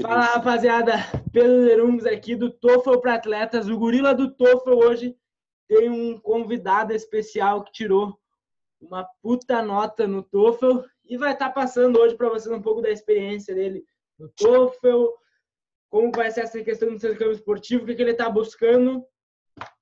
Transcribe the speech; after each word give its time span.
Fala 0.00 0.22
rapaziada, 0.22 0.94
Pedro 1.32 1.64
Lerungs 1.64 2.06
aqui 2.06 2.34
do 2.34 2.50
TOEFL 2.50 2.98
para 2.98 3.14
Atletas. 3.14 3.68
O 3.68 3.76
gorila 3.76 4.14
do 4.14 4.32
TOEFL 4.32 4.70
hoje 4.70 5.16
tem 5.68 5.90
um 5.90 6.18
convidado 6.18 6.94
especial 6.94 7.62
que 7.62 7.72
tirou 7.72 8.18
uma 8.80 9.04
puta 9.20 9.60
nota 9.60 10.06
no 10.06 10.22
TOEFL 10.22 10.80
e 11.04 11.18
vai 11.18 11.32
estar 11.32 11.48
tá 11.48 11.52
passando 11.52 11.98
hoje 12.00 12.16
para 12.16 12.30
vocês 12.30 12.54
um 12.54 12.62
pouco 12.62 12.80
da 12.80 12.90
experiência 12.90 13.54
dele 13.54 13.84
no 14.18 14.30
TOEFL, 14.30 15.08
como 15.90 16.10
vai 16.10 16.30
ser 16.30 16.42
essa 16.42 16.62
questão 16.62 16.94
do 16.94 16.98
seu 16.98 17.14
campo 17.14 17.32
esportivo, 17.32 17.82
o 17.82 17.86
que, 17.86 17.94
que 17.94 18.02
ele 18.02 18.12
está 18.12 18.30
buscando. 18.30 19.04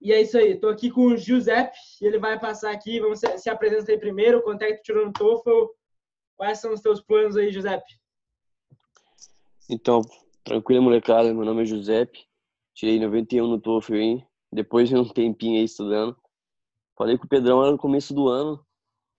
E 0.01 0.13
é 0.13 0.21
isso 0.21 0.37
aí, 0.37 0.55
estou 0.55 0.71
aqui 0.71 0.91
com 0.91 1.03
o 1.03 1.17
Giuseppe 1.17 1.79
e 2.01 2.07
ele 2.07 2.19
vai 2.19 2.37
passar 2.41 2.73
aqui, 2.73 2.99
vamos 2.99 3.21
se 3.21 3.49
apresentar 3.49 3.93
aí 3.93 3.99
primeiro, 3.99 4.43
quanto 4.43 4.63
é 4.63 4.73
que 4.73 4.79
tu 4.79 4.87
tirou 4.87 5.07
no 5.07 5.13
TOEFL, 5.13 5.67
quais 6.37 6.59
são 6.59 6.73
os 6.73 6.81
teus 6.81 7.01
planos 7.01 7.37
aí, 7.37 7.53
Giuseppe? 7.53 8.00
Então, 9.73 10.03
tranquilo, 10.43 10.83
molecada. 10.83 11.33
Meu 11.33 11.45
nome 11.45 11.63
é 11.63 11.65
Giuseppe. 11.65 12.27
Tirei 12.75 12.99
91 12.99 13.47
no 13.47 13.61
TOEFL 13.61 13.95
aí. 13.95 14.25
Depois 14.53 14.89
de 14.89 14.97
um 14.97 15.07
tempinho 15.15 15.59
aí 15.59 15.65
estudando. 15.65 16.17
Falei 16.99 17.17
com 17.17 17.25
o 17.25 17.29
Pedrão 17.29 17.61
lá 17.61 17.71
no 17.71 17.79
começo 17.79 18.13
do 18.13 18.27
ano. 18.27 18.67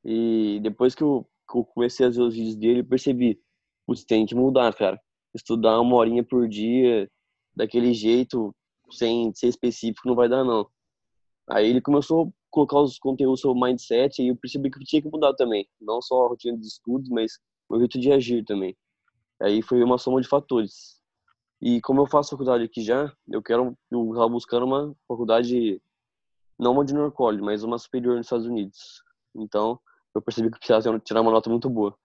E 0.03 0.59
depois 0.61 0.93
que 0.93 1.03
eu, 1.03 1.25
que 1.49 1.57
eu 1.57 1.63
comecei 1.63 2.05
a 2.05 2.09
ver 2.09 2.19
os 2.19 2.35
vídeos 2.35 2.57
dele, 2.57 2.83
percebi. 2.83 3.41
Putz, 3.87 4.03
tem 4.03 4.25
que 4.25 4.35
mudar, 4.35 4.75
cara. 4.75 5.01
Estudar 5.33 5.79
uma 5.79 5.95
horinha 5.95 6.21
por 6.21 6.49
dia, 6.49 7.09
daquele 7.55 7.93
jeito, 7.93 8.53
sem 8.91 9.33
ser 9.33 9.47
específico, 9.47 10.05
não 10.05 10.15
vai 10.15 10.27
dar, 10.27 10.43
não. 10.43 10.69
Aí 11.49 11.69
ele 11.69 11.79
começou 11.79 12.25
a 12.25 12.31
colocar 12.49 12.81
os 12.81 12.99
conteúdos 12.99 13.39
sobre 13.39 13.61
mindset 13.61 14.21
e 14.21 14.27
eu 14.27 14.35
percebi 14.35 14.69
que 14.69 14.79
eu 14.79 14.83
tinha 14.83 15.01
que 15.01 15.09
mudar 15.09 15.33
também. 15.33 15.65
Não 15.79 16.01
só 16.01 16.25
a 16.25 16.27
rotina 16.27 16.57
de 16.57 16.67
estudos, 16.67 17.09
mas 17.09 17.39
o 17.69 17.79
jeito 17.79 17.97
de 17.97 18.11
agir 18.11 18.43
também. 18.43 18.75
Aí 19.41 19.61
foi 19.61 19.83
uma 19.83 19.97
soma 19.97 20.21
de 20.21 20.27
fatores. 20.27 21.01
E 21.61 21.79
como 21.81 22.01
eu 22.01 22.07
faço 22.07 22.31
faculdade 22.31 22.63
aqui 22.63 22.81
já, 22.81 23.11
eu 23.27 23.41
quero, 23.41 23.77
eu 23.91 24.09
estava 24.09 24.29
buscando 24.29 24.65
uma 24.65 24.95
faculdade, 25.07 25.81
não 26.57 26.73
uma 26.73 26.85
de 26.85 26.93
College, 27.11 27.43
mas 27.43 27.63
uma 27.63 27.77
superior 27.77 28.17
nos 28.17 28.25
Estados 28.25 28.47
Unidos. 28.47 29.03
Então, 29.35 29.79
eu 30.13 30.21
percebi 30.21 30.49
que 30.49 30.57
precisava 30.57 30.99
tirar 30.99 31.21
uma 31.21 31.31
nota 31.31 31.49
muito 31.49 31.69
boa. 31.69 31.95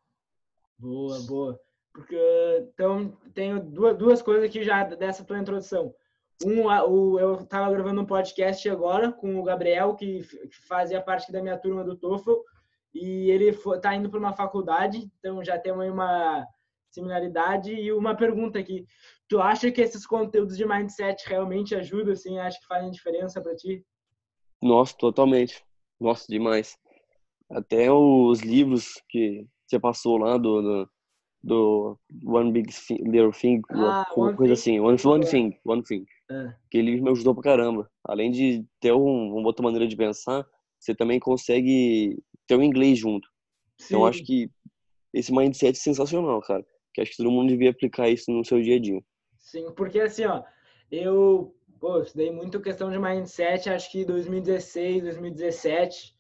Boa, 0.78 1.18
boa. 1.20 1.60
Porque, 1.92 2.18
então, 2.74 3.16
tenho 3.32 3.58
duas, 3.58 3.96
duas 3.96 4.22
coisas 4.22 4.44
aqui 4.44 4.62
já 4.62 4.84
dessa 4.84 5.24
tua 5.24 5.38
introdução. 5.38 5.94
Um, 6.44 6.66
o, 6.66 7.18
eu 7.18 7.36
estava 7.36 7.72
gravando 7.72 8.02
um 8.02 8.06
podcast 8.06 8.68
agora 8.68 9.10
com 9.10 9.40
o 9.40 9.42
Gabriel, 9.42 9.94
que, 9.94 10.22
que 10.22 10.66
fazia 10.68 11.00
parte 11.00 11.32
da 11.32 11.40
minha 11.40 11.56
turma 11.56 11.82
do 11.82 11.96
TOEFL, 11.96 12.34
e 12.94 13.30
ele 13.30 13.48
está 13.48 13.94
indo 13.94 14.10
para 14.10 14.18
uma 14.18 14.34
faculdade, 14.34 15.10
então 15.18 15.42
já 15.42 15.58
temos 15.58 15.86
uma, 15.88 16.46
similaridade. 16.90 17.72
E 17.72 17.92
uma 17.92 18.14
pergunta 18.14 18.58
aqui: 18.58 18.86
tu 19.28 19.40
acha 19.40 19.70
que 19.70 19.80
esses 19.80 20.06
conteúdos 20.06 20.56
de 20.56 20.66
mindset 20.66 21.28
realmente 21.28 21.74
ajudam, 21.74 22.12
assim? 22.12 22.38
Acha 22.38 22.58
que 22.58 22.66
fazem 22.66 22.90
diferença 22.90 23.40
para 23.40 23.54
ti? 23.54 23.84
Nossa, 24.62 24.94
totalmente. 24.96 25.62
Nossa, 26.00 26.26
demais. 26.28 26.76
Até 27.50 27.90
os 27.92 28.40
livros 28.40 29.00
que 29.08 29.46
você 29.66 29.78
passou 29.78 30.18
lá 30.18 30.36
do, 30.36 30.62
do, 30.62 30.90
do 31.42 31.98
One 32.24 32.52
Big 32.52 32.70
Little 32.90 33.32
Thing, 33.32 33.60
ah, 33.70 34.04
uma 34.16 34.34
coisa 34.34 34.54
thing. 34.54 34.78
assim, 34.78 34.80
One, 34.80 34.98
one 35.04 35.26
Thing, 35.26 35.58
One 35.64 35.82
Thing. 35.82 36.04
É. 36.30 36.54
Que 36.70 36.78
ele 36.78 37.00
me 37.00 37.10
ajudou 37.10 37.34
pra 37.34 37.44
caramba. 37.44 37.88
Além 38.04 38.30
de 38.30 38.64
ter 38.80 38.92
um, 38.92 39.36
uma 39.36 39.46
outra 39.46 39.62
maneira 39.62 39.86
de 39.86 39.96
pensar, 39.96 40.44
você 40.78 40.94
também 40.94 41.20
consegue 41.20 42.20
ter 42.48 42.56
o 42.56 42.58
um 42.58 42.62
inglês 42.62 42.98
junto. 42.98 43.28
Sim. 43.78 43.94
Então, 43.94 44.06
acho 44.06 44.24
que 44.24 44.50
esse 45.14 45.32
mindset 45.32 45.78
é 45.78 45.80
sensacional, 45.80 46.40
cara 46.40 46.64
que 46.96 47.02
acho 47.02 47.10
que 47.10 47.16
todo 47.18 47.30
mundo 47.30 47.50
devia 47.50 47.70
aplicar 47.70 48.08
isso 48.08 48.30
no 48.32 48.44
seu 48.44 48.60
dia 48.60 48.76
a 48.76 48.80
dia. 48.80 49.00
Sim, 49.38 49.70
porque 49.76 50.00
assim, 50.00 50.24
ó, 50.24 50.42
eu 50.90 51.54
pô, 51.78 52.00
estudei 52.00 52.32
muito 52.32 52.60
questão 52.60 52.90
de 52.90 52.98
mindset, 52.98 53.68
acho 53.68 53.90
que 53.92 54.04
2016, 54.04 55.02
2017, 55.02 56.16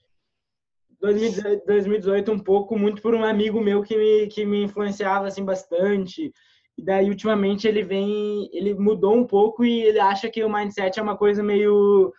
2018 1.00 2.30
um 2.30 2.38
pouco, 2.38 2.78
muito 2.78 3.00
por 3.00 3.14
um 3.14 3.24
amigo 3.24 3.60
meu 3.60 3.82
que 3.82 3.96
me, 3.96 4.26
que 4.28 4.44
me 4.44 4.64
influenciava 4.64 5.26
assim 5.26 5.44
bastante. 5.44 6.30
E 6.76 6.84
daí 6.84 7.08
ultimamente 7.08 7.66
ele 7.66 7.82
vem, 7.82 8.50
ele 8.52 8.74
mudou 8.74 9.16
um 9.16 9.26
pouco 9.26 9.64
e 9.64 9.80
ele 9.82 9.98
acha 9.98 10.28
que 10.30 10.44
o 10.44 10.52
mindset 10.52 10.98
é 10.98 11.02
uma 11.02 11.16
coisa 11.16 11.42
meio 11.42 12.12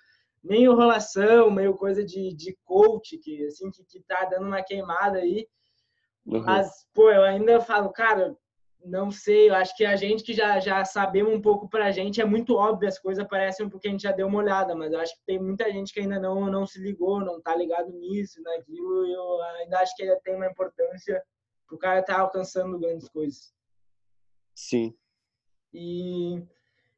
meio 0.44 0.72
enrolação, 0.72 1.52
meio 1.52 1.76
coisa 1.76 2.04
de, 2.04 2.34
de 2.34 2.58
coach, 2.64 3.18
que 3.20 3.46
assim 3.46 3.70
que, 3.70 3.84
que 3.84 4.02
tá 4.02 4.26
dando 4.26 4.48
uma 4.48 4.64
queimada 4.64 5.20
aí. 5.20 5.48
Uhum. 6.26 6.42
Mas, 6.42 6.86
pô, 6.94 7.10
eu 7.10 7.24
ainda 7.24 7.62
falo, 7.62 7.92
cara, 7.92 8.36
não 8.86 9.12
sei, 9.12 9.50
eu 9.50 9.56
acho 9.56 9.76
que 9.76 9.86
a 9.86 9.96
gente 9.96 10.24
que 10.24 10.34
já, 10.34 10.60
já 10.60 10.84
sabemos 10.86 11.34
um 11.34 11.42
pouco 11.42 11.68
pra 11.68 11.92
gente, 11.92 12.22
é 12.22 12.26
muito 12.26 12.56
óbvio, 12.56 12.88
as 12.88 13.00
coisas 13.00 13.28
parecem 13.28 13.70
porque 13.70 13.88
a 13.88 13.92
gente 13.92 14.04
já 14.04 14.12
deu 14.12 14.28
uma 14.28 14.40
olhada, 14.40 14.76
mas 14.76 14.94
eu 14.94 15.00
acho 15.00 15.14
que 15.16 15.26
tem 15.26 15.40
muita 15.40 15.72
gente 15.72 15.94
que 15.94 16.00
ainda 16.00 16.20
não, 16.20 16.50
não 16.50 16.66
se 16.66 16.80
ligou, 16.80 17.20
não 17.20 17.42
tá 17.42 17.56
ligado 17.56 17.92
nisso, 17.92 18.42
naquilo, 18.42 19.06
e 19.06 19.14
eu 19.14 19.42
ainda 19.60 19.80
acho 19.80 19.96
que 19.96 20.04
ainda 20.04 20.20
tem 20.24 20.36
uma 20.36 20.48
importância 20.48 21.22
pro 21.68 21.78
cara 21.78 22.00
estar 22.00 22.16
tá 22.16 22.22
alcançando 22.22 22.80
grandes 22.80 23.10
coisas. 23.10 23.54
Sim. 24.56 24.96
E 25.74 26.42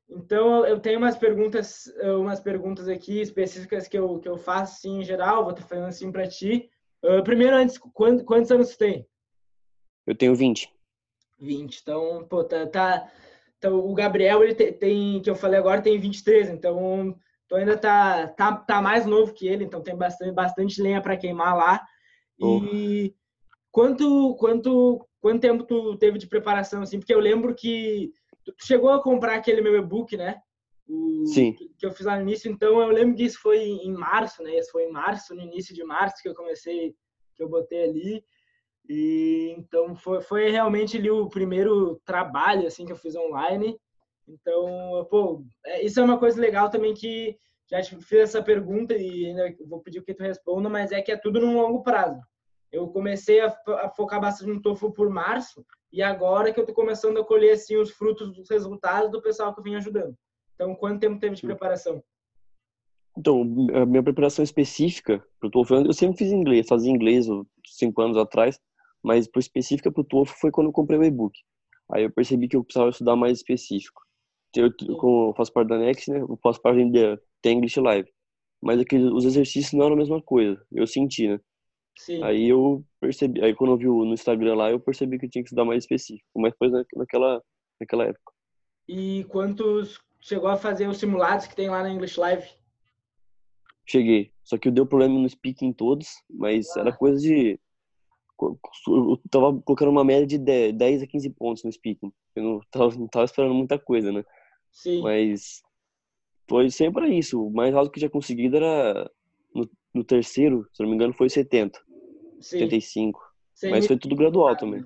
então 0.09 0.65
eu 0.65 0.79
tenho 0.79 0.97
umas 0.97 1.17
perguntas, 1.17 1.91
umas 2.17 2.39
perguntas 2.39 2.87
aqui 2.87 3.21
específicas 3.21 3.87
que 3.87 3.97
eu, 3.97 4.19
que 4.19 4.27
eu 4.27 4.37
faço 4.37 4.77
assim, 4.77 4.99
em 4.99 5.03
geral, 5.03 5.43
vou 5.43 5.53
estar 5.53 5.65
fazendo 5.65 5.87
assim 5.87 6.11
para 6.11 6.27
ti. 6.27 6.69
Uh, 7.03 7.23
primeiro, 7.23 7.55
antes, 7.55 7.77
quantos, 7.77 8.25
quantos 8.25 8.51
anos 8.51 8.69
você 8.69 8.77
tem? 8.77 9.07
Eu 10.07 10.15
tenho 10.15 10.35
20. 10.35 10.73
20. 11.39 11.79
Então, 11.81 12.25
pô, 12.29 12.43
tá, 12.43 12.65
tá 12.67 13.11
então 13.57 13.77
o 13.77 13.93
Gabriel 13.93 14.43
ele 14.43 14.55
tem, 14.55 15.21
que 15.21 15.29
eu 15.29 15.35
falei 15.35 15.59
agora, 15.59 15.81
tem 15.81 15.99
23, 15.99 16.49
então 16.49 17.15
tu 17.47 17.55
ainda 17.55 17.77
tá, 17.77 18.27
tá, 18.27 18.55
tá 18.55 18.81
mais 18.81 19.05
novo 19.05 19.33
que 19.33 19.47
ele, 19.47 19.65
então 19.65 19.81
tem 19.81 19.95
bastante, 19.95 20.31
bastante 20.31 20.81
lenha 20.81 21.01
para 21.01 21.17
queimar 21.17 21.55
lá. 21.55 21.85
E 22.39 23.13
quanto, 23.71 24.35
quanto, 24.35 25.05
quanto 25.19 25.41
tempo 25.41 25.63
tu 25.63 25.97
teve 25.97 26.17
de 26.17 26.27
preparação, 26.27 26.81
assim? 26.81 26.99
Porque 26.99 27.13
eu 27.13 27.19
lembro 27.19 27.53
que 27.53 28.11
tu 28.45 28.53
chegou 28.59 28.91
a 28.91 29.03
comprar 29.03 29.35
aquele 29.35 29.61
meu 29.61 29.75
e-book, 29.77 30.15
né? 30.15 30.41
O, 30.87 31.25
Sim. 31.27 31.53
Que 31.53 31.85
eu 31.85 31.91
fiz 31.91 32.05
lá 32.05 32.15
no 32.15 32.21
início, 32.21 32.49
então 32.49 32.79
eu 32.79 32.89
lembro 32.89 33.15
que 33.15 33.23
isso 33.23 33.39
foi 33.41 33.59
em 33.59 33.91
março, 33.91 34.41
né? 34.41 34.57
Isso 34.57 34.71
foi 34.71 34.83
em 34.83 34.91
março, 34.91 35.35
no 35.35 35.41
início 35.41 35.75
de 35.75 35.83
março 35.83 36.21
que 36.21 36.29
eu 36.29 36.33
comecei, 36.33 36.95
que 37.35 37.43
eu 37.43 37.49
botei 37.49 37.83
ali. 37.83 38.23
E 38.89 39.53
então 39.55 39.95
foi, 39.95 40.19
foi 40.19 40.49
realmente 40.49 40.97
ali 40.97 41.11
o 41.11 41.29
primeiro 41.29 42.01
trabalho 42.03 42.65
assim 42.65 42.85
que 42.85 42.91
eu 42.91 42.97
fiz 42.97 43.15
online. 43.15 43.79
Então, 44.27 45.07
pô, 45.11 45.45
é, 45.63 45.85
isso 45.85 45.99
é 45.99 46.03
uma 46.03 46.17
coisa 46.17 46.41
legal 46.41 46.71
também 46.71 46.95
que 46.95 47.37
já 47.69 47.81
te 47.81 47.95
fiz 47.97 48.19
essa 48.19 48.41
pergunta 48.41 48.95
e 48.95 49.27
ainda 49.27 49.55
vou 49.67 49.79
pedir 49.79 50.03
que 50.03 50.13
tu 50.13 50.23
responda, 50.23 50.67
mas 50.67 50.91
é 50.91 51.01
que 51.03 51.11
é 51.11 51.17
tudo 51.17 51.39
num 51.39 51.61
longo 51.61 51.83
prazo. 51.83 52.19
Eu 52.71 52.87
comecei 52.87 53.39
a, 53.41 53.55
a 53.83 53.89
focar 53.89 54.19
bastante 54.19 54.51
no 54.51 54.61
TOEFL 54.61 54.89
por 54.89 55.09
março 55.09 55.63
e 55.91 56.01
agora 56.01 56.51
que 56.51 56.59
eu 56.59 56.65
tô 56.65 56.73
começando 56.73 57.19
a 57.19 57.25
colher 57.25 57.53
assim 57.53 57.77
os 57.77 57.91
frutos 57.91 58.31
dos 58.31 58.49
resultados 58.49 59.11
do 59.11 59.21
pessoal 59.21 59.53
que 59.53 59.59
eu 59.59 59.63
vim 59.63 59.75
ajudando. 59.75 60.15
Então, 60.55 60.75
quanto 60.75 60.99
tempo 60.99 61.19
teve 61.19 61.35
de 61.35 61.41
preparação? 61.41 62.03
Então, 63.17 63.41
a 63.73 63.85
minha 63.85 64.03
preparação 64.03 64.43
específica 64.43 65.23
para 65.39 65.47
o 65.47 65.51
TOEFL, 65.51 65.85
eu 65.85 65.93
sempre 65.93 66.17
fiz 66.17 66.31
inglês, 66.31 66.67
fazia 66.67 66.91
inglês 66.91 67.27
cinco 67.65 68.01
anos 68.01 68.17
atrás, 68.17 68.59
mas 69.03 69.27
por 69.27 69.39
específica 69.39 69.91
para 69.91 70.01
o 70.01 70.03
TOEFL 70.03 70.33
foi 70.39 70.51
quando 70.51 70.67
eu 70.67 70.73
comprei 70.73 70.99
o 70.99 71.03
e-book. 71.03 71.37
Aí 71.91 72.03
eu 72.03 72.11
percebi 72.11 72.47
que 72.47 72.55
eu 72.55 72.63
precisava 72.63 72.89
estudar 72.89 73.15
mais 73.15 73.37
específico. 73.37 74.01
Eu, 74.55 74.71
eu 74.87 75.33
faço 75.35 75.53
parte 75.53 75.69
da 75.69 75.77
Next, 75.77 76.09
né, 76.09 76.21
eu 76.21 76.39
faço 76.41 76.61
parte 76.61 76.83
da 76.89 77.51
English 77.51 77.79
Live. 77.79 78.09
Mas 78.61 78.79
aqui, 78.79 78.97
os 78.97 79.25
exercícios 79.25 79.73
não 79.73 79.85
eram 79.85 79.95
a 79.95 79.99
mesma 79.99 80.21
coisa, 80.21 80.61
eu 80.71 80.85
senti, 80.85 81.27
né? 81.27 81.39
Sim. 81.97 82.23
Aí 82.23 82.47
eu 82.47 82.83
percebi, 82.99 83.43
aí 83.43 83.53
quando 83.53 83.71
eu 83.71 83.77
vi 83.77 83.85
no 83.85 84.13
Instagram 84.13 84.55
lá, 84.55 84.71
eu 84.71 84.79
percebi 84.79 85.19
que 85.19 85.25
eu 85.25 85.29
tinha 85.29 85.43
que 85.43 85.47
estudar 85.47 85.65
mais 85.65 85.83
específico, 85.83 86.27
mas 86.35 86.51
depois 86.51 86.71
naquela, 86.95 87.41
naquela 87.79 88.05
época. 88.05 88.33
E 88.87 89.25
quantos 89.25 89.99
chegou 90.21 90.49
a 90.49 90.57
fazer 90.57 90.87
os 90.87 90.97
simulados 90.97 91.47
que 91.47 91.55
tem 91.55 91.69
lá 91.69 91.83
na 91.83 91.91
English 91.91 92.19
Live? 92.19 92.47
Cheguei. 93.85 94.31
Só 94.43 94.57
que 94.57 94.67
eu 94.67 94.71
deu 94.71 94.85
problema 94.85 95.19
no 95.19 95.29
speaking 95.29 95.73
todos, 95.73 96.07
mas 96.29 96.67
ah. 96.77 96.81
era 96.81 96.95
coisa 96.95 97.19
de 97.19 97.59
eu 98.41 99.21
tava 99.29 99.61
colocando 99.61 99.89
uma 99.91 100.03
média 100.03 100.25
de 100.25 100.37
10 100.71 101.03
a 101.03 101.07
15 101.07 101.29
pontos 101.31 101.63
no 101.63 101.71
speaking. 101.71 102.11
Eu 102.35 102.43
não 102.43 102.61
tava, 102.71 102.95
não 102.95 103.07
tava 103.07 103.25
esperando 103.25 103.53
muita 103.53 103.77
coisa, 103.77 104.11
né? 104.11 104.23
Sim. 104.71 105.01
Mas 105.01 105.61
foi 106.47 106.69
sempre 106.69 107.07
isso. 107.17 107.45
O 107.45 107.51
mais 107.51 107.75
alto 107.75 107.91
que 107.91 107.99
já 107.99 108.09
conseguido 108.09 108.57
era 108.57 109.09
no, 109.53 109.69
no 109.93 110.03
terceiro, 110.03 110.67
se 110.73 110.81
não 110.81 110.89
me 110.89 110.95
engano, 110.95 111.13
foi 111.13 111.29
70. 111.29 111.79
Sim. 112.39 112.59
75. 112.59 113.19
Sem 113.53 113.71
Mas 113.71 113.87
foi 113.87 113.97
tudo 113.97 114.15
gradual 114.15 114.55
também. 114.55 114.85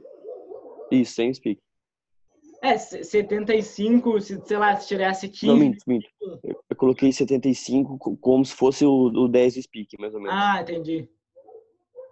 Isso, 0.92 1.14
sem 1.14 1.34
speak. 1.34 1.62
É, 2.62 2.78
75, 2.78 4.22
se, 4.22 4.42
sei 4.46 4.58
lá, 4.58 4.76
se 4.78 4.88
tirasse 4.88 5.28
15. 5.28 5.48
Não, 5.48 5.58
minto, 5.58 5.84
minto. 5.86 6.08
Eu, 6.22 6.64
eu 6.70 6.76
coloquei 6.78 7.12
75 7.12 8.18
como 8.18 8.46
se 8.46 8.54
fosse 8.54 8.86
o, 8.86 9.08
o 9.08 9.28
10 9.28 9.56
do 9.56 9.62
speak, 9.62 10.00
mais 10.00 10.16
ou 10.16 10.22
menos. 10.22 10.36
Ah, 10.36 10.62
entendi. 10.62 11.10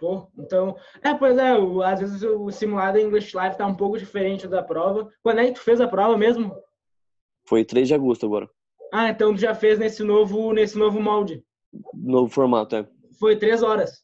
Pô, 0.01 0.27
então, 0.35 0.75
é, 1.03 1.13
pois 1.13 1.37
é, 1.37 1.55
o, 1.55 1.83
às 1.83 1.99
vezes 1.99 2.23
o 2.23 2.49
simulado 2.49 2.97
English 2.97 3.35
Live 3.35 3.55
tá 3.55 3.67
um 3.67 3.75
pouco 3.75 3.99
diferente 3.99 4.47
da 4.47 4.63
prova. 4.63 5.07
Quando 5.21 5.41
é 5.41 5.45
que 5.45 5.51
tu 5.51 5.61
fez 5.61 5.79
a 5.79 5.87
prova 5.87 6.17
mesmo? 6.17 6.55
Foi 7.47 7.63
3 7.63 7.87
de 7.87 7.93
agosto 7.93 8.25
agora. 8.25 8.49
Ah, 8.91 9.09
então 9.09 9.31
tu 9.31 9.39
já 9.39 9.53
fez 9.53 9.77
nesse 9.77 10.03
novo, 10.03 10.53
nesse 10.53 10.75
novo 10.75 10.99
molde. 10.99 11.45
Novo 11.93 12.33
formato, 12.33 12.77
é. 12.77 12.89
Foi 13.19 13.37
três 13.37 13.61
horas. 13.61 14.03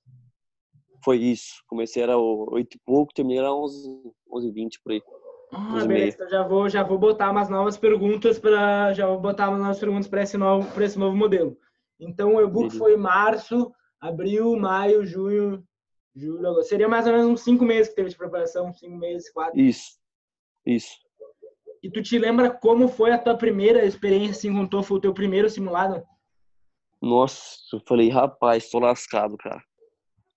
Foi 1.04 1.18
isso. 1.18 1.64
Comecei 1.68 2.04
era 2.04 2.16
8 2.16 2.76
e 2.76 2.80
pouco, 2.86 3.12
terminei 3.12 3.40
era 3.40 3.52
11, 3.52 4.14
11 4.32 4.48
e 4.48 4.52
20 4.52 4.82
por 4.84 4.92
aí. 4.92 5.02
Ah, 5.52 5.84
beleza. 5.84 6.16
Então 6.16 6.30
já 6.30 6.44
vou, 6.44 6.70
já 6.70 6.84
vou 6.84 7.00
botar 7.00 7.32
umas 7.32 7.50
novas 7.50 7.76
perguntas 7.76 8.38
para 8.38 8.94
já 8.94 9.08
vou 9.08 9.20
botar 9.20 9.50
umas 9.50 9.62
novas 9.62 9.80
perguntas 9.80 10.08
para 10.08 10.22
esse 10.22 10.38
novo, 10.38 10.72
para 10.72 10.86
esse 10.86 11.00
novo 11.00 11.18
modelo. 11.18 11.58
Então 12.00 12.36
o 12.36 12.42
e-book 12.42 12.78
foi 12.78 12.96
março, 12.96 13.74
abril, 14.00 14.56
maio, 14.56 15.04
junho, 15.04 15.67
julho, 16.18 16.48
agosto. 16.48 16.70
Seria 16.70 16.88
mais 16.88 17.06
ou 17.06 17.14
menos 17.14 17.28
uns 17.28 17.42
cinco 17.42 17.64
meses 17.64 17.90
que 17.90 17.96
teve 17.96 18.10
de 18.10 18.18
preparação, 18.18 18.74
cinco 18.74 18.98
meses, 18.98 19.32
quatro. 19.32 19.60
Isso, 19.60 19.98
isso. 20.66 20.98
E 21.82 21.90
tu 21.90 22.02
te 22.02 22.18
lembra 22.18 22.50
como 22.50 22.88
foi 22.88 23.12
a 23.12 23.18
tua 23.18 23.38
primeira 23.38 23.86
experiência 23.86 24.32
assim, 24.32 24.54
com 24.54 24.64
o 24.64 24.70
TOEFL, 24.70 24.96
o 24.96 25.00
teu 25.00 25.14
primeiro 25.14 25.50
simulado? 25.50 26.04
Nossa, 27.02 27.60
eu 27.72 27.82
falei, 27.88 28.10
rapaz, 28.10 28.70
tô 28.70 28.80
lascado, 28.80 29.38
cara. 29.38 29.62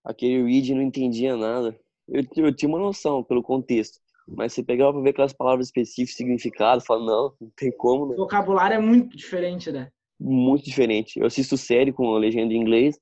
Aquele 0.05 0.43
read 0.45 0.75
não 0.75 0.83
entendia 0.83 1.37
nada. 1.37 1.79
Eu, 2.07 2.23
eu 2.37 2.55
tinha 2.55 2.69
uma 2.69 2.79
noção 2.79 3.25
pelo 3.25 3.43
contexto, 3.43 3.99
mas 4.29 4.53
você 4.53 4.63
pegava 4.63 4.93
pra 4.93 5.01
ver 5.01 5.11
aquelas 5.11 5.33
palavras 5.33 5.67
específicas, 5.67 6.17
significado, 6.17 6.85
fala, 6.85 7.05
não, 7.05 7.35
não 7.41 7.51
tem 7.57 7.73
como. 7.73 8.07
Né? 8.07 8.15
O 8.15 8.19
vocabulário 8.19 8.75
é 8.75 8.81
muito 8.81 9.17
diferente, 9.17 9.73
né? 9.73 9.91
Muito 10.19 10.65
diferente. 10.65 11.19
Eu 11.19 11.27
assisto 11.27 11.57
série 11.57 11.93
com 11.93 12.15
a 12.15 12.19
legenda 12.19 12.53
em 12.53 12.59
inglês, 12.59 12.99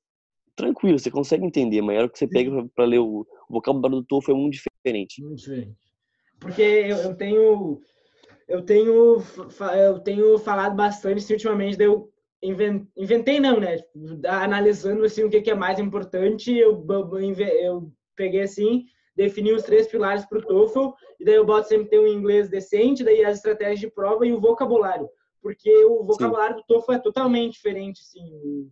tranquilo, 0.59 0.99
você 0.99 1.09
consegue 1.09 1.45
entender, 1.45 1.81
mas 1.81 1.95
a 1.95 1.99
hora 1.99 2.09
que 2.09 2.19
você 2.19 2.27
pega 2.27 2.51
para 2.75 2.85
ler 2.85 2.99
o, 2.99 3.25
o 3.49 3.53
vocabulário 3.53 3.97
do 3.97 4.03
TOEFL 4.03 4.31
é 4.31 4.35
muito 4.35 4.53
diferente. 4.53 5.23
Muito 5.23 5.37
diferente. 5.37 5.77
Porque 6.39 6.61
eu, 6.61 6.97
eu 6.97 7.15
tenho 7.15 7.81
eu 8.47 8.61
tenho 8.63 9.23
eu 9.75 9.99
tenho 9.99 10.37
falado 10.39 10.75
bastante 10.75 11.19
assim, 11.19 11.33
ultimamente, 11.33 11.77
daí 11.77 11.87
eu 11.87 12.09
inventei 12.97 13.39
não, 13.39 13.59
né? 13.59 13.77
Analisando 14.27 15.05
assim 15.05 15.23
o 15.23 15.29
que 15.29 15.49
é 15.49 15.55
mais 15.55 15.79
importante, 15.79 16.55
eu, 16.55 16.85
eu 17.61 17.91
peguei 18.15 18.41
assim, 18.41 18.85
defini 19.15 19.53
os 19.53 19.63
três 19.63 19.87
pilares 19.87 20.25
para 20.25 20.39
o 20.39 20.45
TOEFL 20.45 20.93
e 21.19 21.25
daí 21.25 21.35
eu 21.35 21.45
boto 21.45 21.67
sempre 21.67 21.89
ter 21.89 21.99
um 21.99 22.07
inglês 22.07 22.49
decente, 22.49 23.03
daí 23.03 23.23
as 23.23 23.37
estratégias 23.37 23.79
de 23.79 23.89
prova 23.89 24.25
e 24.25 24.33
o 24.33 24.41
vocabulário, 24.41 25.09
porque 25.41 25.85
o 25.85 26.03
vocabulário 26.03 26.55
Sim. 26.55 26.61
do 26.61 26.67
TOEFL 26.67 26.93
é 26.93 26.99
totalmente 26.99 27.53
diferente, 27.53 28.01
assim. 28.01 28.69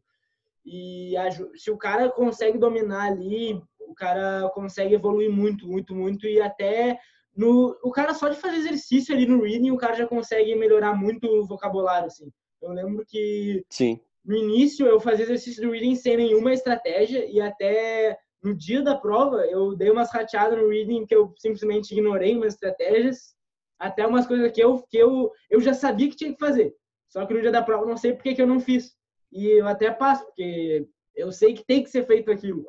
E 0.70 1.16
a, 1.16 1.32
se 1.32 1.72
o 1.72 1.78
cara 1.78 2.10
consegue 2.10 2.58
dominar 2.58 3.08
ali, 3.08 3.54
o 3.80 3.96
cara 3.96 4.50
consegue 4.54 4.96
evoluir 4.96 5.32
muito, 5.32 5.66
muito, 5.66 5.96
muito 5.96 6.28
e 6.28 6.42
até 6.42 7.00
no 7.34 7.74
o 7.82 7.90
cara 7.90 8.14
só 8.14 8.28
de 8.28 8.36
fazer 8.36 8.58
exercício 8.58 9.16
ali 9.16 9.26
no 9.26 9.42
reading, 9.42 9.72
o 9.72 9.78
cara 9.78 9.96
já 9.96 10.06
consegue 10.06 10.54
melhorar 10.56 10.94
muito 10.94 11.26
o 11.26 11.48
vocabulário, 11.48 12.08
assim. 12.08 12.30
Eu 12.62 12.72
lembro 12.72 13.06
que 13.08 13.64
Sim. 13.70 14.02
no 14.26 14.36
início 14.36 14.86
eu 14.86 15.00
fazia 15.00 15.24
exercício 15.24 15.62
do 15.62 15.72
reading 15.72 15.96
sem 15.96 16.18
nenhuma 16.18 16.52
estratégia 16.52 17.26
e 17.26 17.40
até 17.40 18.18
no 18.44 18.54
dia 18.54 18.82
da 18.82 18.98
prova 18.98 19.46
eu 19.46 19.74
dei 19.74 19.90
umas 19.90 20.12
rateadas 20.12 20.60
no 20.60 20.68
reading 20.68 21.06
que 21.06 21.16
eu 21.16 21.34
simplesmente 21.38 21.94
ignorei 21.94 22.36
umas 22.36 22.56
estratégias, 22.56 23.34
até 23.80 24.06
umas 24.06 24.28
coisas 24.28 24.52
que 24.52 24.62
eu 24.62 24.84
que 24.90 24.98
eu 24.98 25.32
eu 25.50 25.62
já 25.62 25.74
sabia 25.74 26.10
que 26.10 26.18
tinha 26.18 26.34
que 26.34 26.40
fazer. 26.46 26.76
Só 27.08 27.26
que 27.26 27.34
no 27.34 27.42
dia 27.42 27.52
da 27.52 27.64
prova 27.64 27.86
não 27.86 27.96
sei 27.96 28.12
por 28.12 28.24
que, 28.24 28.36
que 28.36 28.42
eu 28.42 28.48
não 28.48 28.60
fiz. 28.60 28.98
E 29.32 29.48
eu 29.48 29.68
até 29.68 29.92
passo, 29.92 30.26
porque 30.26 30.88
eu 31.16 31.32
sei 31.32 31.54
que 31.54 31.66
tem 31.66 31.84
que 31.84 31.90
ser 31.90 32.06
feito 32.06 32.32
aquilo. 32.32 32.66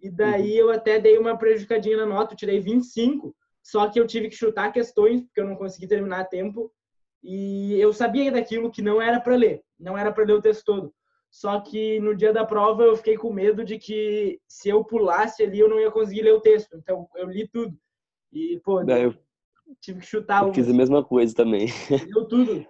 E 0.00 0.10
daí 0.10 0.60
uhum. 0.60 0.68
eu 0.68 0.70
até 0.70 0.98
dei 0.98 1.16
uma 1.18 1.36
prejudicadinha 1.36 1.96
na 1.96 2.06
nota, 2.06 2.34
eu 2.34 2.36
tirei 2.38 2.58
25, 2.58 3.34
só 3.62 3.88
que 3.88 4.00
eu 4.00 4.06
tive 4.06 4.28
que 4.28 4.34
chutar 4.34 4.72
questões, 4.72 5.22
porque 5.22 5.40
eu 5.40 5.46
não 5.46 5.56
consegui 5.56 5.86
terminar 5.86 6.20
a 6.20 6.24
tempo. 6.24 6.72
E 7.22 7.80
eu 7.80 7.92
sabia 7.92 8.32
daquilo 8.32 8.70
que 8.70 8.82
não 8.82 9.00
era 9.00 9.20
para 9.20 9.36
ler, 9.36 9.62
não 9.78 9.96
era 9.96 10.10
para 10.10 10.24
ler 10.24 10.32
o 10.32 10.42
texto 10.42 10.64
todo. 10.64 10.94
Só 11.30 11.60
que 11.60 11.98
no 12.00 12.14
dia 12.14 12.32
da 12.32 12.44
prova 12.44 12.82
eu 12.82 12.96
fiquei 12.96 13.16
com 13.16 13.32
medo 13.32 13.64
de 13.64 13.78
que 13.78 14.38
se 14.46 14.68
eu 14.68 14.84
pulasse 14.84 15.42
ali 15.42 15.60
eu 15.60 15.68
não 15.68 15.80
ia 15.80 15.90
conseguir 15.90 16.22
ler 16.22 16.34
o 16.34 16.40
texto. 16.40 16.76
Então 16.76 17.08
eu 17.16 17.26
li 17.26 17.48
tudo. 17.48 17.74
E, 18.30 18.60
pô, 18.62 18.82
eu 18.82 19.14
tive 19.80 20.00
que 20.00 20.06
chutar. 20.06 20.46
Eu 20.46 20.52
fiz 20.52 20.68
a 20.68 20.74
mesma 20.74 21.02
coisa 21.02 21.34
também. 21.34 21.68
Deu 22.12 22.26
tudo. 22.26 22.66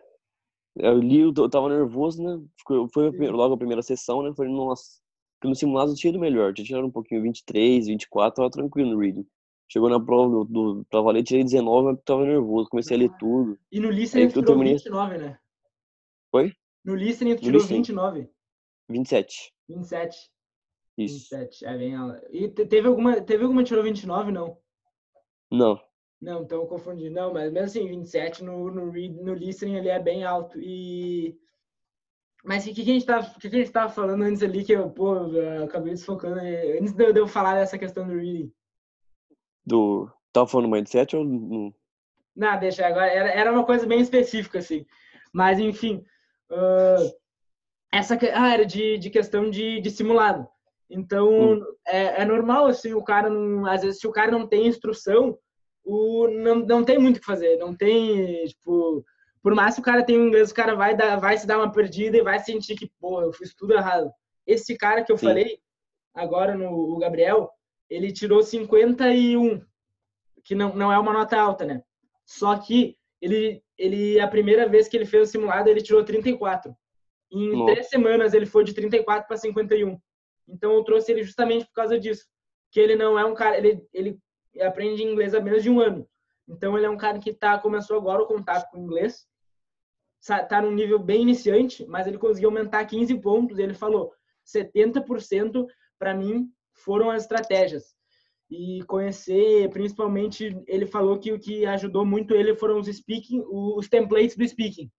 Eu 0.77 0.99
li, 0.99 1.21
eu 1.21 1.49
tava 1.51 1.69
nervoso, 1.69 2.23
né? 2.23 2.43
Foi 2.93 3.11
logo 3.29 3.55
a 3.55 3.59
primeira 3.59 3.83
sessão, 3.83 4.23
né? 4.23 4.33
Falei, 4.35 4.53
nossa, 4.53 5.03
porque 5.35 5.49
no 5.49 5.55
simulado 5.55 5.93
eu 5.93 5.97
tinha 5.97 6.13
do 6.13 6.19
melhor. 6.19 6.55
Tinha 6.55 6.65
tirado 6.65 6.87
um 6.87 6.91
pouquinho 6.91 7.23
23, 7.23 7.87
24, 7.87 8.37
tava 8.37 8.51
tranquilo 8.51 8.93
no 8.93 8.99
reading. 8.99 9.27
Chegou 9.69 9.89
na 9.89 9.99
prova 9.99 10.31
do, 10.31 10.45
do 10.45 10.87
pra 10.89 11.01
valer, 11.01 11.23
tirei 11.23 11.45
19, 11.45 11.87
mas 11.87 12.03
tava 12.05 12.25
nervoso. 12.25 12.69
Comecei 12.69 12.97
a 12.97 13.01
ler 13.01 13.11
tudo. 13.19 13.59
E 13.71 13.81
no 13.81 13.91
listening 13.91 14.29
tu 14.29 14.35
tirou 14.35 14.45
terminei... 14.47 14.75
29, 14.75 15.19
né? 15.19 15.39
Foi? 16.31 16.53
No 16.85 16.95
listening 16.95 17.37
tu 17.37 17.43
tirou 17.43 17.61
listening. 17.61 17.79
29. 17.79 18.31
27. 18.89 19.53
27. 19.69 20.31
Isso. 20.99 21.15
27, 21.31 21.65
é 21.65 21.79
bem 21.79 21.95
E 22.31 22.49
teve 22.49 22.87
alguma, 22.87 23.21
teve 23.21 23.43
alguma 23.43 23.63
que 23.63 23.69
tirou 23.69 23.83
29, 23.83 24.31
não? 24.31 24.59
Não. 25.51 25.81
Não, 26.23 26.43
então 26.43 26.61
eu 26.61 26.67
confundi. 26.69 27.11
Não, 27.11 27.33
mas 27.33 27.53
mesmo 27.53 27.67
assim, 27.67 27.89
27 27.89 28.45
no, 28.45 28.71
no, 28.71 28.91
read, 28.91 29.13
no 29.21 29.35
listening 29.35 29.75
ele 29.75 29.89
é 29.89 29.99
bem 29.99 30.23
alto. 30.23 30.57
E... 30.61 31.37
Mas 32.45 32.65
o 32.65 32.69
que, 32.69 32.75
que, 32.85 32.91
a 32.91 32.95
gente 32.95 33.05
tava, 33.05 33.29
que, 33.41 33.51
que 33.51 33.57
a 33.57 33.59
gente 33.59 33.73
tava 33.73 33.93
falando 33.93 34.23
antes 34.23 34.41
ali, 34.41 34.65
que 34.65 34.73
eu, 34.73 34.89
pô, 34.89 35.17
eu 35.17 35.65
acabei 35.65 35.93
desfocando, 35.93 36.39
antes 36.39 36.93
de 36.93 37.19
eu 37.19 37.27
falar 37.27 37.57
dessa 37.57 37.77
questão 37.77 38.07
do 38.07 38.15
reading? 38.15 38.53
Do... 39.67 40.09
Tava 40.33 40.47
falando 40.47 40.69
no 40.69 40.77
mindset 40.77 41.17
ou 41.17 41.25
no... 41.25 41.75
Não, 42.35 42.59
deixa 42.59 42.87
agora. 42.87 43.09
Era, 43.09 43.31
era 43.31 43.53
uma 43.53 43.67
coisa 43.67 43.85
bem 43.85 44.01
específica, 44.01 44.61
assim. 44.61 44.87
Mas, 45.33 45.59
enfim. 45.59 46.05
Uh, 46.51 47.13
essa 47.91 48.17
ah, 48.33 48.55
era 48.55 48.65
de, 48.65 48.97
de 48.97 49.11
questão 49.11 49.51
de, 49.51 49.81
de 49.81 49.91
simulado. 49.91 50.49
Então, 50.89 51.29
hum. 51.29 51.65
é, 51.87 52.23
é 52.23 52.25
normal, 52.25 52.67
assim, 52.67 52.95
o 52.95 53.03
cara 53.03 53.29
não... 53.29 53.67
Às 53.67 53.83
vezes, 53.83 54.01
se 54.01 54.07
o 54.07 54.13
cara 54.13 54.31
não 54.31 54.47
tem 54.47 54.67
instrução, 54.67 55.37
o, 55.85 56.29
não, 56.29 56.57
não 56.57 56.85
tem 56.85 56.99
muito 56.99 57.17
o 57.17 57.21
que 57.21 57.27
fazer. 57.27 57.57
Não 57.57 57.75
tem, 57.75 58.45
tipo, 58.47 59.05
por 59.43 59.55
mais 59.55 59.75
que 59.75 59.81
o 59.81 59.85
cara 59.85 60.05
tenha 60.05 60.21
um 60.21 60.29
inglês, 60.29 60.51
o 60.51 60.55
cara 60.55 60.75
vai, 60.75 60.97
dar, 60.97 61.17
vai 61.17 61.37
se 61.37 61.47
dar 61.47 61.59
uma 61.59 61.73
perdida 61.73 62.17
e 62.17 62.23
vai 62.23 62.39
sentir 62.39 62.77
que, 62.77 62.91
pô, 63.01 63.21
eu 63.23 63.33
fiz 63.33 63.55
tudo 63.55 63.75
errado. 63.75 64.11
Esse 64.47 64.77
cara 64.77 65.05
que 65.05 65.11
eu 65.11 65.19
Sim. 65.19 65.27
falei, 65.27 65.59
agora 66.15 66.55
no 66.55 66.71
o 66.71 66.99
Gabriel, 66.99 67.51
ele 67.91 68.13
tirou 68.13 68.43
51, 68.43 69.61
que 70.45 70.55
não, 70.55 70.75
não 70.75 70.93
é 70.93 70.99
uma 70.99 71.13
nota 71.13 71.39
alta, 71.39 71.65
né? 71.65 71.83
Só 72.25 72.57
que 72.57 72.97
ele, 73.21 73.63
ele, 73.77 74.21
a 74.21 74.29
primeira 74.29 74.69
vez 74.69 74.89
que 74.89 74.97
ele 74.97 75.05
fez 75.07 75.29
o 75.29 75.33
simulado, 75.33 75.69
ele 75.69 75.83
tirou 75.83 76.05
34. 76.05 76.75
Em 77.31 77.53
Nossa. 77.57 77.73
três 77.73 77.89
semanas, 77.89 78.35
ele 78.35 78.47
foi 78.47 78.65
de 78.65 78.75
34 78.75 79.27
para 79.27 79.37
51. 79.37 79.99
Então, 80.49 80.73
eu 80.75 80.85
trouxe 80.85 81.13
ele 81.13 81.23
justamente 81.23 81.65
por 81.67 81.73
causa 81.73 81.99
disso. 81.99 82.27
Que 82.71 82.81
ele 82.81 82.97
não 82.97 83.19
é 83.19 83.25
um 83.25 83.35
cara, 83.35 83.57
ele, 83.57 83.87
ele 83.93 84.19
aprende 84.61 85.03
inglês 85.03 85.35
há 85.35 85.41
menos 85.41 85.63
de 85.63 85.71
um 85.71 85.81
ano. 85.81 86.09
Então 86.49 86.77
ele 86.77 86.87
é 86.87 86.91
um 86.91 86.97
cara 86.97 87.19
que 87.19 87.33
tá 87.33 87.59
começou 87.59 87.97
agora 87.97 88.23
o 88.23 88.27
contato 88.27 88.71
com 88.71 88.79
o 88.79 88.85
inglês, 88.85 89.27
tá 90.49 90.63
num 90.63 90.73
nível 90.73 90.99
bem 90.99 91.23
iniciante, 91.23 91.85
mas 91.87 92.07
ele 92.07 92.19
conseguiu 92.19 92.49
aumentar 92.49 92.85
15 92.85 93.19
pontos. 93.21 93.59
ele 93.59 93.75
falou 93.75 94.13
70% 94.47 95.67
para 95.99 96.15
mim 96.15 96.51
foram 96.73 97.11
as 97.11 97.23
estratégias 97.23 97.95
e 98.51 98.83
conhecer, 98.85 99.71
principalmente 99.71 100.63
ele 100.67 100.85
falou 100.85 101.19
que 101.19 101.33
o 101.33 101.39
que 101.39 101.65
ajudou 101.65 102.05
muito 102.05 102.35
ele 102.35 102.55
foram 102.55 102.79
os 102.79 102.87
speaking, 102.87 103.43
os 103.47 103.89
templates 103.89 104.37
do 104.37 104.47
speaking. 104.47 104.91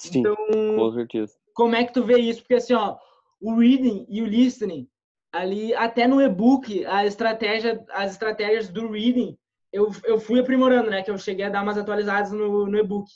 Sim, 0.00 0.20
então, 0.20 0.36
com 0.36 0.92
certeza. 0.92 1.34
Como 1.54 1.74
é 1.74 1.84
que 1.84 1.92
tu 1.92 2.04
vê 2.04 2.18
isso? 2.18 2.40
Porque 2.40 2.54
assim, 2.54 2.72
ó, 2.72 2.96
o 3.40 3.56
reading 3.56 4.06
e 4.08 4.22
o 4.22 4.26
listening 4.26 4.88
ali 5.32 5.74
até 5.74 6.06
no 6.06 6.20
e-book 6.20 6.84
a 6.86 7.04
estratégia 7.04 7.84
as 7.90 8.12
estratégias 8.12 8.68
do 8.68 8.90
reading 8.90 9.36
eu, 9.72 9.90
eu 10.04 10.18
fui 10.18 10.40
aprimorando 10.40 10.90
né? 10.90 11.02
Que 11.02 11.10
eu 11.10 11.18
cheguei 11.18 11.44
a 11.44 11.50
dar 11.50 11.62
umas 11.62 11.76
atualizadas 11.76 12.32
no, 12.32 12.66
no 12.66 12.78
e-book. 12.78 13.06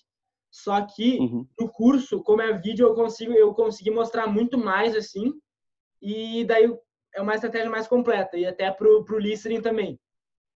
Só 0.50 0.82
que 0.82 1.18
uhum. 1.18 1.46
no 1.58 1.70
curso 1.70 2.22
como 2.22 2.42
é 2.42 2.52
vídeo 2.52 2.86
eu 2.86 2.94
consigo 2.94 3.32
eu 3.32 3.54
consegui 3.54 3.90
mostrar 3.90 4.26
muito 4.26 4.58
mais 4.58 4.94
assim 4.94 5.32
e 6.00 6.44
daí 6.44 6.70
é 7.14 7.22
uma 7.22 7.34
estratégia 7.34 7.70
mais 7.70 7.88
completa 7.88 8.36
e 8.36 8.44
até 8.44 8.70
pro 8.70 9.04
pro 9.04 9.18
listening 9.18 9.62
também. 9.62 9.98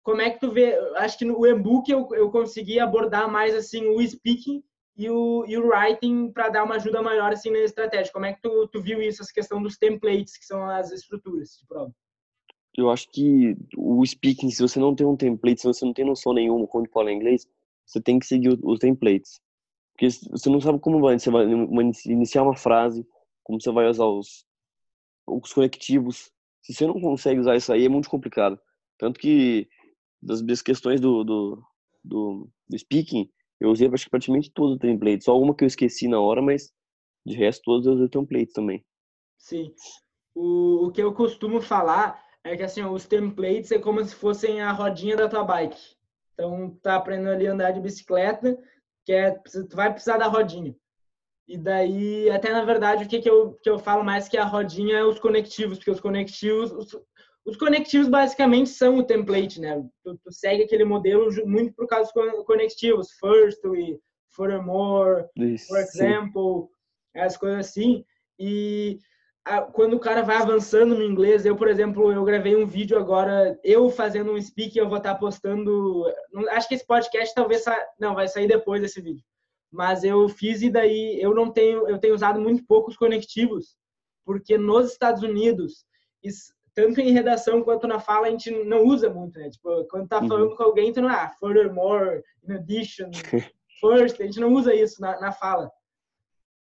Como 0.04 0.22
é 0.22 0.30
que 0.30 0.40
tu 0.40 0.52
vê 0.52 0.78
acho 0.98 1.18
que 1.18 1.26
no 1.26 1.46
e-book 1.48 1.90
eu, 1.90 2.08
eu 2.14 2.30
consegui 2.30 2.80
abordar 2.80 3.32
mais 3.32 3.56
assim 3.56 3.88
o 3.88 4.06
speaking 4.06 4.62
e 4.96 5.10
o, 5.10 5.46
e 5.46 5.58
o 5.58 5.68
writing 5.68 6.32
para 6.32 6.50
dar 6.50 6.64
uma 6.64 6.76
ajuda 6.76 7.02
maior 7.02 7.34
assim 7.34 7.52
na 7.52 7.60
estratégia. 7.60 8.14
Como 8.14 8.26
é 8.26 8.34
que 8.34 8.42
tu, 8.42 8.68
tu 8.68 8.82
viu 8.82 9.02
isso, 9.02 9.22
essa 9.22 9.34
questão 9.34 9.62
dos 9.62 9.78
templates, 9.78 10.38
que 10.38 10.46
são 10.46 10.68
as 10.70 10.92
estruturas 10.92 11.58
de 11.60 11.68
prova? 11.68 11.94
Eu 12.78 12.90
acho 12.90 13.10
que 13.12 13.56
o 13.78 14.06
speaking, 14.06 14.50
se 14.50 14.62
você 14.62 14.80
não 14.80 14.96
tem 14.96 15.06
um 15.06 15.16
template, 15.16 15.62
se 15.62 15.68
você 15.68 15.86
não 15.86 15.94
tem 15.94 16.06
noção 16.06 16.34
nenhuma 16.34 16.68
quando 16.68 16.90
fala 16.90 17.12
inglês, 17.12 17.48
você 17.86 18.02
tem 18.02 18.20
que 18.20 18.26
seguir 18.26 18.58
os 18.62 18.80
templates. 18.80 19.40
Porque 19.94 20.10
você 20.10 20.50
não 20.50 20.60
sabe 20.60 20.80
como 20.80 21.00
vai, 21.00 21.18
você 21.18 21.32
vai 21.32 21.46
iniciar 22.06 22.44
uma 22.44 22.56
frase, 22.56 23.08
como 23.44 23.62
você 23.62 23.72
vai 23.72 23.88
usar 23.88 24.06
os, 24.06 24.46
os 25.26 25.54
conectivos. 25.54 26.32
Se 26.62 26.74
você 26.74 26.86
não 26.86 27.00
consegue 27.00 27.40
usar 27.40 27.56
isso 27.56 27.72
aí, 27.72 27.86
é 27.86 27.90
muito 27.90 28.10
complicado. 28.10 28.60
Tanto 28.98 29.20
que 29.20 29.70
das, 30.22 30.42
das 30.42 30.62
questões 30.62 31.00
do, 31.00 31.24
do, 31.24 31.64
do, 32.04 32.50
do 32.68 32.78
speaking, 32.78 33.30
eu 33.60 33.70
usei 33.70 33.90
praticamente 33.90 34.52
todo 34.52 34.74
o 34.74 34.80
template. 34.80 35.24
Só 35.24 35.40
uma 35.40 35.56
que 35.56 35.64
eu 35.64 35.68
esqueci 35.68 36.08
na 36.08 36.20
hora, 36.20 36.42
mas 36.42 36.72
de 37.26 37.36
resto 37.36 37.64
todos 37.64 37.88
eu 37.88 37.94
usei 37.94 38.08
template 38.08 38.54
também. 38.54 38.86
Sim. 39.38 39.74
O, 40.34 40.88
o 40.88 40.92
que 40.92 41.02
eu 41.02 41.14
costumo 41.14 41.62
falar 41.62 42.22
é 42.44 42.56
que 42.56 42.64
assim, 42.64 42.84
os 42.84 43.06
templates 43.06 43.72
é 43.72 43.80
como 43.80 44.04
se 44.04 44.16
fossem 44.16 44.62
a 44.62 44.72
rodinha 44.72 45.16
da 45.16 45.28
tua 45.28 45.44
bike. 45.44 45.96
Então, 46.34 46.78
tá 46.82 46.96
aprendendo 46.96 47.30
ali 47.30 47.48
a 47.48 47.54
andar 47.54 47.72
de 47.72 47.80
bicicleta, 47.80 48.58
que 49.06 49.14
é, 49.14 49.32
tu 49.32 49.76
vai 49.76 49.92
precisar 49.92 50.18
da 50.18 50.28
rodinha. 50.28 50.76
E 51.48 51.58
daí, 51.58 52.30
até 52.30 52.52
na 52.52 52.66
verdade, 52.66 53.06
o 53.06 53.08
que, 53.08 53.20
que, 53.20 53.30
eu, 53.30 53.54
que 53.62 53.70
eu 53.70 53.80
falo 53.80 54.04
mais 54.04 54.28
que 54.28 54.38
a 54.38 54.44
rodinha 54.44 54.98
é 54.98 55.04
os 55.04 55.20
conectivos, 55.20 55.78
porque 55.78 55.92
os 55.92 56.00
conectivos, 56.00 56.72
os, 56.72 57.00
os 57.46 57.58
conectivos 57.58 58.10
basicamente 58.10 58.70
são 58.70 58.98
o 58.98 59.04
template, 59.04 59.62
né? 59.62 59.84
Tu, 60.04 60.18
tu, 60.18 60.32
segue 60.32 60.64
aquele 60.64 60.84
modelo 60.84 61.30
muito 61.46 61.74
por 61.74 61.88
causa 61.88 62.12
dos 62.12 62.46
conectivos, 62.46 63.12
firstly, 63.20 64.00
furthermore, 64.32 65.26
Isso, 65.36 65.68
for 65.68 65.80
example, 65.80 66.70
sim. 67.14 67.20
as 67.20 67.38
coisas 67.38 67.68
assim. 67.68 68.04
E 68.40 68.98
quando 69.74 69.94
o 69.94 70.00
cara 70.00 70.24
vai 70.24 70.38
avançando 70.38 70.96
no 70.96 71.04
inglês, 71.04 71.46
eu, 71.46 71.56
por 71.56 71.68
exemplo, 71.68 72.12
eu 72.12 72.24
gravei 72.24 72.56
um 72.56 72.66
vídeo 72.66 72.98
agora, 72.98 73.58
eu 73.64 73.92
fazendo 73.92 74.32
um 74.32 74.42
speak, 74.42 74.78
eu 74.78 74.90
vou 74.90 74.98
estar 74.98 75.14
postando. 75.16 76.04
Acho 76.50 76.68
que 76.68 76.74
esse 76.74 76.86
podcast 76.86 77.34
talvez 77.36 77.64
sa... 77.64 77.78
não 78.00 78.16
vai 78.16 78.28
sair 78.28 78.48
depois 78.48 78.82
desse 78.82 79.00
vídeo. 79.00 79.24
Mas 79.72 80.04
eu 80.04 80.28
fiz 80.30 80.64
e 80.64 80.70
daí 80.70 81.20
eu 81.22 81.36
não 81.36 81.52
tenho, 81.52 81.88
eu 81.88 82.00
tenho 82.00 82.16
usado 82.16 82.42
muito 82.42 82.66
poucos 82.66 82.98
conectivos, 82.98 83.76
porque 84.26 84.58
nos 84.58 84.92
Estados 84.92 85.22
Unidos, 85.22 85.86
tanto 86.76 87.00
em 87.00 87.12
redação 87.12 87.64
quanto 87.64 87.88
na 87.88 88.00
fala, 88.00 88.28
a 88.28 88.30
gente 88.30 88.52
não 88.52 88.84
usa 88.84 89.10
muito, 89.10 89.40
né? 89.40 89.50
Tipo, 89.50 89.86
quando 89.86 90.10
tá 90.10 90.20
uhum. 90.20 90.28
falando 90.28 90.50
uhum. 90.50 90.56
com 90.58 90.64
alguém, 90.64 90.92
tu 90.92 91.02
não, 91.02 91.10
ah, 91.10 91.32
furthermore, 91.40 92.22
in 92.44 92.54
addition, 92.54 93.10
first, 93.80 94.22
a 94.22 94.26
gente 94.26 94.42
não 94.42 94.54
usa 94.54 94.76
isso 94.76 95.02
na, 95.02 95.20
na 95.20 95.32
fala. 95.32 95.72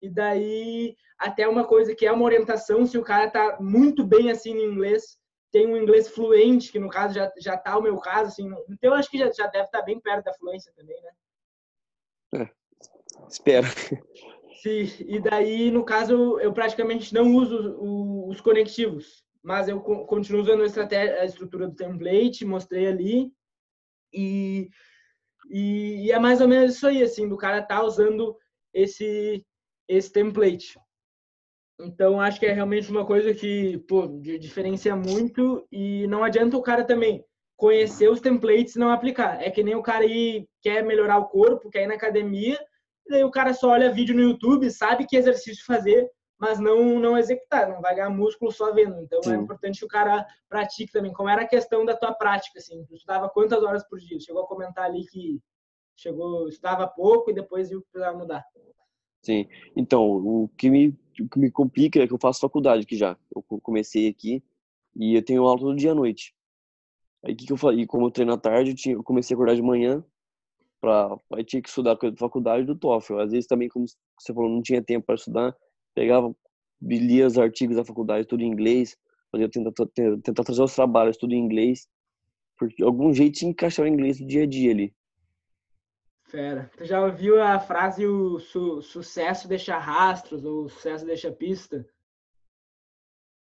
E 0.02 0.10
daí, 0.10 0.96
até 1.18 1.48
uma 1.48 1.66
coisa 1.66 1.96
que 1.96 2.06
é 2.06 2.12
uma 2.12 2.26
orientação, 2.26 2.86
se 2.86 2.98
o 2.98 3.04
cara 3.04 3.30
tá 3.30 3.58
muito 3.60 4.06
bem 4.06 4.30
assim 4.30 4.52
em 4.52 4.72
inglês, 4.72 5.18
tem 5.52 5.66
um 5.66 5.78
inglês 5.78 6.08
fluente, 6.10 6.72
que 6.72 6.80
no 6.80 6.90
caso 6.90 7.16
já, 7.16 7.32
já 7.40 7.58
tá 7.58 7.78
o 7.78 7.82
meu 7.82 7.98
caso, 7.98 8.28
assim, 8.28 8.48
então 8.70 8.92
eu 8.92 8.94
acho 8.94 9.10
que 9.10 9.18
já, 9.18 9.32
já 9.32 9.48
deve 9.48 9.66
estar 9.66 9.80
tá 9.80 9.86
bem 9.86 10.00
perto 10.00 10.26
da 10.26 10.34
fluência 10.34 10.72
também, 10.76 11.00
né? 11.02 11.12
É, 12.42 12.50
espero. 13.30 13.68
Sim, 14.62 14.90
e 15.08 15.20
daí, 15.20 15.72
no 15.72 15.84
caso, 15.84 16.40
eu 16.40 16.54
praticamente 16.54 17.14
não 17.14 17.36
uso 17.36 17.78
os 18.30 18.40
conectivos, 18.42 19.24
mas 19.44 19.68
eu 19.68 19.82
continuo 19.82 20.42
usando 20.42 20.64
a, 20.64 21.26
estrutura 21.26 21.68
do 21.68 21.76
template, 21.76 22.46
mostrei 22.46 22.88
ali, 22.88 23.32
e, 24.14 24.70
e, 25.50 26.06
e 26.06 26.12
é 26.12 26.18
mais 26.18 26.40
ou 26.40 26.48
menos 26.48 26.76
isso 26.76 26.88
aí, 26.88 27.04
assim, 27.04 27.28
do 27.28 27.38
cara 27.38 27.62
tá 27.62 27.84
usando 27.84 28.38
esse 28.74 29.46
esse 29.88 30.12
template. 30.12 30.80
Então, 31.80 32.22
acho 32.22 32.40
que 32.40 32.46
é 32.46 32.54
realmente 32.54 32.90
uma 32.90 33.06
coisa 33.06 33.34
que 33.34 33.80
pô, 33.80 34.08
diferencia 34.40 34.96
muito 34.96 35.68
e 35.72 36.08
não 36.08 36.24
adianta 36.24 36.56
o 36.56 36.62
cara 36.62 36.86
também 36.86 37.26
conhecer 37.58 38.10
os 38.10 38.22
templates 38.22 38.76
e 38.76 38.80
não 38.80 38.92
aplicar. 38.92 39.42
É 39.42 39.50
que 39.50 39.64
nem 39.64 39.76
o 39.76 39.82
cara 39.82 40.06
ir, 40.06 40.48
quer 40.62 40.84
melhorar 40.84 41.18
o 41.18 41.28
corpo, 41.28 41.70
quer 41.70 41.84
ir 41.84 41.88
na 41.88 41.96
academia, 41.96 42.60
e 43.06 43.10
daí 43.10 43.24
o 43.24 43.32
cara 43.32 43.54
só 43.54 43.70
olha 43.70 43.92
vídeo 43.92 44.16
no 44.16 44.22
YouTube, 44.22 44.70
sabe 44.72 45.06
que 45.06 45.18
exercício 45.18 45.66
fazer, 45.66 46.10
mas 46.44 46.60
não 46.60 47.00
não 47.00 47.18
executar, 47.18 47.70
não 47.70 47.80
vai 47.80 47.96
ganhar 47.96 48.10
músculo 48.10 48.52
só 48.52 48.74
vendo. 48.74 49.00
Então, 49.00 49.20
é 49.20 49.24
Sim. 49.24 49.32
é 49.32 49.36
importante 49.38 49.80
que 49.80 49.86
o 49.86 49.88
cara 49.88 50.28
pratique 50.50 50.92
também. 50.92 51.14
Como 51.14 51.30
era 51.30 51.44
a 51.44 51.48
questão 51.48 51.86
da 51.86 51.96
tua 51.96 52.14
prática, 52.14 52.60
assim? 52.60 52.84
Tu 52.84 52.96
estudava 52.96 53.30
quantas 53.30 53.64
horas 53.64 53.82
por 53.88 53.98
dia? 53.98 54.20
Chegou 54.20 54.44
a 54.44 54.48
comentar 54.48 54.84
ali 54.84 55.06
que 55.06 55.40
chegou, 55.96 56.50
estudava 56.50 56.86
pouco 56.86 57.32
e 57.32 57.34
depois 57.34 57.70
viu 57.70 57.82
que 57.82 57.88
precisava 57.90 58.18
mudar. 58.18 58.44
Sim. 59.22 59.48
Então, 59.74 60.06
o 60.06 60.50
que 60.58 60.70
me, 60.70 60.90
o 61.22 61.30
que 61.30 61.40
me 61.40 61.50
complica 61.50 62.04
é 62.04 62.08
que 62.08 62.14
eu 62.14 62.20
faço 62.20 62.42
faculdade 62.42 62.84
aqui 62.84 62.98
já. 62.98 63.18
Eu 63.34 63.42
comecei 63.62 64.10
aqui 64.10 64.44
e 64.98 65.16
eu 65.16 65.24
tenho 65.24 65.48
aula 65.48 65.62
todo 65.62 65.78
dia 65.78 65.94
à 65.94 65.96
noite. 65.96 66.36
Aí 67.24 67.34
que, 67.34 67.46
que 67.46 67.54
eu 67.54 67.58
falei? 67.58 67.86
Como 67.86 68.06
eu 68.08 68.12
treino 68.12 68.34
à 68.34 68.38
tarde, 68.38 68.72
eu, 68.72 68.76
tinha, 68.76 68.96
eu 68.96 69.04
comecei 69.04 69.34
a 69.34 69.38
acordar 69.38 69.56
de 69.56 69.62
manhã 69.62 70.04
para 70.82 71.18
aí 71.36 71.46
tinha 71.46 71.62
que 71.62 71.70
estudar 71.70 71.94
a 71.94 72.18
faculdade 72.18 72.66
do 72.66 72.76
TOEFL. 72.76 73.20
Às 73.20 73.32
vezes 73.32 73.48
também, 73.48 73.70
como 73.70 73.86
você 74.20 74.34
falou, 74.34 74.50
não 74.50 74.62
tinha 74.62 74.84
tempo 74.84 75.06
para 75.06 75.16
estudar, 75.16 75.56
pegava, 75.94 76.34
lia 76.82 77.28
os 77.28 77.38
artigos 77.38 77.76
da 77.76 77.86
faculdade 77.86 78.28
tudo 78.28 78.44
em 78.44 78.48
inglês, 78.48 78.98
fazia 79.32 79.50
tentar, 79.50 79.72
tentar 80.24 80.44
trazer 80.44 80.64
os 80.64 80.76
trabalhos 80.76 81.18
tudo 81.18 81.34
em 81.34 81.40
inglês, 81.40 81.88
porque 82.58 82.76
de 82.76 82.84
algum 82.84 83.14
jeito 83.14 83.40
tinha 83.40 83.50
que 83.50 83.54
encaixar 83.54 83.86
o 83.86 83.90
inglês 83.90 84.20
no 84.20 84.28
dia 84.28 84.44
a 84.44 84.48
dia 84.48 84.72
ali. 84.72 84.96
Fera. 86.26 86.72
Tu 86.78 86.86
já 86.86 87.04
ouviu 87.04 87.42
a 87.42 87.60
frase 87.60 88.08
o 88.08 88.40
su 88.40 88.82
sucesso 88.82 89.48
deixa 89.48 89.78
rastros 89.78 90.44
ou 90.44 90.68
sucesso 90.68 91.06
deixa 91.06 91.32
pista? 91.32 91.86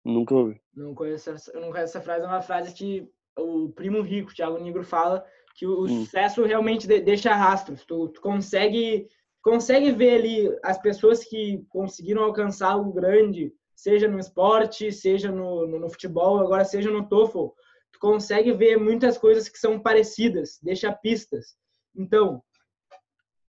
Nunca 0.03 0.33
ouvi. 0.33 0.61
Não 0.75 0.95
conheço, 0.95 1.29
essa, 1.29 1.53
não 1.53 1.71
conheço 1.71 1.97
essa 1.97 2.01
frase, 2.01 2.25
é 2.25 2.27
uma 2.27 2.41
frase 2.41 2.73
que 2.73 3.09
o 3.37 3.69
primo 3.69 4.01
rico, 4.01 4.33
Thiago 4.33 4.59
Negro, 4.59 4.83
fala 4.83 5.25
que 5.55 5.65
o, 5.65 5.83
hum. 5.83 5.87
sucesso 5.87 6.43
realmente 6.43 6.87
de, 6.87 6.99
deixa 7.01 7.33
rastros. 7.33 7.85
Tu, 7.85 8.09
tu, 8.09 8.21
consegue 8.21 9.07
consegue 9.41 9.91
ver 9.91 10.15
ali 10.15 10.59
as 10.63 10.77
pessoas 10.77 11.23
que 11.23 11.65
conseguiram 11.69 12.23
alcançar 12.23 12.71
algo 12.71 12.93
grande, 12.93 13.53
seja 13.75 14.07
no 14.07 14.19
esporte, 14.19 14.91
seja 14.91 15.31
no, 15.31 15.67
no, 15.67 15.79
no 15.79 15.89
futebol, 15.89 16.39
agora 16.39 16.63
seja 16.63 16.91
no 16.91 17.07
TOEFL. 17.07 17.47
Tu 17.91 17.99
consegue 17.99 18.53
ver 18.53 18.77
muitas 18.77 19.17
coisas 19.17 19.49
que 19.49 19.57
são 19.57 19.79
parecidas, 19.79 20.59
deixa 20.61 20.91
pistas. 20.91 21.55
Então, 21.95 22.41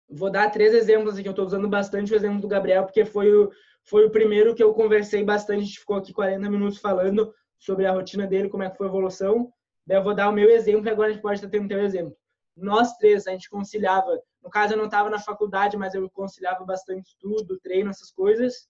Vou 0.09 0.31
dar 0.31 0.49
três 0.49 0.73
exemplos 0.73 1.17
aqui. 1.17 1.27
Eu 1.27 1.31
estou 1.31 1.45
usando 1.45 1.67
bastante 1.67 2.11
o 2.11 2.15
exemplo 2.15 2.41
do 2.41 2.47
Gabriel, 2.47 2.83
porque 2.83 3.05
foi 3.05 3.31
o, 3.31 3.51
foi 3.83 4.05
o 4.05 4.09
primeiro 4.09 4.55
que 4.55 4.63
eu 4.63 4.73
conversei 4.73 5.23
bastante. 5.23 5.61
A 5.61 5.65
gente 5.65 5.79
ficou 5.79 5.97
aqui 5.97 6.11
40 6.11 6.49
minutos 6.49 6.79
falando 6.79 7.31
sobre 7.59 7.85
a 7.85 7.91
rotina 7.91 8.25
dele, 8.25 8.49
como 8.49 8.63
é 8.63 8.69
que 8.69 8.77
foi 8.77 8.87
a 8.87 8.89
evolução. 8.89 9.51
Daí 9.85 9.97
eu 9.97 10.03
vou 10.03 10.15
dar 10.15 10.29
o 10.29 10.33
meu 10.33 10.49
exemplo 10.49 10.87
e 10.87 10.89
agora 10.89 11.09
a 11.09 11.11
gente 11.11 11.21
pode 11.21 11.35
estar 11.35 11.49
tendo 11.49 11.65
o 11.65 11.67
teu 11.67 11.83
exemplo. 11.83 12.17
Nós 12.57 12.97
três, 12.97 13.27
a 13.27 13.31
gente 13.31 13.49
conciliava. 13.49 14.19
No 14.41 14.49
caso, 14.49 14.73
eu 14.73 14.77
não 14.77 14.85
estava 14.85 15.09
na 15.09 15.19
faculdade, 15.19 15.77
mas 15.77 15.93
eu 15.93 16.09
conciliava 16.09 16.63
bastante 16.63 17.09
estudo, 17.09 17.59
treino, 17.59 17.89
essas 17.89 18.11
coisas. 18.11 18.67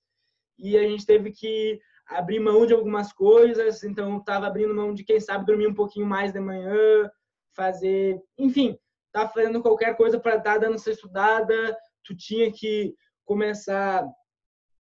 E 0.57 0.77
a 0.77 0.83
gente 0.83 1.05
teve 1.05 1.31
que 1.31 1.79
abrir 2.07 2.39
mão 2.39 2.65
de 2.65 2.73
algumas 2.73 3.13
coisas. 3.13 3.83
Então, 3.83 4.17
estava 4.17 4.47
abrindo 4.47 4.73
mão 4.73 4.93
de, 4.93 5.03
quem 5.03 5.19
sabe, 5.19 5.45
dormir 5.45 5.67
um 5.67 5.73
pouquinho 5.73 6.05
mais 6.05 6.33
de 6.33 6.39
manhã, 6.39 7.09
fazer. 7.55 8.19
Enfim, 8.37 8.77
tá 9.11 9.27
fazendo 9.27 9.61
qualquer 9.61 9.95
coisa 9.95 10.19
para 10.19 10.37
estar 10.37 10.53
tá 10.53 10.57
dando 10.57 10.75
essa 10.75 10.91
estudada, 10.91 11.77
tu 12.03 12.15
tinha 12.15 12.51
que 12.51 12.95
começar 13.25 14.07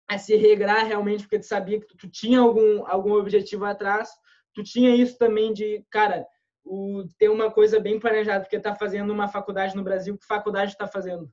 a 0.08 0.18
se 0.18 0.36
regrar 0.36 0.84
realmente, 0.84 1.22
porque 1.22 1.38
tu 1.38 1.46
sabia 1.46 1.80
que 1.80 1.86
tu, 1.86 1.96
tu, 1.96 2.08
tinha 2.10 2.40
algum, 2.40 2.86
algum 2.86 3.14
objetivo 3.14 3.64
atrás. 3.64 4.10
Tu 4.52 4.62
tinha 4.62 4.94
isso 4.94 5.16
também 5.18 5.52
de, 5.52 5.84
cara, 5.90 6.26
o, 6.64 7.04
ter 7.18 7.28
uma 7.28 7.50
coisa 7.50 7.78
bem 7.78 8.00
planejada, 8.00 8.40
porque 8.40 8.59
tá 8.59 8.75
fazendo 8.75 9.12
uma 9.12 9.28
faculdade 9.28 9.76
no 9.76 9.83
Brasil. 9.83 10.16
Que 10.16 10.26
faculdade 10.26 10.73
está 10.73 10.87
fazendo? 10.87 11.30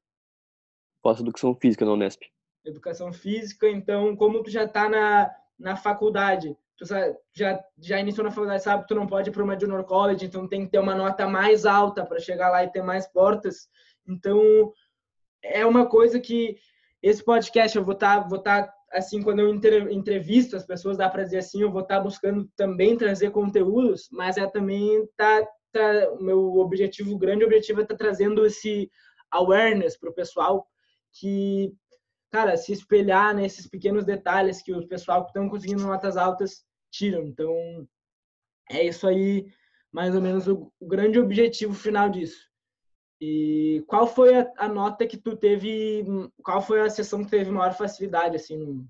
Faço 1.01 1.21
educação 1.21 1.55
física 1.55 1.85
na 1.85 1.93
Unesp. 1.93 2.23
Educação 2.65 3.11
física, 3.11 3.67
então, 3.67 4.15
como 4.15 4.43
tu 4.43 4.51
já 4.51 4.67
tá 4.67 4.87
na, 4.87 5.31
na 5.57 5.75
faculdade, 5.75 6.55
tu 6.77 6.85
já, 7.33 7.59
já 7.79 7.99
iniciou 7.99 8.23
na 8.23 8.31
faculdade, 8.31 8.63
sabe 8.63 8.83
que 8.83 8.89
tu 8.89 8.95
não 8.95 9.07
pode 9.07 9.29
ir 9.29 9.33
para 9.33 9.43
uma 9.43 9.59
junior 9.59 9.83
college, 9.83 10.25
então 10.25 10.47
tem 10.47 10.65
que 10.65 10.71
ter 10.71 10.79
uma 10.79 10.93
nota 10.93 11.27
mais 11.27 11.65
alta 11.65 12.05
para 12.05 12.19
chegar 12.19 12.49
lá 12.49 12.63
e 12.63 12.71
ter 12.71 12.83
mais 12.83 13.07
portas. 13.07 13.67
Então, 14.07 14.71
é 15.43 15.65
uma 15.65 15.87
coisa 15.87 16.19
que 16.19 16.57
esse 17.01 17.23
podcast 17.23 17.75
eu 17.75 17.83
vou 17.83 17.93
estar, 17.93 18.21
tá, 18.21 18.27
vou 18.27 18.39
tá, 18.39 18.71
assim, 18.93 19.21
quando 19.21 19.39
eu 19.39 19.49
entrevisto 19.91 20.55
as 20.55 20.65
pessoas, 20.65 20.97
dá 20.97 21.09
para 21.09 21.23
dizer 21.23 21.37
assim, 21.37 21.61
eu 21.61 21.71
vou 21.71 21.81
estar 21.81 21.97
tá 21.97 22.03
buscando 22.03 22.49
também 22.55 22.97
trazer 22.97 23.31
conteúdos, 23.31 24.07
mas 24.11 24.37
é 24.37 24.47
também 24.47 25.07
tá, 25.15 25.47
tá 25.71 26.15
meu 26.19 26.55
objetivo, 26.55 27.17
grande 27.17 27.43
objetivo 27.43 27.79
é 27.79 27.83
estar 27.83 27.95
tá 27.95 28.03
trazendo 28.03 28.45
esse 28.45 28.91
awareness 29.31 29.97
para 29.97 30.09
o 30.09 30.13
pessoal 30.13 30.67
que 31.13 31.73
cara, 32.31 32.55
se 32.55 32.71
espelhar 32.71 33.35
nesses 33.35 33.67
pequenos 33.67 34.05
detalhes 34.05 34.61
que 34.61 34.73
o 34.73 34.87
pessoal 34.87 35.23
que 35.23 35.29
estão 35.29 35.49
conseguindo 35.49 35.85
notas 35.85 36.15
altas 36.15 36.63
tiram. 36.89 37.23
Então, 37.23 37.53
é 38.69 38.83
isso 38.83 39.05
aí, 39.05 39.45
mais 39.91 40.15
ou 40.15 40.21
menos, 40.21 40.47
o, 40.47 40.71
o 40.79 40.87
grande 40.87 41.19
objetivo 41.19 41.73
final 41.73 42.09
disso. 42.09 42.49
E 43.21 43.83
qual 43.85 44.07
foi 44.07 44.35
a, 44.35 44.51
a, 44.57 44.67
nota 44.67 45.05
que 45.05 45.15
tu 45.15 45.37
teve, 45.37 46.03
qual 46.41 46.59
foi 46.59 46.81
a 46.81 46.89
sessão 46.89 47.23
que 47.23 47.29
teve 47.29 47.51
maior 47.51 47.71
facilidade, 47.71 48.35
assim. 48.35 48.83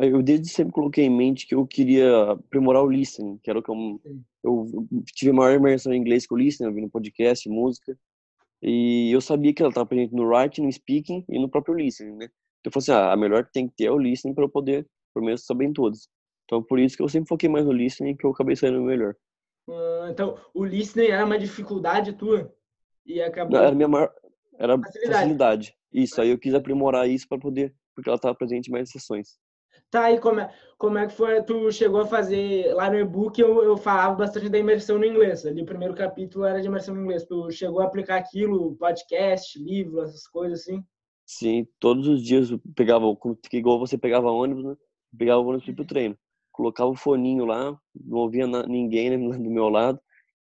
Eu 0.00 0.22
desde 0.22 0.48
sempre 0.48 0.72
coloquei 0.72 1.04
em 1.04 1.14
mente 1.14 1.46
que 1.46 1.54
eu 1.54 1.66
queria 1.66 2.32
aprimorar 2.32 2.82
o 2.82 2.90
listening, 2.90 3.38
que 3.42 3.50
era 3.50 3.58
o 3.58 3.62
que 3.62 3.70
eu, 3.70 4.00
eu 4.42 4.86
tive 5.14 5.32
maior 5.32 5.54
imersão 5.54 5.92
em 5.92 5.98
inglês 5.98 6.26
com 6.26 6.34
o 6.34 6.38
listening, 6.38 6.68
ouvindo 6.68 6.88
podcast, 6.88 7.46
música, 7.46 7.96
e 8.62 9.12
eu 9.12 9.20
sabia 9.20 9.52
que 9.52 9.60
ela 9.60 9.68
estava 9.68 9.86
presente 9.86 10.14
no 10.14 10.26
writing, 10.26 10.62
no 10.62 10.72
speaking 10.72 11.26
e 11.28 11.38
no 11.38 11.50
próprio 11.50 11.74
listening, 11.74 12.16
né? 12.16 12.30
Então 12.60 12.70
eu 12.70 12.72
falei 12.72 12.82
assim, 12.84 12.92
ah, 12.92 13.12
a 13.12 13.16
melhor 13.18 13.44
que 13.44 13.52
tem 13.52 13.68
que 13.68 13.76
ter 13.76 13.84
é 13.84 13.90
o 13.90 13.98
listening 13.98 14.32
para 14.32 14.44
eu 14.44 14.48
poder, 14.48 14.88
pelo 15.12 15.26
menos, 15.26 15.44
saber 15.44 15.66
em 15.66 15.72
todos. 15.74 16.08
Então 16.46 16.62
por 16.62 16.78
isso 16.78 16.96
que 16.96 17.02
eu 17.02 17.08
sempre 17.08 17.28
foquei 17.28 17.50
mais 17.50 17.66
no 17.66 17.72
listening, 17.72 18.16
que 18.16 18.24
eu 18.24 18.30
acabei 18.30 18.56
saindo 18.56 18.80
melhor. 18.80 19.14
Uh, 19.68 20.08
então, 20.10 20.38
o 20.54 20.64
listening 20.64 21.08
era 21.08 21.24
uma 21.24 21.38
dificuldade 21.38 22.14
tua? 22.14 22.50
E 23.06 23.20
acabou... 23.20 23.58
Era 23.58 23.74
minha 23.74 23.88
maior... 23.88 24.12
Era 24.58 24.78
facilidade. 24.78 25.14
facilidade. 25.14 25.76
Isso, 25.92 26.20
aí 26.20 26.30
eu 26.30 26.38
quis 26.38 26.54
aprimorar 26.54 27.08
isso 27.08 27.28
para 27.28 27.38
poder... 27.38 27.74
Porque 27.94 28.08
ela 28.08 28.16
estava 28.16 28.34
presente 28.34 28.68
em 28.68 28.72
mais 28.72 28.90
sessões. 28.90 29.38
Tá, 29.90 30.10
e 30.10 30.18
como 30.18 30.40
é, 30.40 30.52
como 30.76 30.98
é 30.98 31.06
que 31.06 31.12
foi? 31.12 31.40
Tu 31.42 31.70
chegou 31.70 32.00
a 32.00 32.06
fazer. 32.06 32.74
Lá 32.74 32.90
no 32.90 32.98
e-book 32.98 33.40
eu, 33.40 33.62
eu 33.62 33.76
falava 33.76 34.16
bastante 34.16 34.48
da 34.48 34.58
imersão 34.58 34.98
no 34.98 35.04
inglês. 35.04 35.46
Ali 35.46 35.62
o 35.62 35.66
primeiro 35.66 35.94
capítulo 35.94 36.44
era 36.44 36.60
de 36.60 36.66
imersão 36.66 36.96
no 36.96 37.02
inglês. 37.02 37.24
Tu 37.24 37.50
chegou 37.52 37.80
a 37.80 37.84
aplicar 37.84 38.16
aquilo, 38.16 38.74
podcast, 38.74 39.56
livro, 39.56 40.02
essas 40.02 40.26
coisas 40.26 40.62
assim? 40.62 40.82
Sim, 41.24 41.66
todos 41.78 42.08
os 42.08 42.22
dias 42.22 42.50
eu 42.50 42.60
pegava, 42.74 43.06
igual 43.52 43.78
você 43.78 43.96
pegava 43.96 44.30
ônibus, 44.30 44.64
né? 44.64 44.76
Pegava 45.16 45.40
o 45.40 45.46
ônibus 45.46 45.72
para 45.72 45.82
o 45.82 45.86
treino. 45.86 46.18
Colocava 46.50 46.90
o 46.90 46.96
foninho 46.96 47.44
lá, 47.44 47.78
não 47.94 48.18
ouvia 48.18 48.46
ninguém 48.66 49.10
né, 49.10 49.16
do 49.38 49.50
meu 49.50 49.68
lado. 49.68 50.00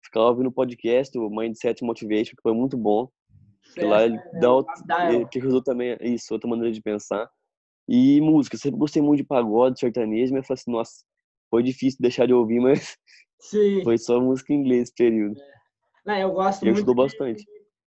Ficava 0.04 0.28
ouvindo 0.28 0.52
podcast, 0.52 1.18
o 1.18 1.30
Mindset 1.30 1.84
Motivation, 1.84 2.36
que 2.36 2.42
foi 2.42 2.54
muito 2.54 2.78
bom. 2.78 3.10
Certo, 3.64 3.88
lá 3.88 4.04
ele 4.04 4.20
dá, 4.40 4.54
o, 4.54 5.28
que 5.30 5.40
ajudou 5.40 5.62
também, 5.64 5.96
isso, 6.02 6.34
outra 6.34 6.50
maneira 6.50 6.72
de 6.72 6.82
pensar. 6.82 7.30
E 7.88 8.20
música, 8.22 8.58
sempre 8.58 8.80
gostei 8.80 9.02
muito 9.02 9.22
de 9.22 9.28
pagode, 9.28 9.80
sertanejo, 9.80 10.34
mas 10.34 10.44
eu 10.44 10.48
falei 10.48 10.60
assim, 10.62 10.72
nossa, 10.72 10.92
foi 11.50 11.64
difícil 11.64 12.00
deixar 12.02 12.26
de 12.26 12.34
ouvir, 12.34 12.60
mas 12.62 12.98
Sim. 13.40 13.84
foi 13.84 13.98
só 13.98 14.20
música 14.20 14.54
em 14.54 14.58
inglês 14.58 14.84
esse 14.84 14.96
período. 14.96 15.40
É. 15.40 15.52
Não, 16.06 16.18
eu 16.18 16.32
gosto 16.32 16.64
e 16.64 16.66
muito 16.66 16.78
ajudou 16.78 16.96
bastante. 16.96 17.46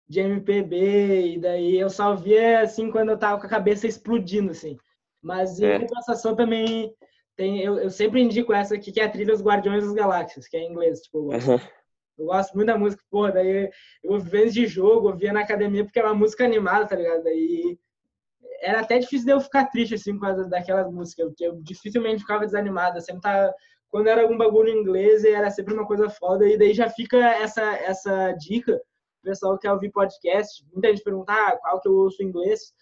de 0.07 0.19
MPB, 0.19 1.35
e 1.35 1.39
daí 1.39 1.79
eu 1.79 1.89
só 1.89 2.15
via 2.15 2.61
assim 2.61 2.91
quando 2.91 3.09
eu 3.09 3.17
tava 3.17 3.39
com 3.39 3.47
a 3.47 3.49
cabeça 3.49 3.87
explodindo, 3.87 4.51
assim. 4.51 4.77
Mas 5.21 5.59
em 5.59 5.65
é. 5.65 5.79
compensação 5.79 6.35
também 6.35 6.93
tem, 7.35 7.61
eu, 7.61 7.77
eu 7.77 7.89
sempre 7.89 8.21
indico 8.21 8.53
essa 8.53 8.75
aqui, 8.75 8.91
que 8.91 8.99
é 8.99 9.05
a 9.05 9.09
trilha 9.09 9.33
Os 9.33 9.41
Guardiões 9.41 9.83
das 9.83 9.93
Galáxias, 9.93 10.47
que 10.47 10.57
é 10.57 10.61
em 10.61 10.71
inglês, 10.71 10.99
tipo, 11.01 11.17
eu 11.17 11.23
gosto. 11.23 11.73
Eu 12.17 12.25
gosto 12.25 12.53
muito 12.53 12.67
da 12.67 12.77
música, 12.77 13.03
porra, 13.09 13.31
daí 13.31 13.69
eu 14.03 14.11
ouvi 14.11 14.29
vezes 14.29 14.53
de 14.53 14.67
jogo, 14.67 15.09
eu 15.09 15.15
via 15.15 15.33
na 15.33 15.41
academia 15.41 15.83
porque 15.83 15.99
é 15.99 16.03
uma 16.03 16.13
música 16.13 16.45
animada, 16.45 16.85
tá 16.87 16.95
ligado? 16.95 17.23
Daí 17.23 17.77
era 18.61 18.79
até 18.79 18.97
difícil 18.97 19.25
de 19.25 19.33
eu 19.33 19.41
ficar 19.41 19.65
triste, 19.65 19.95
assim, 19.95 20.13
por 20.13 20.21
causa 20.21 20.47
daquelas 20.47 20.89
músicas, 20.91 21.27
porque 21.27 21.45
eu 21.45 21.61
dificilmente 21.61 22.21
ficava 22.21 22.45
desanimado, 22.45 23.01
sempre 23.01 23.21
tava, 23.21 23.53
quando 23.89 24.07
era 24.07 24.21
algum 24.21 24.37
bagulho 24.37 24.69
em 24.69 24.79
inglês, 24.79 25.23
era 25.25 25.49
sempre 25.49 25.73
uma 25.73 25.85
coisa 25.85 26.09
foda, 26.09 26.47
e 26.47 26.57
daí 26.57 26.73
já 26.73 26.89
fica 26.89 27.17
essa, 27.17 27.61
essa 27.61 28.31
dica, 28.33 28.75
o 28.75 29.23
pessoal 29.23 29.55
que 29.55 29.67
quer 29.67 29.73
ouvir 29.73 29.91
podcast, 29.91 30.65
muita 30.71 30.89
gente 30.89 31.03
pergunta, 31.03 31.33
ah, 31.33 31.57
qual 31.61 31.81
que 31.81 31.89
eu 31.89 31.93
ouço 31.93 32.23
em 32.23 32.27
inglês, 32.27 32.73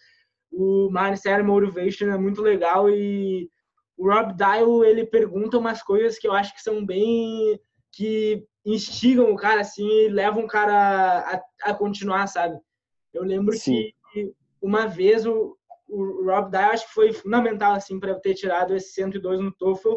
o 0.52 0.88
Mindset 0.90 1.42
Motivation 1.42 2.06
é 2.10 2.18
muito 2.18 2.40
legal, 2.40 2.88
e 2.88 3.48
o 3.96 4.08
Rob 4.08 4.34
Dial, 4.34 4.84
ele 4.84 5.04
pergunta 5.04 5.58
umas 5.58 5.82
coisas 5.82 6.18
que 6.18 6.28
eu 6.28 6.32
acho 6.32 6.54
que 6.54 6.62
são 6.62 6.84
bem, 6.84 7.60
que 7.92 8.44
instigam 8.64 9.30
o 9.30 9.36
cara, 9.36 9.60
assim, 9.60 9.86
e 9.86 10.08
levam 10.08 10.44
o 10.44 10.48
cara 10.48 11.20
a, 11.20 11.70
a 11.70 11.74
continuar, 11.74 12.26
sabe? 12.26 12.58
Eu 13.12 13.24
lembro 13.24 13.56
Sim. 13.56 13.92
que 14.12 14.32
uma 14.60 14.86
vez 14.86 15.26
o, 15.26 15.56
o 15.88 16.24
Rob 16.24 16.50
Dye 16.50 16.64
acho 16.64 16.86
que 16.86 16.94
foi 16.94 17.12
fundamental 17.12 17.74
assim 17.74 18.00
para 18.00 18.18
ter 18.18 18.34
tirado 18.34 18.74
esse 18.74 18.92
102 18.92 19.40
no 19.40 19.52
TOEFL, 19.52 19.96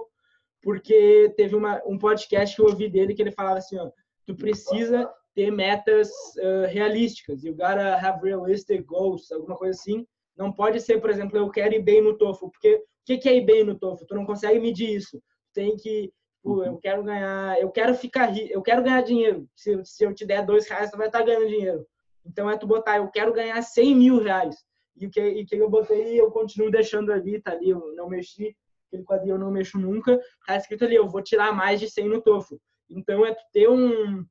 porque 0.62 1.34
teve 1.38 1.56
uma, 1.56 1.82
um 1.86 1.98
podcast 1.98 2.56
que 2.56 2.62
eu 2.62 2.66
ouvi 2.66 2.90
dele 2.90 3.14
que 3.14 3.22
ele 3.22 3.32
falava 3.32 3.60
assim, 3.60 3.78
ó, 3.78 3.90
tu 4.26 4.36
precisa 4.36 5.10
ter 5.36 5.52
metas 5.52 6.10
uh, 6.38 6.66
realísticas, 6.68 7.44
you 7.44 7.54
gotta 7.54 7.96
have 7.96 8.20
realistic 8.24 8.84
goals, 8.86 9.32
alguma 9.32 9.56
coisa 9.56 9.80
assim. 9.80 10.08
Não 10.36 10.52
pode 10.52 10.82
ser, 10.82 11.00
por 11.00 11.10
exemplo, 11.10 11.38
eu 11.38 11.50
quero 11.50 11.76
ir 11.76 11.84
bem 11.84 12.02
no 12.02 12.18
TOEFL, 12.18 12.50
porque 12.50 12.76
o 12.76 12.82
que, 13.06 13.18
que 13.18 13.30
é 13.30 13.36
ir 13.36 13.46
bem 13.46 13.64
no 13.64 13.78
TOEFL? 13.78 14.06
Tu 14.06 14.16
não 14.16 14.26
consegue 14.26 14.60
medir 14.60 14.96
isso. 14.96 15.22
Tem 15.54 15.76
que, 15.78 16.12
tipo, 16.46 16.64
eu 16.64 16.78
quero 16.78 17.04
ganhar, 17.04 17.60
eu 17.60 17.72
quero 17.72 17.96
ficar 17.96 18.32
eu 18.38 18.62
quero 18.62 18.84
ganhar 18.84 19.02
dinheiro. 19.02 19.50
Se, 19.56 19.84
se 19.84 20.04
eu 20.04 20.14
te 20.14 20.26
der 20.26 20.46
dois 20.46 20.68
reais, 20.68 20.92
tu 20.92 20.98
vai 20.98 21.08
estar 21.08 21.24
ganhando 21.24 21.48
dinheiro. 21.48 21.86
Então 22.24 22.50
é 22.50 22.58
tu 22.58 22.68
botar, 22.68 22.98
eu 22.98 23.10
quero 23.10 23.34
ganhar 23.34 23.62
100 23.62 23.96
mil 23.96 24.22
reais 24.22 24.56
e 24.96 25.08
o 25.08 25.10
que, 25.10 25.22
e 25.22 25.46
que 25.46 25.56
eu 25.56 25.70
botei 25.70 26.20
eu 26.20 26.32
continuo 26.32 26.72
deixando 26.72 27.12
ali, 27.12 27.42
tá 27.42 27.52
ali, 27.52 27.70
eu 27.70 27.94
não 27.96 28.08
mexi, 28.08 28.56
aquele 28.88 29.04
quadrinho 29.04 29.36
eu 29.36 29.40
não 29.40 29.52
mexo 29.52 29.78
nunca, 29.78 30.20
tá 30.46 30.56
escrito 30.56 30.86
ali, 30.86 30.96
eu 30.96 31.08
vou 31.08 31.22
tirar 31.22 31.54
mais 31.54 31.80
de 31.80 31.90
100 31.90 32.08
no 32.08 32.22
TOEFL. 32.22 32.56
Então 32.90 33.26
é 33.26 33.36
ter 33.52 33.68
um, 33.68 34.26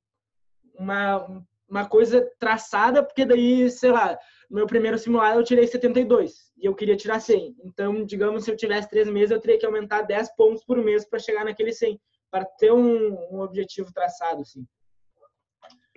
uma, 0.74 1.44
uma 1.68 1.88
coisa 1.88 2.28
traçada, 2.38 3.02
porque 3.02 3.24
daí, 3.24 3.70
sei 3.70 3.90
lá, 3.90 4.18
no 4.48 4.56
meu 4.56 4.66
primeiro 4.66 4.98
simulado 4.98 5.40
eu 5.40 5.44
tirei 5.44 5.66
72 5.66 6.52
e 6.56 6.66
eu 6.66 6.74
queria 6.74 6.96
tirar 6.96 7.20
100. 7.20 7.56
Então, 7.64 8.04
digamos, 8.04 8.44
se 8.44 8.50
eu 8.50 8.56
tivesse 8.56 8.88
três 8.88 9.08
meses, 9.08 9.30
eu 9.30 9.40
teria 9.40 9.58
que 9.58 9.66
aumentar 9.66 10.02
10 10.02 10.34
pontos 10.36 10.64
por 10.64 10.78
mês 10.78 11.04
para 11.04 11.18
chegar 11.18 11.44
naquele 11.44 11.72
100, 11.72 12.00
para 12.34 12.44
ter 12.44 12.72
um, 12.72 13.14
um 13.30 13.40
objetivo 13.42 13.92
traçado, 13.92 14.42
assim. 14.42 14.66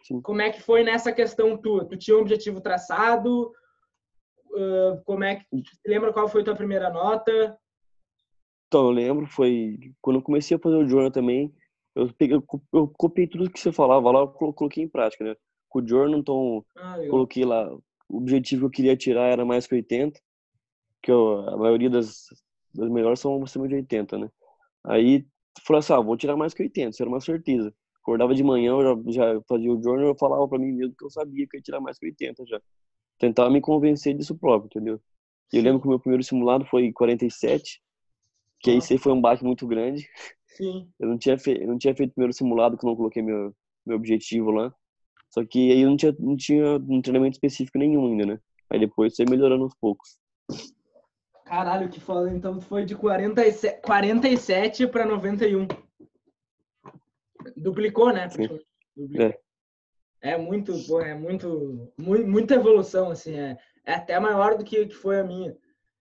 Sim. 0.03 0.21
Como 0.21 0.39
é 0.39 0.51
que 0.51 0.61
foi 0.61 0.83
nessa 0.83 1.11
questão 1.11 1.57
tua? 1.57 1.83
Tu 1.83 1.97
tinha 1.97 2.15
um 2.15 2.21
objetivo 2.21 2.61
traçado? 2.61 3.51
Uh, 4.51 5.01
como 5.03 5.23
é 5.23 5.37
que 5.37 5.45
lembra 5.83 6.13
qual 6.13 6.27
foi 6.27 6.43
tua 6.43 6.55
primeira 6.55 6.91
nota? 6.91 7.57
Então, 8.67 8.85
eu 8.85 8.91
lembro, 8.91 9.25
foi 9.25 9.79
quando 9.99 10.17
eu 10.17 10.21
comecei 10.21 10.55
a 10.55 10.59
fazer 10.59 10.75
o 10.75 10.87
journal 10.87 11.09
também, 11.09 11.51
eu 11.95 12.13
peguei, 12.13 12.37
eu 12.71 12.87
copiei 12.87 13.25
tudo 13.25 13.49
que 13.49 13.59
você 13.59 13.71
falava 13.71 14.11
lá, 14.11 14.19
eu 14.19 14.27
coloquei 14.27 14.83
em 14.83 14.87
prática, 14.87 15.23
né? 15.23 15.35
Com 15.67 15.79
o 15.79 15.87
journal, 15.87 16.19
então, 16.19 16.63
ah, 16.75 16.97
coloquei 17.09 17.45
lá, 17.45 17.67
o 18.07 18.17
objetivo 18.17 18.59
que 18.59 18.65
eu 18.67 18.69
queria 18.69 18.95
tirar 18.95 19.25
era 19.31 19.43
mais 19.43 19.65
que 19.65 19.73
80, 19.73 20.19
que 21.01 21.11
eu, 21.11 21.49
a 21.49 21.57
maioria 21.57 21.89
das, 21.89 22.27
das 22.75 22.89
melhores 22.91 23.19
são 23.19 23.41
acima 23.41 23.67
de 23.67 23.73
80, 23.73 24.19
né? 24.19 24.29
Aí, 24.83 25.25
falei 25.65 25.79
assim, 25.79 25.93
ah, 25.93 25.99
vou 25.99 26.17
tirar 26.17 26.35
mais 26.35 26.53
que 26.53 26.63
80, 26.63 26.89
isso 26.89 27.03
era 27.03 27.09
uma 27.09 27.21
certeza. 27.21 27.73
Acordava 28.01 28.33
de 28.33 28.43
manhã, 28.43 28.71
eu 28.71 29.03
já, 29.11 29.33
já 29.33 29.41
fazia 29.47 29.71
o 29.71 29.81
journal, 29.81 30.07
eu 30.07 30.15
falava 30.15 30.47
para 30.47 30.59
mim 30.59 30.71
mesmo 30.71 30.95
que 30.97 31.05
eu 31.05 31.09
sabia 31.09 31.45
que 31.47 31.57
eu 31.57 31.59
ia 31.59 31.63
tirar 31.63 31.81
mais 31.81 31.97
que 31.97 32.05
80 32.05 32.45
já 32.47 32.61
tentar 33.17 33.49
me 33.49 33.59
convencer 33.59 34.15
disso 34.15 34.37
próprio, 34.37 34.67
entendeu? 34.67 35.01
E 35.51 35.57
eu 35.57 35.63
lembro 35.63 35.81
que 35.81 35.87
o 35.87 35.89
meu 35.89 35.99
primeiro 35.99 36.23
simulado 36.23 36.65
foi 36.65 36.91
47, 36.91 37.81
que 38.59 38.71
aí 38.71 38.97
foi 38.97 39.11
um 39.11 39.21
baque 39.21 39.43
muito 39.43 39.65
grande. 39.67 40.07
Sim. 40.47 40.89
Eu 40.99 41.09
não 41.09 41.17
tinha, 41.17 41.37
fe... 41.37 41.51
eu 41.61 41.67
não 41.67 41.77
tinha 41.77 41.95
feito 41.95 42.09
o 42.09 42.13
primeiro 42.13 42.33
simulado, 42.33 42.75
que 42.75 42.83
eu 42.83 42.89
não 42.89 42.95
coloquei 42.95 43.21
meu, 43.21 43.53
meu 43.85 43.95
objetivo 43.95 44.49
lá. 44.49 44.73
Só 45.29 45.45
que 45.45 45.71
aí 45.71 45.81
eu 45.81 45.89
não 45.89 45.95
tinha, 45.95 46.15
não 46.17 46.35
tinha 46.35 46.77
um 46.77 46.99
treinamento 46.99 47.35
específico 47.35 47.77
nenhum 47.77 48.07
ainda, 48.07 48.25
né? 48.25 48.39
Aí 48.69 48.79
depois 48.79 49.15
foi 49.15 49.25
melhorando 49.29 49.65
aos 49.65 49.75
poucos. 49.75 50.17
Caralho, 51.47 51.89
que 51.89 51.99
foda. 51.99 52.29
Então 52.29 52.59
foi 52.59 52.83
de 52.83 52.95
47, 52.95 53.81
47 53.81 54.87
para 54.87 55.05
91. 55.05 55.67
Duplicou, 57.55 58.11
né? 58.11 58.27
Duplicou. 58.27 58.59
É. 59.19 59.39
É 60.19 60.37
muito, 60.37 60.73
pô, 60.87 60.99
é 60.99 61.13
muito, 61.13 61.93
muito, 61.97 62.27
muita 62.27 62.55
evolução, 62.55 63.11
assim, 63.11 63.35
é, 63.35 63.55
é 63.85 63.93
até 63.93 64.19
maior 64.19 64.57
do 64.57 64.63
que, 64.63 64.87
que 64.87 64.95
foi 64.95 65.19
a 65.19 65.23
minha. 65.23 65.55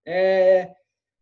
É, 0.06 0.74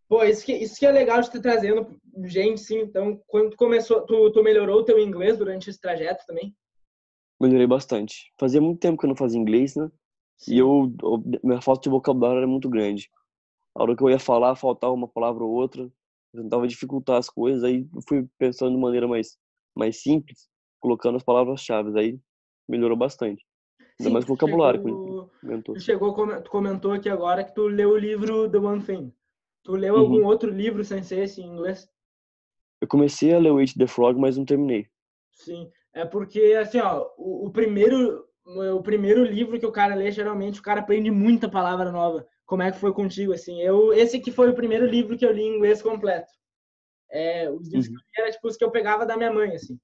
pô, 0.09 0.23
isso 0.23 0.45
que, 0.45 0.53
isso 0.53 0.79
que 0.79 0.87
é 0.87 0.93
legal 0.93 1.21
de 1.21 1.27
estar 1.27 1.41
trazendo 1.41 2.01
gente, 2.23 2.61
sim. 2.61 2.79
Então, 2.79 3.21
quando 3.27 3.51
tu 3.51 3.57
começou, 3.57 4.03
tu, 4.03 4.31
tu 4.31 4.43
melhorou 4.45 4.79
o 4.79 4.85
teu 4.85 4.99
inglês 4.99 5.37
durante 5.37 5.69
esse 5.69 5.81
trajeto 5.81 6.25
também? 6.25 6.55
Melhorei 7.41 7.67
bastante. 7.67 8.33
Fazia 8.39 8.61
muito 8.61 8.79
tempo 8.79 8.97
que 8.97 9.05
eu 9.05 9.09
não 9.09 9.17
fazia 9.17 9.41
inglês, 9.41 9.75
né? 9.75 9.91
Sim. 10.39 10.55
E 10.55 10.59
eu, 10.59 10.93
minha 11.43 11.61
falta 11.61 11.83
de 11.83 11.91
vocabulário 11.91 12.39
era 12.39 12.47
muito 12.47 12.71
grande. 12.71 13.11
A 13.75 13.83
hora 13.83 13.97
que 13.97 14.03
eu 14.03 14.11
ia 14.11 14.19
falar, 14.19 14.55
faltava 14.55 14.93
uma 14.93 15.09
palavra 15.09 15.43
ou 15.45 15.51
outra. 15.51 15.91
Eu 16.33 16.43
tentava 16.43 16.67
dificultar 16.67 17.17
as 17.17 17.29
coisas, 17.29 17.63
aí 17.63 17.87
fui 18.09 18.27
pensando 18.39 18.75
de 18.75 18.81
maneira 18.81 19.07
mais, 19.07 19.39
mais 19.75 20.03
simples, 20.03 20.49
colocando 20.81 21.17
as 21.17 21.23
palavras-chave. 21.23 21.99
Aí 21.99 22.19
melhorou 22.69 22.97
bastante. 22.97 23.45
Ainda 23.81 24.09
Sim, 24.09 24.13
mais 24.13 24.25
vocabulário. 24.25 24.83
Chegou, 24.83 25.31
chegou, 25.79 26.43
tu 26.43 26.51
comentou 26.51 26.93
aqui 26.93 27.09
agora 27.09 27.45
que 27.45 27.55
tu 27.55 27.67
leu 27.67 27.91
o 27.91 27.97
livro 27.97 28.51
The 28.51 28.59
One 28.59 28.83
Thing. 28.83 29.13
Tu 29.63 29.73
leu 29.73 29.95
uhum. 29.95 30.01
algum 30.01 30.25
outro 30.25 30.51
livro 30.51 30.85
sem 30.85 31.03
ser 31.03 31.21
esse 31.21 31.41
em 31.41 31.47
inglês? 31.47 31.89
Eu 32.81 32.89
comecei 32.89 33.33
a 33.33 33.39
ler 33.39 33.51
o 33.51 33.61
Eat 33.61 33.75
the 33.79 33.87
Frog, 33.87 34.19
mas 34.19 34.37
não 34.37 34.45
terminei. 34.45 34.87
Sim, 35.33 35.71
é 35.93 36.05
porque, 36.05 36.41
assim, 36.61 36.79
ó, 36.79 37.07
o, 37.17 37.47
o, 37.47 37.51
primeiro 37.51 38.27
o 38.45 38.83
primeiro 38.83 39.25
livro 39.25 39.59
que 39.59 39.65
o 39.65 39.73
cara 39.73 39.95
lê, 39.95 40.11
geralmente 40.11 40.61
o 40.61 40.63
cara 40.63 40.81
aprende 40.81 41.11
muita 41.11 41.49
palavra 41.49 41.91
nova. 41.91 42.27
Como 42.47 42.63
é 42.63 42.71
que 42.71 42.79
foi 42.79 42.93
contigo, 42.93 43.33
assim? 43.33 43.61
Eu, 43.61 43.93
esse 43.93 44.17
aqui 44.17 44.31
foi 44.31 44.51
o 44.51 44.55
primeiro 44.55 44.87
livro 44.87 45.17
que 45.17 45.25
eu 45.25 45.33
li 45.33 45.43
em 45.43 45.57
inglês 45.57 45.81
completo. 45.81 46.31
É, 47.11 47.51
os 47.51 47.69
livros 47.69 47.89
uhum. 47.89 47.95
que 47.95 48.01
eu 48.01 48.05
li 48.05 48.23
eram, 48.23 48.31
tipo, 48.33 48.49
os 48.49 48.57
que 48.57 48.65
eu 48.65 48.71
pegava 48.71 49.07
da 49.07 49.17
minha 49.17 49.33
mãe, 49.33 49.55
assim. 49.55 49.79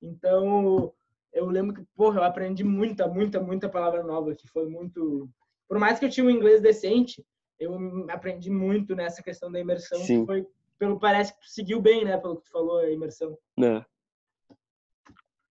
Então, 0.00 0.92
eu 1.32 1.46
lembro 1.46 1.74
que, 1.74 1.84
porra, 1.94 2.20
eu 2.20 2.24
aprendi 2.24 2.62
muita, 2.62 3.08
muita, 3.08 3.40
muita 3.40 3.68
palavra 3.68 4.02
nova, 4.02 4.34
que 4.34 4.46
foi 4.48 4.68
muito... 4.68 5.28
Por 5.68 5.78
mais 5.78 5.98
que 5.98 6.04
eu 6.04 6.10
tinha 6.10 6.24
um 6.24 6.30
inglês 6.30 6.60
decente, 6.60 7.24
eu 7.58 7.76
aprendi 8.10 8.50
muito 8.50 8.94
nessa 8.94 9.22
questão 9.22 9.50
da 9.50 9.58
imersão, 9.58 9.98
Sim. 10.00 10.20
que 10.20 10.26
foi, 10.26 10.46
pelo 10.78 11.00
parece 11.00 11.32
que 11.32 11.50
seguiu 11.50 11.80
bem, 11.80 12.04
né, 12.04 12.16
pelo 12.18 12.36
que 12.36 12.44
tu 12.44 12.50
falou, 12.50 12.78
a 12.78 12.90
imersão. 12.90 13.36
É. 13.58 13.84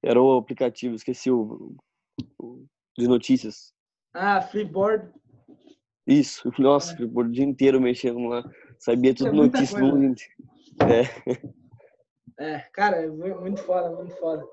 Era 0.04 0.22
o 0.22 0.38
aplicativo, 0.38 0.96
esqueci 0.96 1.32
o, 1.32 1.76
o 2.40 2.66
de 2.98 3.08
notícias. 3.08 3.74
Ah, 4.14 4.40
Freeboard. 4.42 5.12
Isso, 6.08 6.52
nossa, 6.60 6.96
é. 7.02 7.06
O 7.06 7.24
dia 7.24 7.46
inteiro 7.46 7.82
mexendo 7.82 8.28
lá, 8.28 8.44
sabia 8.80 9.14
tudo 9.14 9.30
é 9.30 9.34
notícias 9.34 9.82
do 9.82 9.96
mundo. 9.96 10.16
É. 10.82 11.46
É, 12.38 12.60
cara, 12.74 12.98
é 12.98 13.08
muito 13.08 13.62
foda, 13.62 13.90
muito 13.92 14.16
foda. 14.18 14.44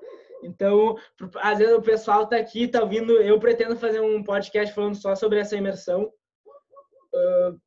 Então, 0.43 0.95
às 1.37 1.57
vezes 1.57 1.73
o 1.73 1.81
pessoal 1.81 2.27
tá 2.27 2.37
aqui, 2.37 2.67
tá 2.67 2.81
ouvindo. 2.81 3.13
Eu 3.13 3.39
pretendo 3.39 3.75
fazer 3.75 4.01
um 4.01 4.23
podcast 4.23 4.73
falando 4.73 4.95
só 4.95 5.15
sobre 5.15 5.39
essa 5.39 5.55
imersão. 5.55 6.11
Uh, 7.13 7.59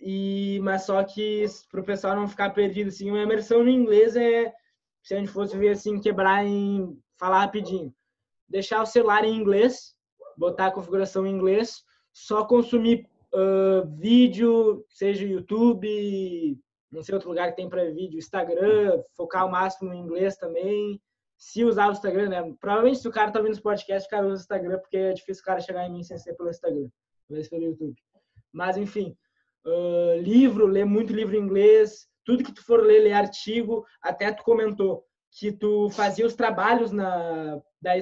e, 0.00 0.58
mas 0.62 0.84
só 0.84 1.02
que 1.04 1.44
para 1.70 1.80
o 1.80 1.84
pessoal 1.84 2.16
não 2.16 2.26
ficar 2.26 2.50
perdido, 2.50 2.88
assim, 2.88 3.10
uma 3.10 3.22
imersão 3.22 3.62
no 3.62 3.68
inglês 3.68 4.16
é, 4.16 4.52
se 5.02 5.14
a 5.14 5.18
gente 5.18 5.30
fosse 5.30 5.56
ver 5.56 5.70
assim, 5.70 6.00
quebrar 6.00 6.44
em 6.44 6.98
falar 7.18 7.40
rapidinho, 7.40 7.94
deixar 8.48 8.82
o 8.82 8.86
celular 8.86 9.24
em 9.24 9.36
inglês, 9.36 9.94
botar 10.36 10.66
a 10.66 10.70
configuração 10.72 11.26
em 11.26 11.34
inglês, 11.34 11.84
só 12.12 12.44
consumir 12.44 13.08
uh, 13.34 13.86
vídeo, 13.96 14.84
seja 14.88 15.26
YouTube, 15.26 16.58
não 16.90 17.02
sei 17.02 17.14
outro 17.14 17.28
lugar 17.28 17.50
que 17.50 17.56
tem 17.56 17.68
para 17.68 17.90
vídeo, 17.90 18.18
Instagram, 18.18 19.02
focar 19.16 19.46
o 19.46 19.50
máximo 19.50 19.92
em 19.92 20.00
inglês 20.00 20.36
também. 20.36 21.00
Se 21.36 21.64
usar 21.64 21.88
o 21.88 21.92
Instagram, 21.92 22.28
né? 22.28 22.54
Provavelmente 22.60 23.00
se 23.00 23.08
o 23.08 23.12
cara 23.12 23.30
tá 23.30 23.40
vendo 23.40 23.52
os 23.52 23.60
podcasts, 23.60 24.06
o 24.06 24.10
cara 24.10 24.26
usa 24.26 24.34
o 24.34 24.40
Instagram, 24.40 24.78
porque 24.78 24.96
é 24.96 25.12
difícil 25.12 25.42
o 25.42 25.46
cara 25.46 25.60
chegar 25.60 25.86
em 25.86 25.92
mim 25.92 26.02
sem 26.02 26.18
ser 26.18 26.34
pelo 26.34 26.50
Instagram, 26.50 26.88
talvez 27.28 27.48
pelo 27.48 27.64
YouTube. 27.64 27.96
Mas 28.52 28.76
enfim, 28.76 29.16
uh, 29.64 30.20
livro, 30.20 30.66
ler 30.66 30.84
muito 30.84 31.14
livro 31.14 31.34
em 31.34 31.40
inglês, 31.40 32.08
tudo 32.24 32.44
que 32.44 32.52
tu 32.52 32.62
for 32.64 32.82
ler, 32.82 33.00
ler 33.00 33.12
artigo, 33.12 33.86
até 34.02 34.30
tu 34.32 34.42
comentou 34.42 35.04
que 35.32 35.52
tu 35.52 35.88
fazia 35.90 36.26
os 36.26 36.34
trabalhos 36.34 36.90
na, 36.90 37.60
da, 37.80 37.92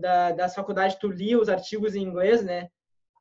da, 0.00 0.32
das 0.32 0.54
faculdades, 0.54 0.96
tu 0.96 1.08
lia 1.08 1.38
os 1.38 1.48
artigos 1.48 1.94
em 1.94 2.02
inglês, 2.02 2.42
né? 2.42 2.68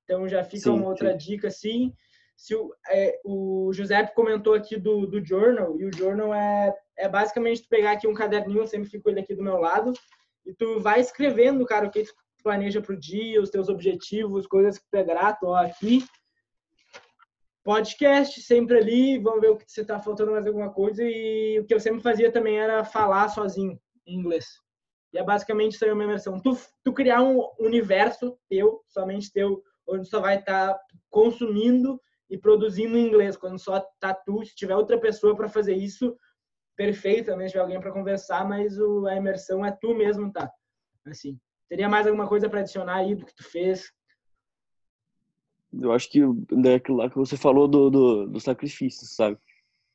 Então 0.07 0.27
já 0.29 0.41
fica 0.41 0.63
sim, 0.63 0.69
uma 0.69 0.87
outra 0.87 1.11
sim. 1.11 1.17
dica 1.17 1.49
assim. 1.49 1.93
Se 2.37 2.55
o, 2.55 2.73
é, 2.89 3.19
o 3.25 3.71
Giuseppe 3.73 4.15
comentou 4.15 4.53
aqui 4.53 4.77
do, 4.77 5.05
do 5.05 5.23
journal, 5.25 5.77
e 5.77 5.85
o 5.85 5.93
journal 5.93 6.33
é, 6.33 6.73
é 6.95 7.09
basicamente 7.09 7.63
tu 7.63 7.67
pegar 7.67 7.91
aqui 7.91 8.07
um 8.07 8.13
caderninho, 8.13 8.61
eu 8.61 8.67
sempre 8.67 8.89
fico 8.89 9.09
ele 9.09 9.19
aqui 9.19 9.35
do 9.35 9.43
meu 9.43 9.57
lado, 9.57 9.91
e 10.45 10.53
tu 10.53 10.79
vai 10.79 11.01
escrevendo, 11.01 11.65
cara, 11.65 11.87
o 11.87 11.91
que 11.91 12.03
tu 12.03 12.13
planeja 12.41 12.81
pro 12.81 12.97
dia, 12.97 13.41
os 13.41 13.49
teus 13.49 13.67
objetivos, 13.67 14.47
coisas 14.47 14.77
que 14.77 14.85
tu 14.89 14.95
é 14.95 15.03
grato, 15.03 15.47
ó, 15.47 15.55
aqui. 15.55 16.05
Podcast 17.63 18.39
sempre 18.43 18.77
ali, 18.77 19.19
vamos 19.19 19.41
ver 19.41 19.49
o 19.49 19.57
que 19.57 19.65
você 19.67 19.83
tá 19.83 19.99
faltando 19.99 20.31
mais 20.31 20.47
alguma 20.47 20.71
coisa, 20.71 21.03
e 21.03 21.59
o 21.59 21.65
que 21.65 21.73
eu 21.73 21.79
sempre 21.79 22.01
fazia 22.01 22.31
também 22.31 22.57
era 22.57 22.85
falar 22.85 23.27
sozinho 23.27 23.77
em 24.05 24.19
inglês. 24.19 24.45
E 25.11 25.17
é 25.17 25.23
basicamente 25.23 25.73
isso 25.73 25.83
aí 25.83 25.91
uma 25.91 26.03
imersão. 26.03 26.39
Tu, 26.39 26.55
tu 26.83 26.93
criar 26.93 27.23
um 27.23 27.49
universo 27.59 28.37
teu, 28.47 28.83
somente 28.87 29.33
teu, 29.33 29.63
onde 29.87 30.07
só 30.07 30.19
vai 30.19 30.39
estar 30.39 30.73
tá 30.73 30.79
consumindo 31.09 31.99
e 32.29 32.37
produzindo 32.37 32.97
em 32.97 33.07
inglês. 33.07 33.37
Quando 33.37 33.59
só 33.59 33.79
tá 33.99 34.13
tu, 34.13 34.43
se 34.43 34.55
tiver 34.55 34.75
outra 34.75 34.99
pessoa 34.99 35.35
para 35.35 35.49
fazer 35.49 35.75
isso, 35.75 36.17
se 36.79 36.91
tiver 36.91 37.59
alguém 37.59 37.79
para 37.79 37.91
conversar, 37.91 38.47
mas 38.47 38.77
o, 38.77 39.07
a 39.07 39.15
imersão 39.15 39.65
é 39.65 39.71
tu 39.71 39.95
mesmo, 39.95 40.31
tá? 40.31 40.51
Assim. 41.05 41.39
Teria 41.69 41.89
mais 41.89 42.05
alguma 42.05 42.27
coisa 42.27 42.49
para 42.49 42.61
adicionar 42.61 42.97
aí 42.97 43.15
do 43.15 43.25
que 43.25 43.35
tu 43.35 43.43
fez? 43.43 43.91
Eu 45.73 45.91
acho 45.91 46.09
que 46.09 46.21
daquilo 46.51 46.97
lá 46.97 47.09
que 47.09 47.15
você 47.15 47.35
falou 47.35 47.67
do, 47.67 47.89
do, 47.89 48.27
do 48.27 48.39
sacrifício, 48.39 49.05
sabe? 49.05 49.37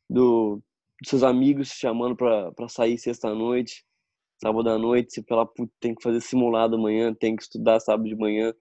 Do, 0.08 0.62
dos 1.00 1.08
seus 1.08 1.22
amigos 1.22 1.70
te 1.70 1.76
chamando 1.76 2.14
para 2.14 2.68
sair 2.68 2.98
sexta-noite, 2.98 3.84
sábado 4.42 4.68
à 4.68 4.78
noite, 4.78 5.14
você 5.14 5.22
fala, 5.22 5.48
tem 5.80 5.94
que 5.94 6.02
fazer 6.02 6.20
simulado 6.20 6.76
amanhã, 6.76 7.14
tem 7.14 7.34
que 7.34 7.42
estudar 7.42 7.80
sábado 7.80 8.08
de 8.08 8.16
manhã. 8.16 8.52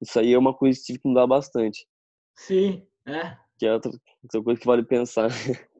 Isso 0.00 0.18
aí 0.18 0.32
é 0.32 0.38
uma 0.38 0.54
coisa 0.54 0.78
que 0.78 0.84
tive 0.84 0.98
que 0.98 1.08
mudar 1.08 1.26
bastante. 1.26 1.86
Sim, 2.34 2.86
é. 3.06 3.36
Que 3.58 3.66
é 3.66 3.72
outra, 3.72 3.90
outra 4.22 4.42
coisa 4.42 4.60
que 4.60 4.66
vale 4.66 4.84
pensar. 4.84 5.30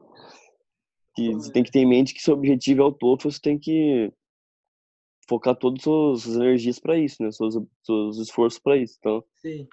que 1.14 1.32
você 1.32 1.52
tem 1.52 1.62
que 1.62 1.70
ter 1.70 1.80
em 1.80 1.86
mente 1.86 2.14
que 2.14 2.22
seu 2.22 2.34
objetivo 2.34 2.82
é 2.82 2.84
o 2.84 2.92
TOEFL, 2.92 3.30
você 3.30 3.40
tem 3.40 3.58
que 3.58 4.12
focar 5.28 5.56
todas 5.56 5.80
as 5.80 6.22
suas 6.22 6.36
energias 6.36 6.78
para 6.78 6.98
isso, 6.98 7.22
né? 7.22 7.30
Seus, 7.32 7.58
seus 7.82 8.18
esforços 8.18 8.60
para 8.60 8.76
isso. 8.76 8.96
Então, 8.98 9.24
Sim. 9.36 9.66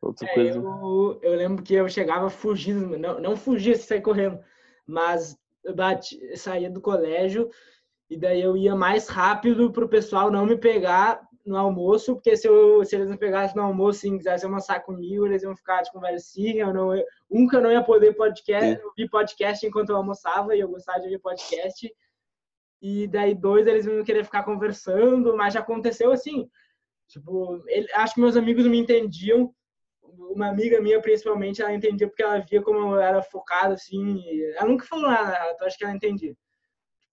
Outra 0.00 0.28
é, 0.28 0.34
coisa... 0.34 0.58
eu, 0.58 1.18
eu 1.22 1.34
lembro 1.34 1.62
que 1.62 1.74
eu 1.74 1.88
chegava 1.88 2.30
fugindo, 2.30 2.96
não, 2.96 3.20
não 3.20 3.36
fugia 3.36 3.74
se 3.74 3.82
sair 3.82 4.00
correndo, 4.00 4.38
mas 4.86 5.36
eu 5.64 5.74
bati, 5.74 6.36
saía 6.36 6.70
do 6.70 6.80
colégio 6.80 7.50
e 8.08 8.16
daí 8.16 8.40
eu 8.40 8.56
ia 8.56 8.76
mais 8.76 9.08
rápido 9.08 9.72
para 9.72 9.84
o 9.84 9.88
pessoal 9.88 10.30
não 10.30 10.46
me 10.46 10.56
pegar 10.56 11.27
no 11.48 11.56
almoço, 11.56 12.14
porque 12.14 12.36
se, 12.36 12.46
eu, 12.46 12.84
se 12.84 12.94
eles 12.94 13.08
me 13.08 13.16
pegassem 13.16 13.56
no 13.56 13.62
almoço 13.62 14.06
e 14.06 14.16
quisessem 14.16 14.46
almoçar 14.46 14.80
comigo, 14.80 15.26
eles 15.26 15.42
iam 15.42 15.56
ficar 15.56 15.82
de 15.82 15.90
conversinha, 15.90 16.64
eu 16.64 16.74
não, 16.74 16.90
um 17.30 17.48
que 17.48 17.56
eu 17.56 17.60
não 17.60 17.72
ia 17.72 17.82
poder 17.82 18.14
podcast, 18.14 18.84
ouvir 18.84 19.08
podcast 19.08 19.66
enquanto 19.66 19.90
eu 19.90 19.96
almoçava, 19.96 20.54
e 20.54 20.60
eu 20.60 20.68
gostava 20.68 21.00
de 21.00 21.06
ouvir 21.06 21.20
podcast, 21.20 21.90
e 22.82 23.08
daí 23.08 23.34
dois 23.34 23.66
eles 23.66 23.86
iam 23.86 24.04
querer 24.04 24.24
ficar 24.24 24.44
conversando, 24.44 25.36
mas 25.36 25.54
já 25.54 25.60
aconteceu 25.60 26.12
assim, 26.12 26.48
tipo, 27.08 27.62
ele, 27.66 27.90
acho 27.94 28.14
que 28.14 28.20
meus 28.20 28.36
amigos 28.36 28.66
me 28.66 28.78
entendiam, 28.78 29.52
uma 30.02 30.48
amiga 30.48 30.80
minha 30.80 31.00
principalmente, 31.00 31.62
ela 31.62 31.72
entendia 31.72 32.06
porque 32.06 32.22
ela 32.22 32.38
via 32.40 32.62
como 32.62 32.94
eu 32.94 33.00
era 33.00 33.22
focado, 33.22 33.74
assim, 33.74 34.22
ela 34.56 34.68
nunca 34.68 34.84
falou 34.84 35.08
nada, 35.08 35.56
eu 35.60 35.66
acho 35.66 35.78
que 35.78 35.84
ela 35.84 35.94
entendia 35.94 36.36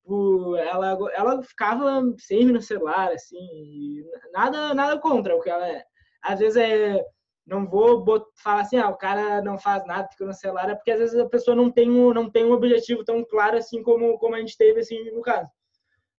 tipo, 0.06 0.56
ela, 0.56 0.98
ela 1.13 1.44
ficava 1.44 2.02
sempre 2.20 2.54
no 2.54 2.62
celular, 2.62 3.12
assim, 3.12 4.04
nada, 4.32 4.74
nada 4.74 5.00
contra 5.00 5.36
o 5.36 5.41
que 5.41 5.50
ela 5.50 5.68
é. 5.68 5.84
Às 6.22 6.39
vezes 6.39 6.58
é, 6.58 7.04
não 7.46 7.68
vou 7.68 8.06
falar 8.36 8.62
assim, 8.62 8.78
ah, 8.78 8.89
o 8.89 8.98
cara 8.98 9.41
não 9.41 9.58
faz 9.58 9.86
nada, 9.86 10.08
fica 10.10 10.26
no 10.26 10.34
celular, 10.34 10.70
é 10.70 10.76
porque 10.76 10.91
às 10.91 11.00
vezes 11.00 11.20
a 11.20 11.28
pessoa 11.28 11.56
não 11.56 11.72
tem 11.72 11.89
um, 11.89 12.13
não 12.13 12.30
tem 12.30 12.46
um 12.46 12.52
objetivo 12.54 13.04
tão 13.04 13.24
claro 13.26 13.58
assim 13.58 13.82
como, 13.82 14.18
como 14.20 14.36
a 14.36 14.39
gente 14.39 14.58
teve, 14.58 14.80
assim, 14.80 15.12
no 15.12 15.22
caso. 15.22 15.50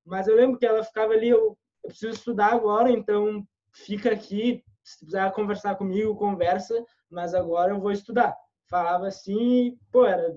Mas 0.05 0.29
eu 0.29 0.37
lembro 0.37 0.59
que 0.59 0.66
ela 0.66 0.83
ficava 0.83 1.12
ali, 1.12 1.29
eu, 1.29 1.57
eu 1.85 1.88
preciso 1.88 2.12
estudar 2.12 2.53
agora, 2.53 2.90
então 2.90 3.46
fica 3.72 4.12
aqui, 4.12 4.62
se 4.83 4.99
precisar 4.99 5.33
conversar 5.33 5.77
comigo, 5.77 6.16
conversa, 6.16 6.75
mas 7.11 7.35
agora 7.35 7.72
eu 7.72 7.81
vou 7.81 7.92
estudar. 7.92 8.37
Falava 8.68 9.07
assim, 9.07 9.77
pô, 9.92 10.05
era 10.05 10.37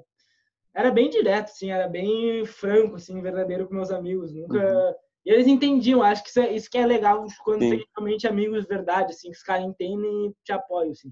era 0.80 0.92
bem 0.92 1.10
direto, 1.10 1.50
assim, 1.50 1.72
era 1.72 1.90
bem 1.90 2.46
franco, 2.46 2.96
assim, 2.96 3.22
verdadeiro 3.22 3.68
com 3.68 3.76
meus 3.76 3.92
amigos. 3.92 4.34
Nunca. 4.34 4.58
Uhum. 4.58 4.94
E 5.26 5.32
eles 5.32 5.46
entendiam, 5.46 6.02
acho 6.02 6.24
que 6.24 6.30
isso, 6.30 6.40
é, 6.40 6.54
isso 6.54 6.70
que 6.70 6.78
é 6.78 6.86
legal 6.86 7.26
quando 7.44 7.64
Sim. 7.64 7.72
tem 7.72 7.86
realmente 7.94 8.26
amigos 8.26 8.62
de 8.62 8.70
verdade, 8.70 9.12
assim, 9.12 9.30
que 9.30 9.38
os 9.38 9.44
caras 9.44 9.66
entendem 9.66 10.28
e 10.28 10.34
te 10.42 10.54
apoiam, 10.54 10.92
assim. 10.92 11.12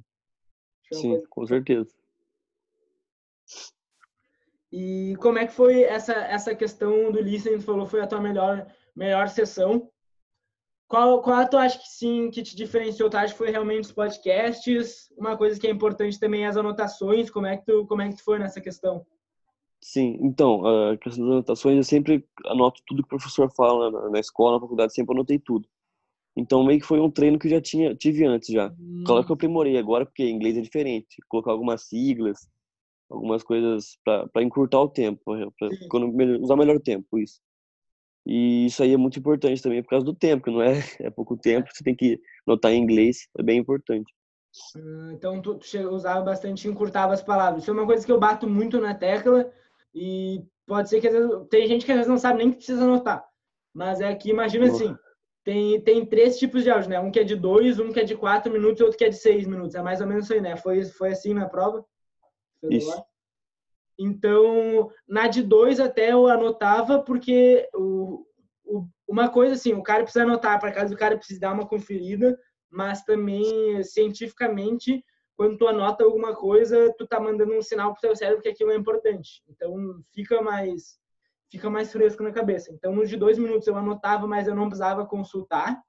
É 0.93 0.95
Sim, 0.95 1.10
coisa... 1.10 1.27
com 1.30 1.45
certeza. 1.45 1.93
E 4.71 5.15
como 5.19 5.38
é 5.38 5.45
que 5.45 5.53
foi 5.53 5.84
essa, 5.84 6.13
essa 6.13 6.56
questão 6.56 7.12
do 7.12 7.21
listening? 7.21 7.58
Tu 7.58 7.65
falou 7.65 7.86
foi 7.86 7.99
a 7.99 8.08
tua 8.08 8.21
melhor, 8.21 8.65
melhor 8.95 9.27
sessão. 9.27 9.89
Qual, 10.88 11.21
qual 11.21 11.45
tu 11.49 11.58
acha 11.58 11.77
que 11.77 11.89
sim, 11.89 12.32
que 12.32 12.41
te 12.41 12.56
diferenciou? 12.56 13.10
Tu 13.10 13.17
acha 13.17 13.34
que 13.34 13.38
foi 13.38 13.51
realmente 13.51 13.84
os 13.84 13.91
podcasts? 13.91 15.12
Uma 15.17 15.36
coisa 15.36 15.60
que 15.60 15.67
é 15.67 15.71
importante 15.71 16.17
também 16.17 16.45
é 16.45 16.47
as 16.47 16.56
anotações. 16.56 17.30
Como 17.30 17.45
é 17.45 17.58
que 17.58 17.65
tu, 17.65 17.86
como 17.86 18.01
é 18.01 18.08
que 18.08 18.15
tu 18.15 18.23
foi 18.23 18.39
nessa 18.39 18.62
questão? 18.62 19.06
Sim, 19.81 20.17
então, 20.21 20.65
a 20.65 20.97
questão 20.97 21.23
das 21.25 21.33
anotações, 21.33 21.77
eu 21.77 21.83
sempre 21.83 22.25
anoto 22.45 22.81
tudo 22.85 23.03
que 23.03 23.07
o 23.07 23.17
professor 23.17 23.49
fala 23.55 23.91
na, 23.91 24.09
na 24.09 24.19
escola, 24.19 24.55
na 24.55 24.61
faculdade, 24.61 24.93
sempre 24.93 25.13
anotei 25.13 25.39
tudo. 25.39 25.67
Então, 26.35 26.63
meio 26.63 26.79
que 26.79 26.85
foi 26.85 26.99
um 26.99 27.09
treino 27.09 27.39
que 27.39 27.47
eu 27.47 27.51
já 27.51 27.61
tinha, 27.61 27.95
tive 27.95 28.25
antes 28.25 28.49
já. 28.49 28.67
Hum. 28.79 29.03
Claro 29.05 29.25
que 29.25 29.31
eu 29.31 29.35
aprimorei 29.35 29.77
agora, 29.77 30.05
porque 30.05 30.29
inglês 30.29 30.57
é 30.57 30.61
diferente. 30.61 31.17
Colocar 31.27 31.51
algumas 31.51 31.87
siglas, 31.87 32.47
algumas 33.09 33.43
coisas 33.43 33.97
para 34.03 34.43
encurtar 34.43 34.81
o 34.81 34.89
tempo, 34.89 35.21
para 35.25 35.69
usar 36.39 36.55
melhor 36.55 36.75
o 36.75 36.81
tempo, 36.81 37.17
isso. 37.17 37.39
E 38.25 38.65
isso 38.65 38.83
aí 38.83 38.93
é 38.93 38.97
muito 38.97 39.17
importante 39.17 39.63
também 39.63 39.81
por 39.81 39.89
causa 39.89 40.05
do 40.05 40.13
tempo, 40.13 40.43
que 40.43 40.51
não 40.51 40.61
é, 40.61 40.73
é 40.99 41.09
pouco 41.09 41.37
tempo, 41.37 41.69
você 41.73 41.83
tem 41.83 41.95
que 41.95 42.19
anotar 42.45 42.71
em 42.71 42.81
inglês, 42.81 43.27
é 43.37 43.41
bem 43.41 43.57
importante. 43.57 44.13
Hum, 44.75 45.11
então, 45.13 45.41
tu, 45.41 45.55
tu 45.55 45.77
usava 45.89 46.21
bastante, 46.21 46.67
encurtava 46.67 47.13
as 47.13 47.23
palavras. 47.23 47.63
Isso 47.63 47.71
é 47.71 47.73
uma 47.73 47.85
coisa 47.85 48.05
que 48.05 48.11
eu 48.11 48.19
bato 48.19 48.47
muito 48.47 48.79
na 48.81 48.93
tecla, 48.93 49.51
e 49.93 50.43
pode 50.65 50.89
ser 50.89 51.02
que 51.02 51.08
às 51.08 51.13
vezes, 51.13 51.47
tem 51.50 51.67
gente 51.67 51.86
que 51.86 51.91
às 51.91 51.97
vezes 51.97 52.10
não 52.10 52.17
sabe 52.17 52.39
nem 52.39 52.52
que 52.52 52.58
precisa 52.58 52.84
anotar. 52.84 53.28
Mas 53.73 54.02
é 54.02 54.13
que 54.15 54.30
imagina 54.30 54.65
assim, 54.67 54.95
tem, 55.43 55.80
tem 55.82 56.06
três 56.06 56.38
tipos 56.38 56.63
de 56.63 56.69
áudio, 56.69 56.89
né? 56.89 57.00
Um 57.00 57.12
que 57.12 57.19
é 57.19 57.23
de 57.23 57.36
dois, 57.36 57.80
um 57.80 57.91
que 57.91 58.00
é 58.00 58.04
de 58.04 58.15
quatro 58.15 58.52
minutos 58.52 58.80
e 58.80 58.84
outro 58.84 58.97
que 58.97 59.06
é 59.06 59.10
de 59.10 59.15
seis 59.15 59.47
minutos. 59.47 59.76
É 59.76 59.82
mais 59.82 60.02
ou 60.02 60.08
menos 60.08 60.26
isso 60.26 60.34
aí, 60.34 60.41
né? 60.41 60.58
Foi, 60.58 60.84
foi 60.84 61.10
assim 61.12 61.34
na 61.34 61.47
prova? 61.47 61.86
Isso. 62.69 63.04
Então, 63.97 64.91
na 65.08 65.28
de 65.28 65.41
dois 65.41 65.80
até 65.80 66.12
eu 66.12 66.28
anotava, 66.28 67.00
porque 67.02 67.67
o, 67.73 68.26
o, 68.65 68.88
uma 69.08 69.30
coisa 69.30 69.54
assim, 69.54 69.73
o 69.73 69.82
cara 69.82 70.04
precisa 70.04 70.23
anotar, 70.23 70.60
para 70.60 70.71
caso 70.71 70.93
o 70.93 70.97
cara 70.97 71.17
precise 71.17 71.39
dar 71.39 71.54
uma 71.54 71.67
conferida, 71.67 72.38
mas 72.69 73.04
também 73.04 73.82
cientificamente 73.84 75.04
quando 75.38 75.58
tu 75.58 75.67
anota 75.67 76.04
alguma 76.04 76.36
coisa, 76.36 76.91
tu 76.97 77.08
tá 77.08 77.19
mandando 77.19 77.54
um 77.54 77.62
sinal 77.62 77.93
pro 77.93 78.02
teu 78.02 78.15
cérebro 78.15 78.41
que 78.41 78.50
aquilo 78.50 78.71
é 78.71 78.76
importante. 78.76 79.43
Então 79.47 80.02
fica 80.12 80.41
mais 80.41 81.00
fica 81.50 81.69
mais 81.69 81.91
fresco 81.91 82.23
na 82.23 82.32
cabeça. 82.32 82.73
Então 82.73 82.93
no 82.93 83.06
de 83.06 83.15
dois 83.15 83.38
minutos 83.38 83.67
eu 83.67 83.78
anotava, 83.78 84.28
mas 84.28 84.47
eu 84.47 84.56
não 84.56 84.67
precisava 84.67 85.06
consultar. 85.06 85.80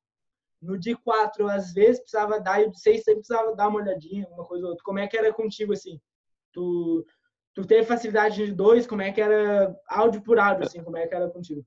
No 0.60 0.78
de 0.78 0.94
quatro, 0.96 1.48
às 1.48 1.72
vezes 1.72 2.00
precisava 2.00 2.38
dar, 2.38 2.60
e 2.60 2.66
o 2.66 2.70
de 2.70 2.80
seis 2.80 3.02
sempre 3.02 3.20
precisava 3.20 3.56
dar 3.56 3.68
uma 3.68 3.80
olhadinha, 3.80 4.24
alguma 4.24 4.44
coisa 4.44 4.64
ou 4.64 4.70
outra. 4.70 4.84
Como 4.84 4.98
é 4.98 5.06
que 5.06 5.16
era 5.16 5.32
contigo 5.32 5.72
assim? 5.72 5.98
Tu 6.52 7.04
tu 7.54 7.66
teve 7.66 7.86
facilidade 7.86 8.44
de 8.44 8.52
dois? 8.52 8.86
Como 8.86 9.02
é 9.02 9.10
que 9.10 9.20
era 9.20 9.74
áudio 9.88 10.22
por 10.22 10.38
áudio 10.38 10.66
assim? 10.66 10.84
Como 10.84 10.96
é 10.96 11.06
que 11.06 11.14
era 11.14 11.28
contigo? 11.30 11.64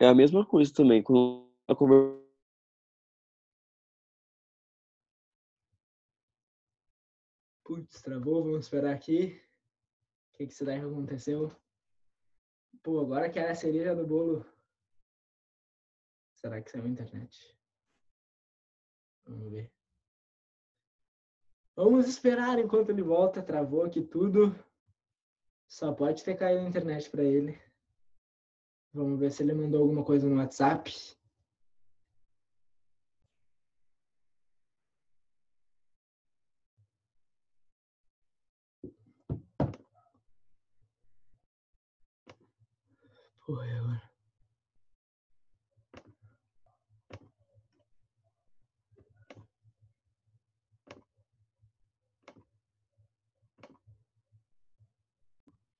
é 0.00 0.06
a 0.06 0.14
mesma 0.14 0.44
coisa 0.44 0.72
também. 0.72 1.02
A 1.68 1.74
Putz, 7.68 8.00
travou, 8.00 8.42
vamos 8.42 8.64
esperar 8.64 8.94
aqui. 8.94 9.38
O 10.32 10.38
que, 10.38 10.46
que 10.46 10.54
será 10.54 10.72
que 10.72 10.86
aconteceu? 10.86 11.54
Pô, 12.82 12.98
agora 12.98 13.28
que 13.28 13.38
era 13.38 13.52
a 13.52 13.54
cereja 13.54 13.94
do 13.94 14.06
bolo. 14.06 14.42
Será 16.36 16.62
que 16.62 16.70
saiu 16.70 16.84
a 16.84 16.88
internet? 16.88 17.54
Vamos 19.26 19.52
ver. 19.52 19.70
Vamos 21.76 22.08
esperar 22.08 22.58
enquanto 22.58 22.88
ele 22.88 23.02
volta. 23.02 23.42
Travou 23.42 23.84
aqui 23.84 24.00
tudo. 24.00 24.58
Só 25.68 25.92
pode 25.92 26.24
ter 26.24 26.38
caído 26.38 26.64
a 26.64 26.68
internet 26.70 27.10
para 27.10 27.22
ele. 27.22 27.60
Vamos 28.94 29.20
ver 29.20 29.30
se 29.30 29.42
ele 29.42 29.52
mandou 29.52 29.82
alguma 29.82 30.02
coisa 30.02 30.26
no 30.26 30.36
WhatsApp. 30.36 30.90
Agora. 43.48 44.02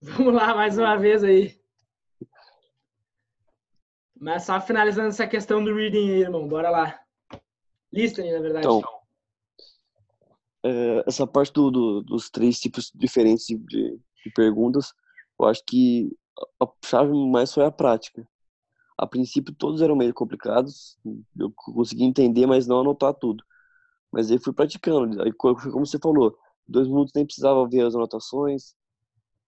Vamos 0.01 0.35
lá, 0.35 0.55
mais 0.55 0.79
uma 0.79 0.97
vez 0.97 1.23
aí. 1.23 1.61
Mas 4.19 4.45
só 4.45 4.59
finalizando 4.61 5.09
essa 5.09 5.27
questão 5.27 5.63
do 5.63 5.75
reading 5.75 6.11
aí, 6.11 6.21
irmão. 6.23 6.49
Bora 6.49 6.71
lá. 6.71 6.99
Listening, 7.93 8.33
na 8.33 8.41
verdade. 8.41 8.67
Então, 8.67 8.83
é, 10.65 11.05
essa 11.07 11.27
parte 11.27 11.53
do, 11.53 11.71
do, 11.71 12.03
dos 12.03 12.31
três 12.31 12.59
tipos 12.59 12.91
diferentes 12.95 13.47
de, 13.47 13.57
de, 13.59 14.31
perguntas, 14.35 14.95
eu 15.39 15.47
acho 15.47 15.63
que 15.67 16.17
a 16.61 16.67
chave 16.85 17.13
mais 17.31 17.53
foi 17.53 17.65
a 17.65 17.71
prática. 17.71 18.27
A 18.97 19.07
princípio, 19.07 19.55
todos 19.55 19.83
eram 19.83 19.97
meio 19.97 20.15
complicados. 20.15 20.99
Eu 21.39 21.53
consegui 21.57 22.05
entender, 22.05 22.47
mas 22.47 22.67
não 22.67 22.81
anotar 22.81 23.15
tudo. 23.15 23.45
Mas 24.13 24.31
aí 24.31 24.39
fui 24.39 24.53
praticando. 24.53 25.23
Aí, 25.23 25.33
como 25.33 25.87
você 25.87 25.99
falou, 25.99 26.37
dois 26.67 26.89
minutos 26.89 27.13
nem 27.15 27.25
precisava 27.27 27.69
ver 27.69 27.87
as 27.87 27.95
anotações 27.95 28.75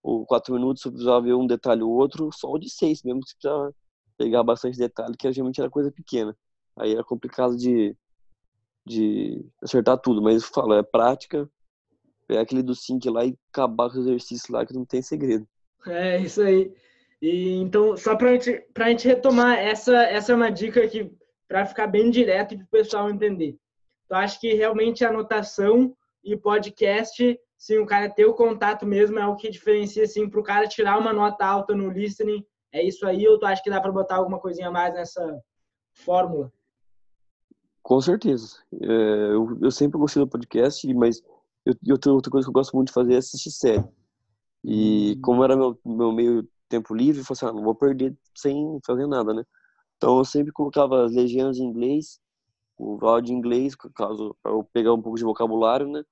ou 0.03 0.27
quatro 0.27 0.55
minutos 0.55 0.83
precisava 0.83 1.21
ver 1.23 1.35
um 1.35 1.47
detalhe 1.47 1.83
ou 1.83 1.91
outro, 1.91 2.31
só 2.33 2.51
o 2.51 2.59
de 2.59 2.71
seis 2.71 3.03
mesmo, 3.03 3.21
que 3.21 3.35
precisava 3.35 3.75
pegar 4.17 4.43
bastante 4.43 4.79
detalhe, 4.79 5.17
que 5.17 5.31
geralmente 5.33 5.61
era 5.61 5.71
coisa 5.71 5.91
pequena. 5.93 6.37
Aí 6.77 6.93
era 6.93 7.05
complicado 7.05 7.57
de, 7.57 7.97
de 8.87 9.45
acertar 9.63 9.99
tudo, 9.99 10.23
mas 10.23 10.43
eu 10.43 10.49
falo, 10.49 10.75
é 10.75 10.83
prática, 10.83 11.51
pegar 12.27 12.43
aquele 12.43 12.63
do 12.63 12.75
sync 12.75 13.09
lá 13.11 13.25
e 13.25 13.39
acabar 13.53 13.91
com 13.91 13.99
o 13.99 14.01
exercício 14.01 14.53
lá, 14.53 14.65
que 14.67 14.75
não 14.75 14.85
tem 14.85 15.03
segredo. 15.03 15.47
É, 15.87 16.19
isso 16.19 16.43
aí. 16.43 16.73
E, 17.21 17.57
então, 17.57 17.97
só 17.97 18.17
para 18.17 18.33
gente, 18.33 18.65
a 18.75 18.89
gente 18.89 19.07
retomar, 19.07 19.59
essa, 19.59 19.97
essa 20.05 20.33
é 20.33 20.35
uma 20.35 20.51
dica 20.51 20.87
que 20.89 21.11
para 21.47 21.67
ficar 21.67 21.87
bem 21.87 22.11
direto 22.11 22.55
e 22.55 22.59
para 22.59 22.65
o 22.65 22.69
pessoal 22.69 23.11
entender. 23.11 23.59
Então, 24.05 24.19
acho 24.19 24.41
que 24.41 24.55
realmente 24.55 25.05
anotação 25.05 25.95
e 26.25 26.37
podcast 26.37 27.39
sim, 27.61 27.77
o 27.77 27.85
cara 27.85 28.09
ter 28.09 28.25
o 28.25 28.33
contato 28.33 28.87
mesmo 28.87 29.19
é 29.19 29.27
o 29.27 29.37
que 29.37 29.51
diferencia, 29.51 30.05
assim, 30.05 30.29
para 30.29 30.41
o 30.41 30.43
cara 30.43 30.67
tirar 30.67 30.99
uma 30.99 31.13
nota 31.13 31.45
alta 31.45 31.75
no 31.75 31.91
listening. 31.91 32.43
É 32.73 32.83
isso 32.83 33.07
aí, 33.07 33.29
ou 33.29 33.39
tu 33.39 33.45
acha 33.45 33.63
que 33.63 33.69
dá 33.69 33.81
para 33.81 33.93
botar 33.93 34.17
alguma 34.17 34.41
coisinha 34.41 34.69
a 34.69 34.71
mais 34.71 34.95
nessa 34.95 35.39
fórmula? 35.93 36.51
Com 37.83 38.01
certeza. 38.01 38.57
É, 38.73 38.87
eu, 39.35 39.59
eu 39.61 39.71
sempre 39.71 39.99
gostei 39.99 40.23
do 40.23 40.29
podcast, 40.29 40.93
mas 40.95 41.23
eu, 41.67 41.75
eu, 41.87 42.15
outra 42.15 42.31
coisa 42.31 42.47
que 42.47 42.51
eu 42.51 42.55
gosto 42.55 42.75
muito 42.75 42.89
de 42.89 42.95
fazer 42.95 43.15
é 43.15 43.19
assistir 43.19 43.51
série. 43.51 43.85
E 44.65 45.17
como 45.23 45.43
era 45.43 45.57
meu, 45.57 45.79
meu 45.85 46.13
meio 46.13 46.49
tempo 46.69 46.95
livre, 46.95 47.21
eu 47.21 47.25
falei 47.25 47.39
assim, 47.39 47.47
ah, 47.47 47.53
não 47.53 47.65
vou 47.65 47.75
perder 47.75 48.17
sem 48.35 48.79
fazer 48.87 49.07
nada, 49.07 49.33
né? 49.33 49.43
Então 49.97 50.19
eu 50.19 50.25
sempre 50.25 50.53
colocava 50.53 51.05
as 51.05 51.13
legendas 51.13 51.59
em 51.59 51.65
inglês, 51.65 52.21
o 52.79 52.99
áudio 53.07 53.35
em 53.35 53.39
inglês, 53.39 53.75
caso 53.95 54.37
eu 54.45 54.65
pegar 54.73 54.95
um 54.95 55.03
pouco 55.03 55.19
de 55.19 55.25
vocabulário, 55.25 55.89
né? 55.89 56.03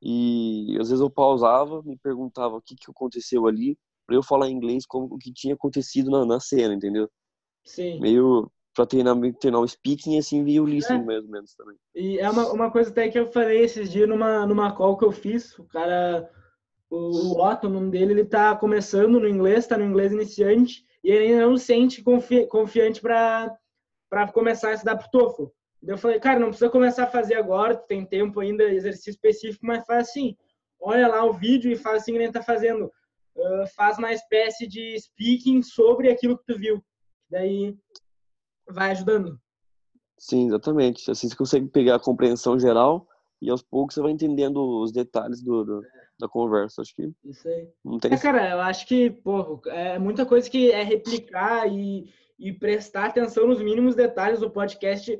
E 0.00 0.76
às 0.80 0.88
vezes 0.88 1.00
eu 1.00 1.10
pausava, 1.10 1.82
me 1.82 1.96
perguntava 1.96 2.56
o 2.56 2.62
que, 2.62 2.74
que 2.74 2.90
aconteceu 2.90 3.46
ali, 3.46 3.78
para 4.06 4.16
eu 4.16 4.22
falar 4.22 4.48
em 4.48 4.54
inglês 4.54 4.84
como 4.84 5.06
o 5.06 5.18
que 5.18 5.32
tinha 5.32 5.54
acontecido 5.54 6.10
na, 6.10 6.26
na 6.26 6.40
cena, 6.40 6.74
entendeu? 6.74 7.08
Sim. 7.64 8.00
Meio 8.00 8.50
para 8.74 8.86
treinar, 8.86 9.16
treinar 9.38 9.60
o 9.60 9.68
speaking 9.68 10.14
e 10.14 10.18
assim 10.18 10.42
vi 10.42 10.58
o 10.58 10.64
listening 10.64 11.02
é. 11.02 11.04
mais 11.04 11.24
ou 11.24 11.30
menos 11.30 11.54
também. 11.54 11.76
E 11.94 12.18
é 12.18 12.28
uma, 12.28 12.52
uma 12.52 12.70
coisa 12.70 12.90
até 12.90 13.08
que 13.08 13.18
eu 13.18 13.26
falei 13.26 13.60
esses 13.60 13.90
dias 13.90 14.08
numa, 14.08 14.46
numa 14.46 14.72
call 14.72 14.96
que 14.96 15.04
eu 15.04 15.12
fiz, 15.12 15.58
o 15.58 15.64
cara, 15.64 16.28
o, 16.92 17.32
o 17.32 17.42
Otto, 17.42 17.66
o 17.66 17.70
nome 17.70 17.90
dele, 17.90 18.12
ele 18.12 18.24
tá 18.24 18.54
começando 18.54 19.18
no 19.18 19.26
inglês, 19.26 19.66
tá 19.66 19.78
no 19.78 19.84
inglês 19.84 20.12
iniciante, 20.12 20.84
e 21.02 21.10
ele 21.10 21.32
ainda 21.32 21.46
não 21.46 21.56
se 21.56 21.64
sente 21.64 22.02
confi, 22.02 22.46
confiante 22.46 23.00
para 23.00 23.58
começar 24.34 24.68
a 24.68 24.72
estudar 24.74 24.96
pro 24.96 25.10
TOEFL. 25.10 25.44
Eu 25.84 25.96
falei, 25.96 26.20
cara, 26.20 26.38
não 26.38 26.48
precisa 26.48 26.68
começar 26.68 27.04
a 27.04 27.10
fazer 27.10 27.34
agora, 27.34 27.74
tu 27.74 27.86
tem 27.86 28.04
tempo 28.04 28.40
ainda, 28.40 28.64
exercício 28.64 29.10
específico, 29.10 29.64
mas 29.66 29.84
faz 29.86 30.10
assim, 30.10 30.36
olha 30.78 31.08
lá 31.08 31.24
o 31.24 31.32
vídeo 31.32 31.72
e 31.72 31.76
faz 31.76 32.02
assim 32.02 32.12
que 32.12 32.18
gente 32.18 32.34
tá 32.34 32.42
fazendo. 32.42 32.92
Uh, 33.34 33.66
faz 33.74 33.96
uma 33.96 34.12
espécie 34.12 34.66
de 34.66 34.94
speaking 35.00 35.62
sobre 35.62 36.10
aquilo 36.10 36.36
que 36.36 36.44
tu 36.44 36.58
viu. 36.58 36.84
Daí 37.30 37.74
vai 38.68 38.90
ajudando. 38.90 39.40
Sim, 40.18 40.48
exatamente. 40.48 41.10
Assim 41.10 41.26
você 41.26 41.34
consegue 41.34 41.68
pegar 41.68 41.94
a 41.94 42.00
compreensão 42.00 42.58
geral 42.58 43.08
e 43.42 43.50
aos 43.50 43.62
poucos 43.62 43.94
você 43.94 44.00
vai 44.00 44.12
entendendo 44.12 44.80
os 44.80 44.92
detalhes 44.92 45.42
do, 45.42 45.64
do 45.64 45.82
da 46.18 46.28
conversa. 46.28 46.80
Acho 46.80 46.94
que 46.94 47.10
Isso 47.24 47.48
aí. 47.48 47.68
não 47.84 47.98
tem. 47.98 48.14
É, 48.14 48.16
cara, 48.16 48.50
eu 48.50 48.60
acho 48.60 48.86
que, 48.86 49.10
porra, 49.10 49.60
é 49.70 49.98
muita 49.98 50.24
coisa 50.24 50.48
que 50.48 50.70
é 50.70 50.82
replicar 50.82 51.66
e, 51.66 52.08
e 52.38 52.52
prestar 52.52 53.06
atenção 53.06 53.46
nos 53.46 53.60
mínimos 53.60 53.96
detalhes 53.96 54.40
do 54.40 54.50
podcast 54.50 55.18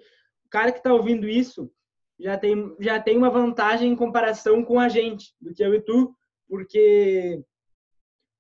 cara 0.53 0.71
que 0.71 0.79
está 0.79 0.93
ouvindo 0.93 1.27
isso 1.27 1.73
já 2.21 2.37
tem, 2.37 2.77
já 2.79 3.01
tem 3.01 3.17
uma 3.17 3.31
vantagem 3.31 3.91
em 3.91 3.97
comparação 3.97 4.63
com 4.63 4.79
a 4.79 4.89
gente, 4.89 5.35
do 5.41 5.53
que 5.53 5.65
eu 5.65 5.75
e 5.75 5.81
tu, 5.81 6.15
porque, 6.47 7.43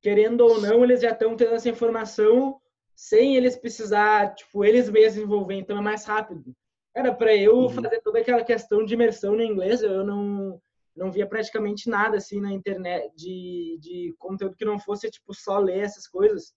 querendo 0.03 0.43
ou 0.43 0.61
não, 0.61 0.85
eles 0.85 1.01
já 1.01 1.11
estão 1.11 1.35
tendo 1.35 1.55
essa 1.55 1.71
informação 1.71 2.61
sem 2.95 3.35
eles 3.35 3.57
precisar, 3.57 4.35
tipo, 4.35 4.63
eles 4.63 4.89
mesmos 4.91 5.15
desenvolver, 5.15 5.55
então 5.55 5.79
é 5.79 5.81
mais 5.81 6.05
rápido. 6.05 6.55
Era 6.95 7.15
para 7.15 7.35
eu 7.35 7.57
uhum. 7.57 7.71
fazer 7.71 8.01
toda 8.03 8.19
aquela 8.19 8.45
questão 8.45 8.85
de 8.85 8.95
imersão 8.95 9.35
no 9.35 9.43
inglês, 9.43 9.83
eu 9.83 10.05
não 10.05 10.61
não 10.95 11.11
via 11.11 11.27
praticamente 11.27 11.89
nada 11.89 12.19
assim 12.19 12.39
na 12.39 12.53
internet 12.53 13.11
de, 13.17 13.79
de 13.81 14.15
conteúdo 14.19 14.55
que 14.55 14.65
não 14.65 14.79
fosse 14.79 15.11
tipo 15.11 15.33
só 15.33 15.59
ler 15.59 15.79
essas 15.79 16.07
coisas. 16.07 16.53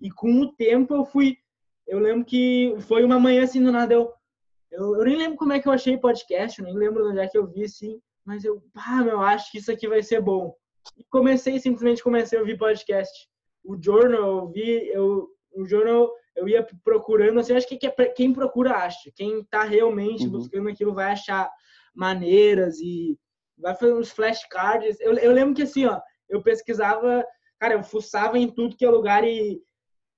E 0.00 0.12
com 0.12 0.42
o 0.42 0.52
tempo 0.52 0.94
eu 0.94 1.04
fui, 1.04 1.36
eu 1.88 1.98
lembro 1.98 2.24
que 2.24 2.72
foi 2.82 3.02
uma 3.02 3.18
manhã 3.18 3.42
assim 3.42 3.60
do 3.60 3.72
nada 3.72 3.92
eu 3.92 4.12
eu, 4.70 4.96
eu 4.96 5.04
nem 5.04 5.16
lembro 5.16 5.36
como 5.36 5.52
é 5.52 5.60
que 5.60 5.66
eu 5.66 5.72
achei 5.72 5.98
podcast, 5.98 6.58
eu 6.58 6.64
nem 6.64 6.76
lembro 6.76 7.08
onde 7.08 7.18
é 7.18 7.26
que 7.26 7.36
eu 7.36 7.46
vi, 7.46 7.64
assim, 7.64 8.00
mas 8.24 8.44
eu, 8.44 8.62
pá, 8.72 9.02
meu, 9.02 9.20
acho 9.20 9.50
que 9.50 9.58
isso 9.58 9.70
aqui 9.72 9.88
vai 9.88 10.02
ser 10.02 10.20
bom. 10.20 10.54
E 10.96 11.04
comecei, 11.04 11.58
simplesmente 11.58 12.02
comecei 12.02 12.38
a 12.38 12.40
ouvir 12.40 12.56
podcast. 12.56 13.28
O 13.64 13.76
Journal, 13.82 14.38
eu 14.38 14.48
vi, 14.48 14.88
eu, 14.88 15.28
o 15.52 15.66
Journal, 15.66 16.10
eu 16.36 16.48
ia 16.48 16.66
procurando, 16.84 17.40
assim, 17.40 17.54
acho 17.54 17.68
que 17.68 17.86
é 17.86 18.06
quem 18.08 18.32
procura 18.32 18.72
acha. 18.72 19.10
Quem 19.14 19.44
tá 19.44 19.64
realmente 19.64 20.24
uhum. 20.24 20.30
buscando 20.30 20.68
aquilo 20.68 20.94
vai 20.94 21.12
achar 21.12 21.50
maneiras 21.94 22.78
e 22.80 23.18
vai 23.58 23.74
fazer 23.74 23.92
uns 23.92 24.10
flashcards. 24.10 25.00
Eu, 25.00 25.14
eu 25.14 25.32
lembro 25.32 25.54
que, 25.54 25.62
assim, 25.62 25.84
ó, 25.86 26.00
eu 26.28 26.42
pesquisava, 26.42 27.24
cara, 27.58 27.74
eu 27.74 27.82
fuçava 27.82 28.38
em 28.38 28.48
tudo 28.48 28.76
que 28.76 28.84
é 28.84 28.90
lugar 28.90 29.24
e 29.24 29.60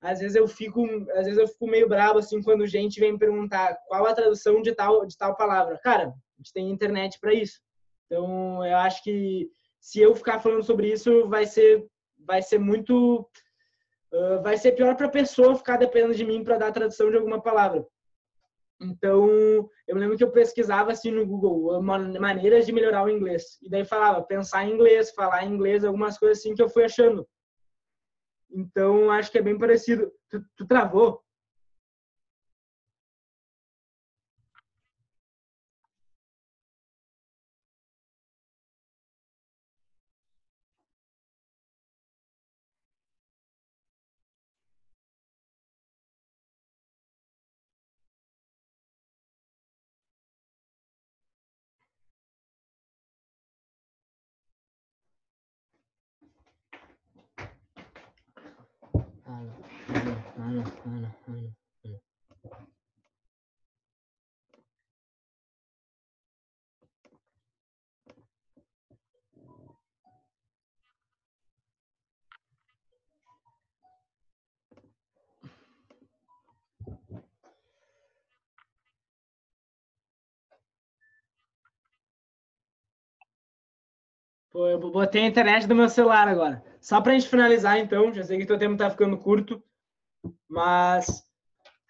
às 0.01 0.19
vezes 0.19 0.37
eu 0.37 0.49
fico, 0.49 0.85
às 1.13 1.25
vezes 1.27 1.39
eu 1.39 1.47
fico 1.47 1.67
meio 1.67 1.89
bravo 1.89 2.19
assim 2.19 2.43
quando 2.43 2.67
gente 2.67 2.99
vem 2.99 3.13
me 3.13 3.19
perguntar 3.19 3.79
qual 3.87 4.05
a 4.05 4.13
tradução 4.13 4.61
de 4.61 4.75
tal 4.75 5.07
de 5.07 5.17
tal 5.17 5.37
palavra. 5.37 5.79
Cara, 5.79 6.09
a 6.09 6.13
gente 6.39 6.53
tem 6.53 6.71
internet 6.71 7.19
para 7.21 7.33
isso. 7.33 7.61
Então, 8.07 8.67
eu 8.67 8.77
acho 8.77 9.03
que 9.03 9.49
se 9.81 10.01
eu 10.01 10.15
ficar 10.15 10.41
falando 10.41 10.65
sobre 10.65 10.93
isso, 10.93 11.29
vai 11.29 11.47
ser 11.47 11.87
vai 12.19 12.43
ser 12.43 12.59
muito 12.59 13.29
uh, 14.13 14.43
vai 14.43 14.57
ser 14.57 14.73
pior 14.73 14.97
para 14.97 15.07
a 15.07 15.11
pessoa 15.11 15.57
ficar 15.57 15.77
dependendo 15.77 16.15
de 16.15 16.25
mim 16.25 16.45
para 16.45 16.59
dar 16.59 16.69
a 16.69 16.73
tradução 16.73 17.11
de 17.11 17.17
alguma 17.17 17.41
palavra. 17.41 17.87
Então, 18.81 19.29
eu 19.87 19.97
lembro 19.97 20.17
que 20.17 20.25
eu 20.25 20.33
pesquisava 20.33 20.91
assim 20.91 21.13
no 21.13 21.25
Google 21.25 21.81
maneiras 21.83 22.67
de 22.67 22.73
melhorar 22.73 23.05
o 23.05 23.09
inglês. 23.09 23.59
E 23.63 23.71
daí 23.71 23.85
falava 23.85 24.23
pensar 24.23 24.65
em 24.65 24.73
inglês, 24.73 25.13
falar 25.13 25.45
em 25.45 25.53
inglês, 25.53 25.85
algumas 25.85 26.19
coisas 26.19 26.39
assim 26.39 26.55
que 26.55 26.63
eu 26.63 26.69
fui 26.69 26.85
achando. 26.85 27.27
Então, 28.51 29.11
acho 29.11 29.31
que 29.31 29.39
é 29.39 29.43
bem 29.43 29.57
parecido. 29.57 30.13
Tu, 30.29 30.45
tu 30.57 30.67
travou? 30.67 31.23
Pô, 84.53 84.69
eu 84.69 84.79
botei 84.79 85.23
a 85.23 85.27
internet 85.27 85.67
do 85.67 85.75
meu 85.75 85.89
celular 85.89 86.29
agora. 86.29 86.63
Só 86.79 87.01
para 87.01 87.13
a 87.13 87.19
gente 87.19 87.29
finalizar, 87.29 87.79
então, 87.79 88.13
já 88.13 88.23
sei 88.23 88.37
que 88.37 88.45
o 88.45 88.47
teu 88.47 88.59
tempo 88.59 88.75
está 88.75 88.91
ficando 88.91 89.17
curto, 89.17 89.63
mas 90.47 91.27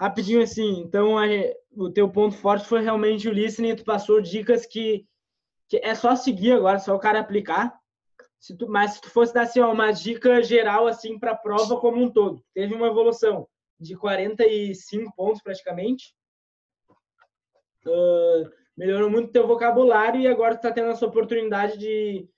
rapidinho 0.00 0.40
assim. 0.40 0.78
Então, 0.78 1.18
a, 1.18 1.24
o 1.76 1.90
teu 1.90 2.08
ponto 2.08 2.36
forte 2.36 2.68
foi 2.68 2.80
realmente 2.80 3.28
o 3.28 3.32
listening. 3.32 3.74
Tu 3.74 3.84
passou 3.84 4.20
dicas 4.20 4.64
que, 4.64 5.04
que 5.68 5.78
é 5.78 5.92
só 5.96 6.14
seguir 6.14 6.52
agora, 6.52 6.78
só 6.78 6.94
o 6.94 7.00
cara 7.00 7.18
aplicar. 7.18 7.76
Se 8.38 8.56
tu, 8.56 8.68
mas 8.68 8.92
se 8.92 9.00
tu 9.00 9.10
fosse 9.10 9.34
dar 9.34 9.42
assim, 9.42 9.58
ó, 9.58 9.72
uma 9.72 9.90
dica 9.90 10.40
geral 10.40 10.86
assim 10.86 11.18
para 11.18 11.32
a 11.32 11.36
prova 11.36 11.80
como 11.80 12.00
um 12.00 12.10
todo, 12.10 12.44
teve 12.54 12.74
uma 12.74 12.88
evolução 12.88 13.48
de 13.78 13.96
45 13.96 15.12
pontos 15.16 15.42
praticamente. 15.42 16.14
Uh, 17.84 18.48
melhorou 18.76 19.10
muito 19.10 19.32
teu 19.32 19.46
vocabulário 19.48 20.20
e 20.20 20.28
agora 20.28 20.54
tu 20.54 20.58
está 20.58 20.70
tendo 20.70 20.90
essa 20.90 21.06
oportunidade 21.06 21.76
de 21.76 22.28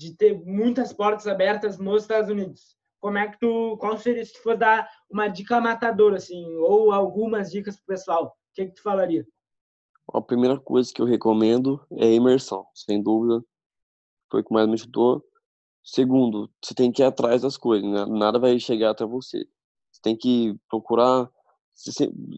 de 0.00 0.16
ter 0.16 0.42
muitas 0.46 0.94
portas 0.94 1.26
abertas 1.26 1.78
nos 1.78 2.02
Estados 2.02 2.30
Unidos. 2.30 2.74
Como 2.98 3.18
é 3.18 3.28
que 3.28 3.38
tu, 3.38 3.76
qual 3.78 3.98
seria 3.98 4.24
se 4.24 4.32
tu 4.32 4.42
for 4.42 4.56
dar 4.56 4.88
uma 5.10 5.28
dica 5.28 5.60
matadora 5.60 6.16
assim, 6.16 6.42
ou 6.56 6.90
algumas 6.90 7.50
dicas 7.50 7.76
pro 7.76 7.94
pessoal? 7.94 8.28
O 8.28 8.54
que 8.54 8.64
que 8.64 8.74
tu 8.76 8.82
falaria? 8.82 9.26
A 10.14 10.22
primeira 10.22 10.58
coisa 10.58 10.90
que 10.90 11.02
eu 11.02 11.06
recomendo 11.06 11.84
é 11.92 12.06
a 12.06 12.12
imersão, 12.12 12.66
sem 12.74 13.02
dúvida. 13.02 13.44
Foi 14.30 14.40
o 14.40 14.44
que 14.44 14.54
mais 14.54 14.66
me 14.66 14.72
ajudou. 14.72 15.22
Segundo, 15.84 16.50
você 16.64 16.74
tem 16.74 16.90
que 16.90 17.02
ir 17.02 17.04
atrás 17.04 17.42
das 17.42 17.58
coisas, 17.58 17.86
né? 17.86 18.06
nada 18.06 18.38
vai 18.38 18.58
chegar 18.58 18.90
até 18.90 19.04
você. 19.04 19.46
Você 19.92 20.00
tem 20.02 20.16
que 20.16 20.56
procurar, 20.70 21.28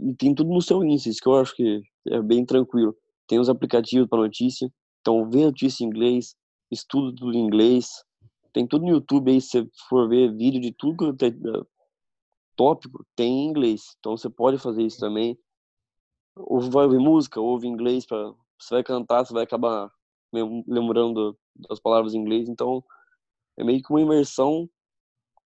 e 0.02 0.14
tem 0.16 0.34
tudo 0.34 0.52
no 0.52 0.60
seu 0.60 0.82
índice, 0.82 1.10
isso 1.10 1.20
que 1.20 1.28
eu 1.28 1.36
acho 1.36 1.54
que 1.54 1.80
é 2.08 2.20
bem 2.20 2.44
tranquilo. 2.44 2.96
Tem 3.28 3.38
os 3.38 3.48
aplicativos 3.48 4.08
para 4.08 4.18
notícia, 4.18 4.68
então 5.00 5.30
vê 5.30 5.44
notícia 5.44 5.84
em 5.84 5.86
inglês, 5.86 6.34
estudo 6.72 7.14
tudo 7.14 7.36
em 7.36 7.40
inglês. 7.40 8.04
Tem 8.52 8.66
tudo 8.66 8.84
no 8.84 8.90
YouTube 8.90 9.30
aí, 9.30 9.40
se 9.40 9.62
você 9.62 9.70
for 9.88 10.08
ver 10.08 10.34
vídeo 10.34 10.60
de 10.60 10.72
tudo 10.72 11.14
que 11.14 11.26
é 11.26 11.30
tópico, 12.56 13.04
tem 13.14 13.44
em 13.44 13.48
inglês. 13.48 13.94
Então 13.98 14.16
você 14.16 14.28
pode 14.28 14.58
fazer 14.58 14.82
isso 14.82 14.98
também. 14.98 15.38
Ou 16.36 16.60
vai 16.60 16.84
ouvir 16.84 16.98
música, 16.98 17.40
ouve 17.40 17.66
inglês, 17.66 18.06
pra, 18.06 18.32
você 18.58 18.74
vai 18.74 18.82
cantar, 18.82 19.24
você 19.24 19.32
vai 19.32 19.44
acabar 19.44 19.90
lembrando 20.32 21.38
das 21.54 21.78
palavras 21.78 22.14
em 22.14 22.18
inglês. 22.18 22.48
Então 22.48 22.82
é 23.58 23.64
meio 23.64 23.82
que 23.82 23.90
uma 23.90 24.00
imersão 24.00 24.68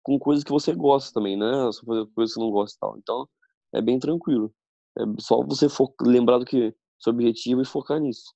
com 0.02 0.18
coisas 0.18 0.44
que 0.44 0.52
você 0.52 0.74
gosta 0.74 1.12
também, 1.12 1.36
né? 1.36 1.50
Só 1.72 1.84
fazer 1.84 2.06
coisas 2.14 2.34
que 2.34 2.40
não 2.40 2.50
gosta 2.50 2.76
e 2.76 2.80
tal. 2.80 2.98
Então 2.98 3.28
é 3.72 3.80
bem 3.80 3.98
tranquilo. 3.98 4.54
É 4.98 5.02
só 5.18 5.42
você 5.42 5.66
lembrar 6.02 6.38
do 6.38 6.44
que 6.44 6.74
seu 6.98 7.12
objetivo 7.12 7.60
e 7.60 7.66
focar 7.66 8.00
nisso 8.00 8.34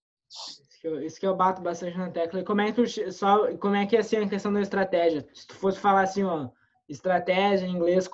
que 0.80 0.88
eu, 0.88 1.02
isso 1.02 1.20
que 1.20 1.26
eu 1.26 1.36
bato 1.36 1.60
bastante 1.60 1.96
na 1.96 2.10
tecla. 2.10 2.40
E 2.40 2.44
como 2.44 2.60
é 2.62 2.72
que 2.72 2.86
só, 3.12 3.54
como 3.58 3.74
é 3.74 3.86
que 3.86 3.96
é 3.96 4.00
assim 4.00 4.16
a 4.16 4.28
questão 4.28 4.52
da 4.52 4.60
estratégia? 4.60 5.26
Se 5.34 5.46
tu 5.46 5.54
fosse 5.54 5.78
falar 5.78 6.02
assim, 6.02 6.24
ó, 6.24 6.48
estratégia 6.88 7.66
em 7.66 7.72
inglês, 7.72 8.08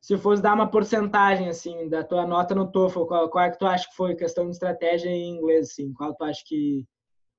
se 0.00 0.16
fosse 0.16 0.42
dar 0.42 0.54
uma 0.54 0.70
porcentagem 0.70 1.48
assim 1.48 1.88
da 1.88 2.02
tua 2.02 2.26
nota 2.26 2.54
no 2.54 2.70
TOEFL, 2.70 3.04
qual, 3.04 3.28
qual 3.28 3.44
é 3.44 3.50
que 3.50 3.58
tu 3.58 3.66
acha 3.66 3.88
que 3.88 3.94
foi 3.94 4.16
questão 4.16 4.46
de 4.46 4.52
estratégia 4.52 5.10
em 5.10 5.36
inglês 5.36 5.70
assim? 5.70 5.92
Qual 5.92 6.14
tu 6.14 6.24
acha 6.24 6.42
que 6.46 6.86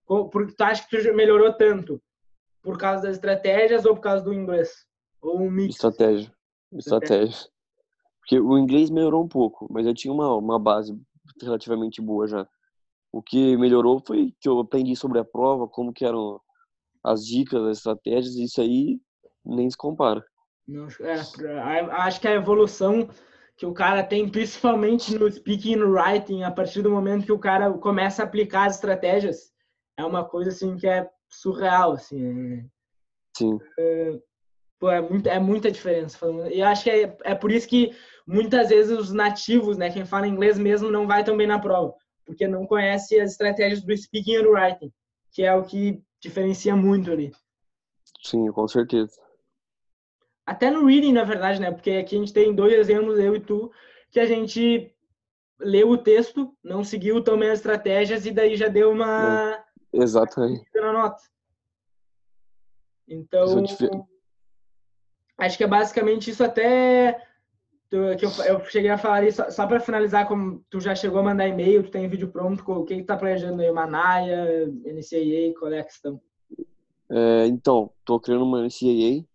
porque 0.06 0.54
tu 0.54 0.62
acha 0.62 0.86
que 0.88 0.97
tu 0.97 1.13
melhorou 1.15 1.54
tanto 1.54 2.02
por 2.62 2.78
causa 2.78 3.04
das 3.04 3.15
estratégias 3.15 3.86
ou 3.86 3.95
por 3.95 4.02
causa 4.02 4.24
do 4.24 4.34
inglês? 4.34 4.86
Ou 5.21 5.39
um 5.39 5.50
mix? 5.50 5.76
Estratégia. 5.76 6.32
Estratégia. 6.74 7.50
Porque 8.19 8.39
o 8.39 8.58
inglês 8.58 8.89
melhorou 8.89 9.24
um 9.24 9.28
pouco, 9.28 9.67
mas 9.71 9.86
eu 9.86 9.93
tinha 9.93 10.13
uma, 10.13 10.36
uma 10.36 10.60
base 10.60 11.00
relativamente 11.41 12.02
boa 12.02 12.28
já. 12.28 12.47
O 13.12 13.21
que 13.21 13.58
melhorou 13.58 14.00
foi 14.00 14.34
que 14.39 14.47
eu 14.47 14.60
aprendi 14.60 14.95
sobre 14.95 15.19
a 15.19 15.26
prova, 15.26 15.67
como 15.67 15.91
que 15.91 16.06
eram 16.06 16.39
as 17.04 17.26
dicas, 17.26 17.62
as 17.63 17.78
estratégias, 17.78 18.36
e 18.36 18.43
isso 18.45 18.62
aí 18.62 19.02
nem 19.43 19.69
se 19.69 19.76
compara. 19.76 20.24
Não, 20.67 20.88
é, 21.02 21.80
acho 21.91 22.21
que 22.21 22.28
a 22.28 22.34
evolução 22.34 23.10
que 23.58 23.65
o 23.65 23.74
cara 23.74 24.04
tem, 24.04 24.30
principalmente 24.30 25.17
no 25.17 25.30
speaking 25.30 25.74
e 25.74 25.76
no 25.76 25.91
writing, 25.91 26.43
a 26.43 26.52
partir 26.52 26.82
do 26.82 26.89
momento 26.89 27.26
que 27.26 27.32
o 27.32 27.39
cara 27.39 27.71
começa 27.74 28.21
a 28.21 28.26
aplicar 28.26 28.67
as 28.67 28.76
estratégias, 28.76 29.52
é 29.97 30.06
uma 30.06 30.24
coisa 30.24 30.52
assim 30.52 30.78
que 30.78 30.88
é 30.88 31.10
surreal, 31.28 31.93
assim. 31.93 32.60
É, 32.60 32.65
Sim. 33.38 33.60
É, 33.78 34.19
pô, 34.80 34.89
é, 34.89 35.02
muito, 35.02 35.28
é 35.28 35.39
muita 35.39 35.69
diferença. 35.69 36.26
E 36.50 36.62
acho 36.62 36.84
que 36.84 36.89
é, 36.89 37.17
é 37.24 37.36
por 37.36 37.52
isso 37.52 37.67
que 37.67 37.91
muitas 38.26 38.69
vezes 38.69 38.97
os 38.97 39.12
nativos, 39.12 39.78
né, 39.78 39.89
quem 39.89 40.06
fala 40.06 40.28
inglês 40.28 40.58
mesmo, 40.58 40.89
não 40.89 41.06
vai 41.06 41.24
tão 41.24 41.36
bem 41.36 41.47
na 41.47 41.60
prova 41.60 41.93
porque 42.32 42.48
não 42.48 42.65
conhece 42.65 43.20
as 43.20 43.32
estratégias 43.32 43.84
do 43.84 43.96
speaking 43.96 44.41
do 44.41 44.52
writing, 44.52 44.91
que 45.32 45.44
é 45.44 45.54
o 45.54 45.63
que 45.63 46.02
diferencia 46.22 46.74
muito 46.76 47.12
ali. 47.12 47.34
Sim, 48.24 48.50
com 48.54 48.67
certeza. 48.67 49.22
Até 50.46 50.72
no 50.72 50.86
reading, 50.86 51.12
na 51.12 51.26
verdade, 51.26 51.60
né? 51.60 51.72
Porque 51.72 51.91
aqui 51.91 52.15
a 52.15 52.20
gente 52.20 52.32
tem 52.32 52.56
dois 52.56 52.74
exemplos, 52.74 53.20
eu 53.20 53.36
e 53.36 53.39
tu, 53.41 53.70
que 54.10 54.20
a 54.20 54.26
gente 54.26 54.96
leu 55.60 55.89
o 55.89 55.98
texto, 55.98 56.56
não 56.63 56.86
seguiu 56.86 57.22
também 57.22 57.50
as 57.50 57.60
estratégias 57.60 58.26
e 58.26 58.32
daí 58.32 58.56
já 58.56 58.70
deu 58.70 58.91
uma. 58.91 59.54
É, 59.94 60.02
exatamente. 60.02 60.65
Na 60.74 60.94
nota. 60.94 61.22
Então, 63.08 63.62
acho 65.38 65.58
que 65.58 65.63
é 65.65 65.67
basicamente 65.67 66.32
isso 66.32 66.44
até 66.44 67.22
tu, 67.91 67.97
que 68.17 68.25
eu, 68.25 68.32
eu, 68.45 68.65
cheguei 68.65 68.89
a 68.89 68.97
falar 68.97 69.27
isso, 69.27 69.43
só, 69.51 69.67
para 69.67 69.82
finalizar, 69.82 70.25
como 70.27 70.63
tu 70.69 70.80
já 70.80 70.95
chegou 70.95 71.19
a 71.19 71.23
mandar 71.23 71.47
e-mail, 71.47 71.84
tu 71.84 71.91
tem 71.91 72.08
vídeo 72.08 72.30
pronto, 72.30 72.63
o 72.65 72.86
que 72.86 73.01
tu 73.01 73.06
tá 73.06 73.17
planejando 73.17 73.62
aí? 73.62 73.69
Uma 73.69 73.86
NAIA, 73.86 74.67
NCAA, 74.67 75.60
qual 75.60 75.71
é 75.73 75.82
a 75.82 75.84
questão? 75.84 76.19
É, 77.10 77.45
então, 77.47 77.91
tô 78.06 78.17
criando 78.19 78.45
uma 78.45 78.62
NCAA, 78.62 79.25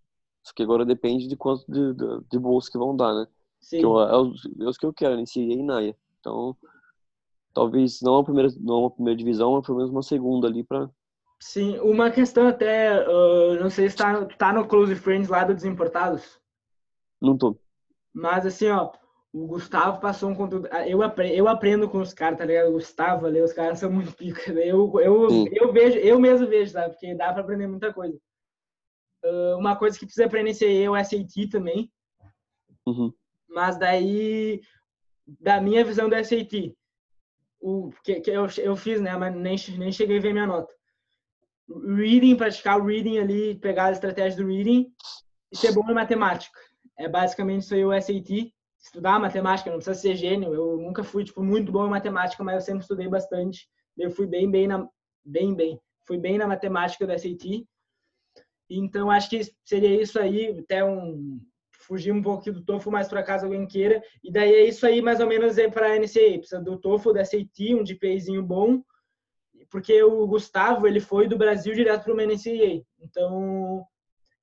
só 0.43 0.53
que 0.57 0.63
agora 0.63 0.87
depende 0.87 1.29
de 1.29 1.37
quanto 1.37 1.71
de, 1.71 1.93
de, 1.93 2.21
de 2.31 2.39
bolsa 2.39 2.71
que 2.73 2.79
vão 2.79 2.97
dar, 2.97 3.15
né? 3.15 3.27
Sim. 3.61 3.79
Que 3.79 3.85
eu, 3.85 4.01
é, 4.01 4.17
os, 4.17 4.49
é 4.59 4.65
os 4.65 4.79
que 4.79 4.87
eu 4.87 4.93
quero, 4.93 5.21
NCAA 5.21 5.43
e 5.43 5.63
NAIA. 5.63 5.97
Então, 6.19 6.57
talvez 7.53 8.01
não 8.01 8.17
a 8.17 8.25
primeira, 8.25 8.49
não 8.59 8.87
a 8.87 8.91
primeira 8.91 9.19
divisão, 9.19 9.53
mas 9.53 9.67
pelo 9.67 9.77
menos 9.77 9.93
uma 9.93 10.03
segunda 10.03 10.49
ali 10.49 10.65
para 10.65 10.89
Sim, 11.39 11.79
uma 11.81 12.11
questão 12.11 12.49
até, 12.49 13.07
uh, 13.07 13.61
não 13.61 13.69
sei 13.69 13.91
se 13.91 13.97
tá, 13.97 14.25
tá 14.25 14.53
no 14.55 14.67
Close 14.67 14.95
Friends 14.95 15.29
lá 15.29 15.45
do 15.45 15.55
Desimportados. 15.55 16.41
Não 17.21 17.37
tô. 17.37 17.59
Mas 18.17 18.47
assim, 18.47 18.67
ó, 18.71 18.91
o 19.31 19.47
Gustavo 19.47 20.01
passou 20.01 20.31
um 20.31 20.35
conteúdo. 20.35 20.67
Ah, 20.73 20.89
eu 20.89 21.03
aprendo, 21.03 21.35
eu 21.35 21.47
aprendo 21.47 21.87
com 21.87 21.99
os 21.99 22.15
caras, 22.15 22.39
tá 22.39 22.47
ligado? 22.47 22.71
O 22.71 22.73
Gustavo 22.73 23.27
ali, 23.27 23.43
os 23.43 23.53
caras 23.53 23.79
são 23.79 23.93
muito 23.93 24.15
pica. 24.17 24.55
Né? 24.55 24.63
Eu, 24.63 24.91
eu, 25.01 25.47
eu 25.53 25.71
vejo, 25.71 25.99
eu 25.99 26.19
mesmo 26.19 26.47
vejo, 26.47 26.73
sabe? 26.73 26.95
Porque 26.95 27.15
dá 27.15 27.31
pra 27.31 27.43
aprender 27.43 27.67
muita 27.67 27.93
coisa. 27.93 28.19
Uh, 29.23 29.59
uma 29.59 29.77
coisa 29.77 29.99
que 29.99 30.07
precisa 30.07 30.25
aprender 30.25 30.57
é 30.83 30.89
o 30.89 30.97
SAT 30.97 31.51
também. 31.51 31.93
Uhum. 32.87 33.13
Mas 33.47 33.79
daí, 33.79 34.63
da 35.27 35.61
minha 35.61 35.85
visão 35.85 36.09
do 36.09 36.15
SAT, 36.15 36.75
o 37.61 37.91
que, 38.03 38.21
que 38.21 38.31
eu, 38.31 38.47
eu 38.63 38.77
fiz, 38.77 38.99
né? 38.99 39.15
Mas 39.15 39.35
nem, 39.35 39.57
nem 39.77 39.93
cheguei 39.93 40.17
a 40.17 40.23
ver 40.23 40.33
minha 40.33 40.47
nota. 40.47 40.73
Reading, 41.69 42.37
praticar 42.37 42.81
o 42.81 42.87
reading 42.87 43.19
ali, 43.19 43.57
pegar 43.57 43.87
a 43.87 43.93
estratégia 43.93 44.43
do 44.43 44.49
reading 44.49 44.91
e 45.53 45.57
ser 45.57 45.75
bom 45.75 45.85
em 45.91 45.95
matemática 45.95 46.59
é 46.99 47.09
basicamente 47.09 47.63
isso 47.63 47.75
aí 47.75 47.85
o 47.85 47.93
SAT, 47.93 48.53
estudar 48.79 49.19
matemática, 49.19 49.71
não 49.71 49.79
precisa 49.79 49.99
ser 49.99 50.17
gênio. 50.17 50.55
Eu 50.55 50.77
nunca 50.79 51.03
fui 51.03 51.25
tipo 51.25 51.43
muito 51.43 51.71
bom 51.71 51.87
em 51.87 51.91
matemática, 51.91 52.43
mas 52.43 52.55
eu 52.57 52.61
sempre 52.61 52.83
estudei 52.83 53.09
bastante. 53.09 53.69
Eu 53.97 54.11
fui 54.11 54.27
bem 54.27 54.51
bem 54.51 54.67
na 54.67 54.89
bem 55.25 55.55
bem, 55.55 55.81
fui 56.07 56.19
bem 56.19 56.39
na 56.39 56.47
matemática 56.47 57.07
do 57.07 57.19
SAT. 57.19 57.67
Então 58.69 59.11
acho 59.11 59.31
que 59.31 59.43
seria 59.65 60.01
isso 60.01 60.19
aí, 60.19 60.59
até 60.59 60.85
um 60.85 61.41
fugir 61.87 62.13
um 62.13 62.23
pouquinho 62.23 62.57
do 62.57 62.65
TOEFL, 62.65 62.91
mas 62.91 63.09
por 63.09 63.19
acaso 63.19 63.45
alguém 63.45 63.67
queira. 63.67 64.03
E 64.23 64.31
daí 64.31 64.53
é 64.53 64.69
isso 64.69 64.85
aí 64.87 65.01
mais 65.01 65.21
ou 65.21 65.27
menos 65.27 65.57
é 65.57 65.71
para 65.71 65.93
a 65.93 65.99
NCA, 65.99 66.39
precisa 66.39 66.61
do 66.61 66.79
TOEFL, 66.79 67.13
do 67.13 67.25
SAT, 67.25 67.75
um 67.75 67.85
GPAzinho 67.85 68.43
bom, 68.43 68.83
porque 69.71 70.03
o 70.03 70.27
Gustavo, 70.27 70.87
ele 70.87 71.01
foi 71.01 71.29
do 71.29 71.39
Brasil 71.39 71.75
direto 71.75 72.05
para 72.05 72.13
o 72.13 72.17
NCA. 72.17 72.85
Então, 73.01 73.85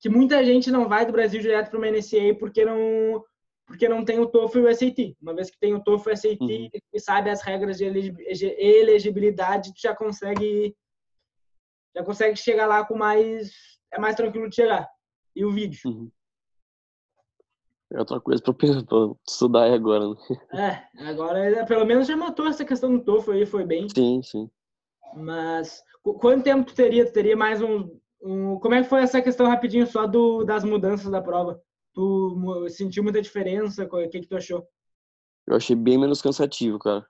que 0.03 0.09
muita 0.09 0.43
gente 0.43 0.69
não 0.69 0.89
vai 0.89 1.05
do 1.05 1.13
Brasil 1.13 1.39
direto 1.39 1.69
para 1.69 1.79
o 1.79 1.81
NCAA 1.81 2.35
porque 2.37 2.65
não 2.65 3.23
porque 3.65 3.87
não 3.87 4.03
tem 4.03 4.19
o 4.19 4.27
TOEFL 4.27 4.59
e 4.59 4.61
o 4.65 4.75
SAT. 4.75 5.17
Uma 5.21 5.33
vez 5.33 5.49
que 5.49 5.57
tem 5.57 5.73
o 5.73 5.81
TOEFL 5.81 6.09
e 6.09 6.13
o 6.13 6.17
SAT 6.17 6.41
uhum. 6.41 6.69
e 6.93 6.99
sabe 6.99 7.29
as 7.29 7.41
regras 7.41 7.77
de 7.77 7.85
elegibilidade, 7.85 9.73
tu 9.73 9.79
já 9.79 9.95
consegue 9.95 10.75
já 11.95 12.03
consegue 12.03 12.35
chegar 12.35 12.67
lá 12.67 12.83
com 12.83 12.97
mais 12.97 13.53
é 13.93 13.97
mais 13.97 14.17
tranquilo 14.17 14.49
de 14.49 14.55
chegar. 14.57 14.89
E 15.33 15.45
o 15.45 15.51
vídeo. 15.51 15.79
Uhum. 15.85 16.11
É 17.93 17.99
outra 17.99 18.19
coisa 18.19 18.43
para 18.43 18.57
estudar 19.25 19.63
aí 19.63 19.73
agora, 19.73 20.09
né? 20.09 20.15
É, 20.99 21.07
agora 21.07 21.65
pelo 21.65 21.85
menos 21.85 22.07
já 22.07 22.17
matou 22.17 22.47
essa 22.47 22.65
questão 22.65 22.93
do 22.97 23.05
TOEFL 23.05 23.31
aí, 23.31 23.45
foi 23.45 23.63
bem. 23.63 23.87
Sim, 23.95 24.21
sim. 24.21 24.49
Mas 25.15 25.81
quanto 26.19 26.43
tempo 26.43 26.65
tu 26.65 26.75
teria? 26.75 27.05
Tu 27.05 27.13
teria 27.13 27.37
mais 27.37 27.61
um, 27.61 27.89
um... 28.23 28.57
Como 28.59 28.73
é 28.73 28.81
que 28.81 28.89
foi 28.89 29.01
essa 29.01 29.21
questão 29.21 29.47
rapidinho 29.47 29.85
só 29.85 30.07
do, 30.07 30.43
das 30.43 30.63
mudanças 30.63 31.11
da 31.11 31.21
prova? 31.21 31.61
Tu 31.93 32.67
sentiu 32.69 33.03
muita 33.03 33.21
diferença? 33.21 33.83
O 33.83 34.09
que, 34.09 34.21
que 34.21 34.27
tu 34.27 34.35
achou? 34.35 34.67
Eu 35.45 35.55
achei 35.55 35.75
bem 35.75 35.97
menos 35.97 36.21
cansativo, 36.21 36.79
cara. 36.79 37.05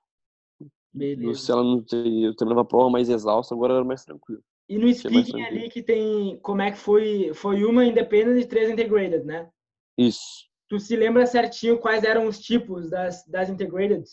Beleza. 0.93 1.39
Se 1.39 1.51
ela 1.51 1.63
não 1.63 1.83
eu 1.91 2.35
terminava 2.35 2.61
a 2.61 2.65
prova 2.65 2.89
mais 2.89 3.09
exausta, 3.09 3.55
agora 3.55 3.75
era 3.75 3.83
mais 3.83 4.03
tranquilo. 4.03 4.43
E 4.69 4.77
no 4.77 4.91
speaking 4.93 5.41
ali 5.41 5.69
que 5.69 5.81
tem, 5.83 6.39
como 6.39 6.61
é 6.61 6.71
que 6.71 6.77
foi? 6.77 7.33
Foi 7.33 7.63
uma 7.63 7.85
independent 7.85 8.41
e 8.41 8.47
três 8.47 8.69
integrated, 8.69 9.25
né? 9.25 9.49
Isso. 9.97 10.47
Tu 10.69 10.79
se 10.79 10.95
lembra 10.95 11.25
certinho 11.25 11.77
quais 11.77 12.03
eram 12.03 12.27
os 12.27 12.39
tipos 12.39 12.89
das, 12.89 13.25
das 13.27 13.49
integrated? 13.49 14.03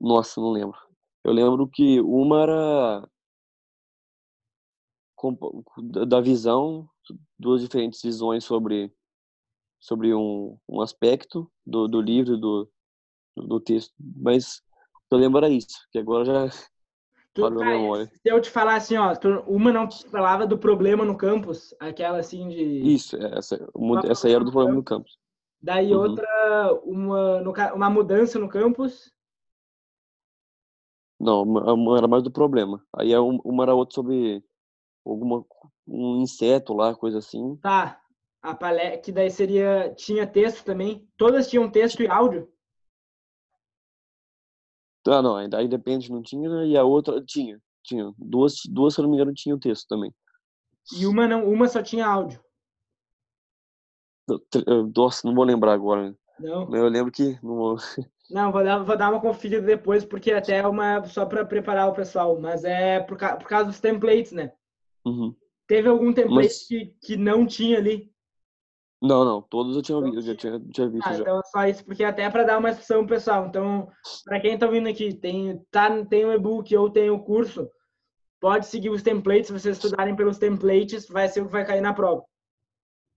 Nossa, 0.00 0.40
não 0.40 0.50
lembro. 0.50 0.78
Eu 1.24 1.32
lembro 1.32 1.68
que 1.68 2.00
uma 2.00 2.42
era 2.42 3.08
da 6.06 6.20
visão, 6.20 6.88
duas 7.38 7.60
diferentes 7.60 8.00
visões 8.02 8.44
sobre 8.44 8.92
sobre 9.80 10.14
um, 10.14 10.58
um 10.68 10.80
aspecto 10.80 11.50
do, 11.66 11.88
do 11.88 12.00
livro, 12.00 12.36
do, 12.36 12.70
do 13.34 13.58
texto. 13.58 13.94
Mas 13.98 14.62
eu 15.10 15.18
lembro 15.18 15.46
isso, 15.46 15.88
que 15.90 15.98
agora 15.98 16.24
já 16.24 16.48
tu, 17.32 17.46
a 17.46 17.50
memória. 17.50 18.06
Se 18.06 18.30
eu 18.30 18.40
te 18.40 18.50
falar 18.50 18.76
assim, 18.76 18.96
ó, 18.96 19.14
uma 19.46 19.72
não 19.72 19.88
te 19.88 20.06
falava 20.08 20.46
do 20.46 20.58
problema 20.58 21.04
no 21.04 21.16
campus, 21.16 21.74
aquela 21.80 22.18
assim 22.18 22.48
de... 22.48 22.62
Isso, 22.62 23.16
essa, 23.16 23.58
essa 24.04 24.28
aí 24.28 24.34
era 24.34 24.44
do 24.44 24.52
problema 24.52 24.76
no 24.76 24.84
campus. 24.84 25.18
Daí 25.62 25.92
uhum. 25.94 26.00
outra, 26.00 26.80
uma, 26.84 27.72
uma 27.74 27.90
mudança 27.90 28.38
no 28.38 28.48
campus. 28.48 29.12
Não, 31.18 31.42
uma 31.42 31.98
era 31.98 32.08
mais 32.08 32.22
do 32.22 32.30
problema. 32.30 32.82
Aí 32.96 33.12
é 33.12 33.20
uma 33.20 33.62
era 33.62 33.74
outra 33.74 33.94
sobre 33.94 34.42
alguma 35.12 35.44
um 35.86 36.22
inseto 36.22 36.72
lá, 36.72 36.94
coisa 36.94 37.18
assim. 37.18 37.56
Tá. 37.56 38.00
A 38.42 38.54
palestra, 38.54 38.98
que 38.98 39.12
daí 39.12 39.30
seria 39.30 39.92
tinha 39.94 40.26
texto 40.26 40.64
também. 40.64 41.06
Todas 41.16 41.48
tinham 41.48 41.70
texto 41.70 42.02
e 42.02 42.08
áudio. 42.08 42.50
Ah, 45.06 45.20
não, 45.22 45.36
aí 45.36 45.68
depende, 45.68 46.12
não 46.12 46.22
tinha, 46.22 46.48
e 46.64 46.76
a 46.76 46.84
outra 46.84 47.22
tinha. 47.24 47.60
Tinha. 47.82 48.12
Duas, 48.16 48.60
duas, 48.66 48.94
se 48.94 49.00
eu 49.00 49.02
não 49.02 49.10
me 49.10 49.16
engano, 49.16 49.34
tinha 49.34 49.54
o 49.54 49.58
texto 49.58 49.86
também. 49.88 50.14
E 50.96 51.06
uma 51.06 51.26
não, 51.26 51.50
uma 51.50 51.68
só 51.68 51.82
tinha 51.82 52.06
áudio. 52.06 52.42
Nossa, 54.94 55.26
não 55.26 55.34
vou 55.34 55.44
lembrar 55.44 55.72
agora. 55.72 56.14
Não. 56.38 56.74
Eu 56.74 56.88
lembro 56.88 57.12
que. 57.12 57.38
Não, 57.42 57.76
não 58.30 58.52
vou, 58.52 58.64
dar, 58.64 58.78
vou 58.82 58.96
dar 58.96 59.10
uma 59.10 59.20
conferida 59.20 59.62
depois, 59.62 60.04
porque 60.04 60.32
até 60.32 60.58
é 60.58 60.66
uma 60.66 61.04
só 61.04 61.26
para 61.26 61.44
preparar 61.44 61.88
o 61.88 61.94
pessoal. 61.94 62.38
Mas 62.40 62.64
é 62.64 63.00
por, 63.00 63.18
por 63.18 63.48
causa 63.48 63.66
dos 63.66 63.80
templates, 63.80 64.32
né? 64.32 64.52
Uhum. 65.04 65.34
Teve 65.66 65.88
algum 65.88 66.12
template 66.12 66.46
mas... 66.46 66.66
que, 66.66 66.94
que 67.02 67.16
não 67.16 67.46
tinha 67.46 67.78
ali? 67.78 68.10
Não, 69.02 69.24
não, 69.24 69.40
todos 69.40 69.76
eu 69.76 69.82
tinha 69.82 69.96
eu 69.96 70.20
já 70.20 70.34
tinha, 70.34 70.60
tinha 70.60 70.88
visto 70.88 71.06
ah, 71.06 71.14
já. 71.14 71.22
Então 71.22 71.40
só 71.44 71.66
isso, 71.66 71.84
porque 71.84 72.04
até 72.04 72.28
para 72.28 72.44
dar 72.44 72.58
uma 72.58 72.70
instrução 72.70 73.06
pessoal. 73.06 73.46
Então, 73.46 73.88
para 74.24 74.40
quem 74.40 74.54
está 74.54 74.66
vindo 74.66 74.88
aqui, 74.88 75.14
tem 75.14 75.58
tá 75.70 76.04
tem 76.04 76.26
o 76.26 76.32
e-book 76.32 76.76
ou 76.76 76.90
tem 76.90 77.08
o 77.08 77.18
curso, 77.18 77.70
pode 78.38 78.66
seguir 78.66 78.90
os 78.90 79.02
templates, 79.02 79.46
se 79.46 79.52
vocês 79.52 79.76
estudarem 79.76 80.14
pelos 80.14 80.38
templates, 80.38 81.08
vai 81.08 81.28
ser 81.28 81.40
o 81.40 81.46
que 81.46 81.52
vai 81.52 81.64
cair 81.64 81.80
na 81.80 81.94
prova. 81.94 82.22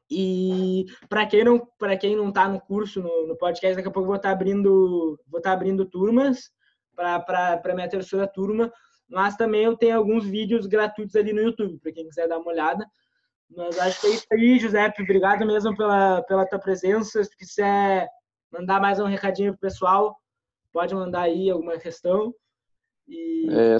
E 0.10 0.86
para 1.10 1.26
quem 1.26 1.44
não 1.44 1.68
para 1.78 1.98
quem 1.98 2.16
não 2.16 2.32
tá 2.32 2.48
no 2.48 2.62
curso, 2.62 3.02
no, 3.02 3.28
no, 3.28 3.38
podcast, 3.38 3.76
daqui 3.76 3.88
a 3.88 3.92
pouco 3.92 4.06
eu 4.06 4.12
vou 4.12 4.16
estar 4.16 4.30
tá 4.30 4.36
abrindo 4.36 5.20
vou 5.28 5.40
estar 5.40 5.50
tá 5.50 5.54
abrindo 5.54 5.86
turmas 5.86 6.50
para 6.96 7.20
para 7.58 7.76
minha 7.76 7.90
terceira 7.90 8.28
turma, 8.28 8.72
mas 9.14 9.36
também 9.36 9.64
eu 9.64 9.78
tenho 9.78 9.96
alguns 9.96 10.26
vídeos 10.26 10.66
gratuitos 10.66 11.16
ali 11.16 11.32
no 11.32 11.42
YouTube, 11.42 11.78
para 11.78 11.92
quem 11.92 12.08
quiser 12.08 12.28
dar 12.28 12.40
uma 12.40 12.52
olhada. 12.52 12.84
Mas 13.56 13.78
acho 13.78 14.02
que 14.02 14.08
é 14.08 14.10
isso 14.10 14.26
aí, 14.32 14.60
Giuseppe. 14.60 15.04
Obrigado 15.04 15.46
mesmo 15.46 15.78
pela, 15.78 16.24
pela 16.24 16.48
tua 16.48 16.58
presença. 16.58 17.24
Se 17.24 17.38
quiser 17.38 18.10
mandar 18.52 18.82
mais 18.82 19.00
um 19.00 19.06
recadinho 19.06 19.52
pro 19.52 19.62
pessoal, 19.62 20.18
pode 20.72 20.96
mandar 20.96 21.22
aí 21.22 21.48
alguma 21.48 21.78
questão. 21.78 22.34
E... 23.08 23.48
É, 23.52 23.76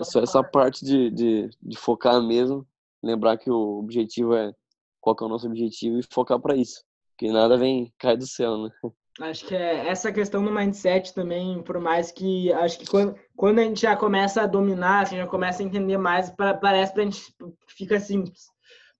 essa, 0.00 0.20
essa 0.20 0.42
parte 0.42 0.82
de, 0.82 1.10
de, 1.10 1.50
de 1.62 1.76
focar 1.76 2.22
mesmo, 2.22 2.66
lembrar 3.02 3.36
que 3.36 3.50
o 3.50 3.80
objetivo 3.80 4.34
é 4.34 4.50
qual 4.98 5.14
é 5.20 5.24
o 5.24 5.28
nosso 5.28 5.46
objetivo 5.46 5.98
e 5.98 6.06
focar 6.10 6.40
para 6.40 6.56
isso. 6.56 6.82
Que 7.18 7.30
nada 7.30 7.58
vem 7.58 7.92
cai 7.98 8.16
do 8.16 8.26
céu, 8.26 8.56
né? 8.56 8.70
Acho 9.20 9.46
que 9.46 9.54
é 9.54 9.88
essa 9.88 10.10
questão 10.10 10.42
do 10.42 10.50
mindset 10.50 11.12
também, 11.12 11.62
por 11.62 11.78
mais 11.78 12.10
que 12.10 12.50
acho 12.54 12.78
que 12.78 12.86
quando, 12.86 13.14
quando 13.36 13.58
a 13.58 13.62
gente 13.62 13.82
já 13.82 13.94
começa 13.94 14.42
a 14.42 14.46
dominar, 14.46 15.02
assim, 15.02 15.18
já 15.18 15.26
começa 15.26 15.62
a 15.62 15.66
entender 15.66 15.98
mais, 15.98 16.30
parece 16.30 16.94
pra 16.94 17.04
gente 17.04 17.22
fica 17.68 18.00
simples. 18.00 18.46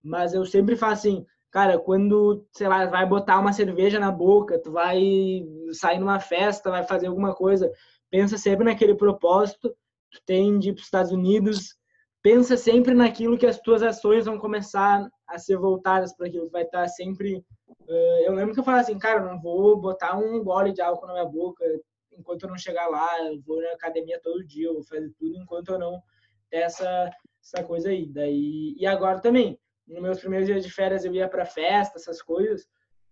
Mas 0.05 0.35
eu 0.35 0.45
sempre 0.45 0.77
faço 0.77 1.09
assim, 1.09 1.27
cara, 1.51 1.79
quando, 1.79 2.47
sei 2.53 2.69
lá, 2.69 2.85
vai 2.87 3.07
botar 3.07 3.39
uma 3.39 3.55
cerveja 3.55 3.99
na 3.99 4.11
boca, 4.11 4.61
tu 4.61 4.71
vai 4.71 5.01
sair 5.73 5.99
numa 5.99 6.21
festa, 6.21 6.71
vai 6.71 6.85
fazer 6.85 7.07
alguma 7.07 7.35
coisa, 7.35 7.73
pensa 8.11 8.37
sempre 8.37 8.65
naquele 8.65 8.95
propósito, 8.95 9.71
tu 10.11 10.21
tem 10.27 10.59
de 10.59 10.71
ir 10.71 10.73
para 10.75 10.81
os 10.81 10.87
Estados 10.87 11.13
Unidos, 11.13 11.75
pensa 12.23 12.57
sempre 12.57 12.95
naquilo 12.95 13.37
que 13.37 13.47
as 13.47 13.59
tuas 13.59 13.83
ações 13.83 14.27
vão 14.27 14.39
começar 14.39 15.09
a 15.27 15.39
ser 15.39 15.57
voltadas 15.57 16.15
para 16.15 16.27
aquilo, 16.29 16.49
vai 16.51 16.63
estar 16.63 16.87
sempre... 16.89 17.45
Uh, 17.69 18.25
eu 18.25 18.33
lembro 18.33 18.55
que 18.55 18.61
eu 18.61 18.65
falava 18.65 18.83
assim, 18.83 18.99
cara, 18.99 19.21
não 19.21 19.41
vou 19.41 19.77
botar 19.81 20.17
um 20.17 20.43
gole 20.43 20.73
de 20.73 20.81
álcool 20.81 21.07
na 21.07 21.15
minha 21.15 21.25
boca 21.25 21.65
enquanto 22.17 22.45
eu 22.45 22.49
não 22.49 22.59
chegar 22.59 22.89
lá, 22.89 23.25
eu 23.27 23.41
vou 23.43 23.61
na 23.61 23.73
academia 23.73 24.21
todo 24.23 24.47
dia, 24.47 24.67
eu 24.69 24.75
vou 24.75 24.85
fazer 24.85 25.11
tudo 25.19 25.37
enquanto 25.37 25.73
eu 25.73 25.79
não 25.79 26.03
ter 26.51 26.59
essa, 26.59 27.11
essa 27.43 27.65
coisa 27.65 27.91
aí. 27.91 28.07
Daí, 28.07 28.75
e 28.79 28.87
agora 28.87 29.21
também, 29.21 29.59
nos 29.87 30.01
meus 30.01 30.21
primeiros 30.21 30.47
dias 30.47 30.63
de 30.63 30.71
férias 30.71 31.05
eu 31.05 31.13
ia 31.13 31.29
para 31.29 31.45
festa, 31.45 31.99
essas 31.99 32.23
coisas, 32.23 32.67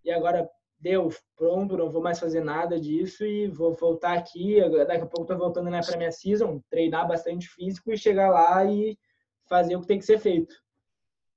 e 0.04 0.10
agora 0.10 0.48
deu, 0.80 1.10
pronto, 1.36 1.76
não 1.76 1.90
vou 1.90 2.02
mais 2.02 2.18
fazer 2.18 2.42
nada 2.42 2.80
disso 2.80 3.24
e 3.24 3.46
vou 3.46 3.74
voltar 3.74 4.16
aqui, 4.16 4.60
daqui 4.86 5.02
a 5.02 5.06
pouco 5.06 5.26
tô 5.26 5.36
voltando 5.36 5.70
né, 5.70 5.80
para 5.84 5.96
minha 5.96 6.10
season, 6.10 6.60
treinar 6.70 7.06
bastante 7.06 7.48
físico 7.48 7.92
e 7.92 7.98
chegar 7.98 8.30
lá 8.30 8.64
e 8.64 8.98
fazer 9.44 9.76
o 9.76 9.80
que 9.80 9.86
tem 9.86 9.98
que 9.98 10.06
ser 10.06 10.18
feito. 10.18 10.54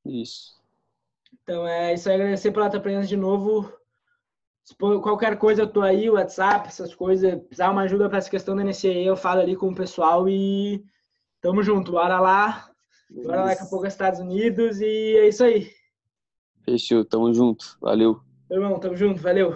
Isso. 0.06 0.62
Então 1.44 1.68
é 1.68 1.94
isso 1.94 2.10
aí, 2.10 2.16
agradecer 2.16 2.52
pela 2.52 2.70
tua 2.70 2.80
presença 2.80 3.08
de 3.08 3.18
novo. 3.18 3.72
Qualquer 4.80 5.38
coisa 5.38 5.64
eu 5.64 5.68
tô 5.68 5.82
aí, 5.82 6.10
WhatsApp, 6.10 6.70
essas 6.70 6.96
coisas, 6.96 7.36
precisar 7.42 7.70
uma 7.70 7.82
ajuda 7.82 8.08
para 8.08 8.20
essa 8.20 8.30
questão 8.30 8.56
da 8.56 8.64
NCE, 8.64 9.06
eu 9.06 9.18
falo 9.18 9.42
ali 9.42 9.58
com 9.58 9.70
o 9.70 9.76
pessoal 9.76 10.30
e 10.30 10.82
tamo 11.42 11.62
junto, 11.62 11.92
bora 11.92 12.20
lá. 12.20 12.70
Bora 13.10 13.42
lá 13.42 13.46
daqui 13.48 13.64
a 13.64 13.66
pouco 13.66 13.86
Estados 13.86 14.22
Unidos 14.22 14.80
e 14.80 15.18
é 15.18 15.28
isso 15.28 15.44
aí. 15.44 15.70
Fechou, 16.64 17.04
tamo 17.04 17.34
junto. 17.34 17.78
Valeu. 17.82 18.22
Irmão, 18.54 18.80
tamo 18.80 18.96
junto, 18.96 19.22
valeu. 19.22 19.54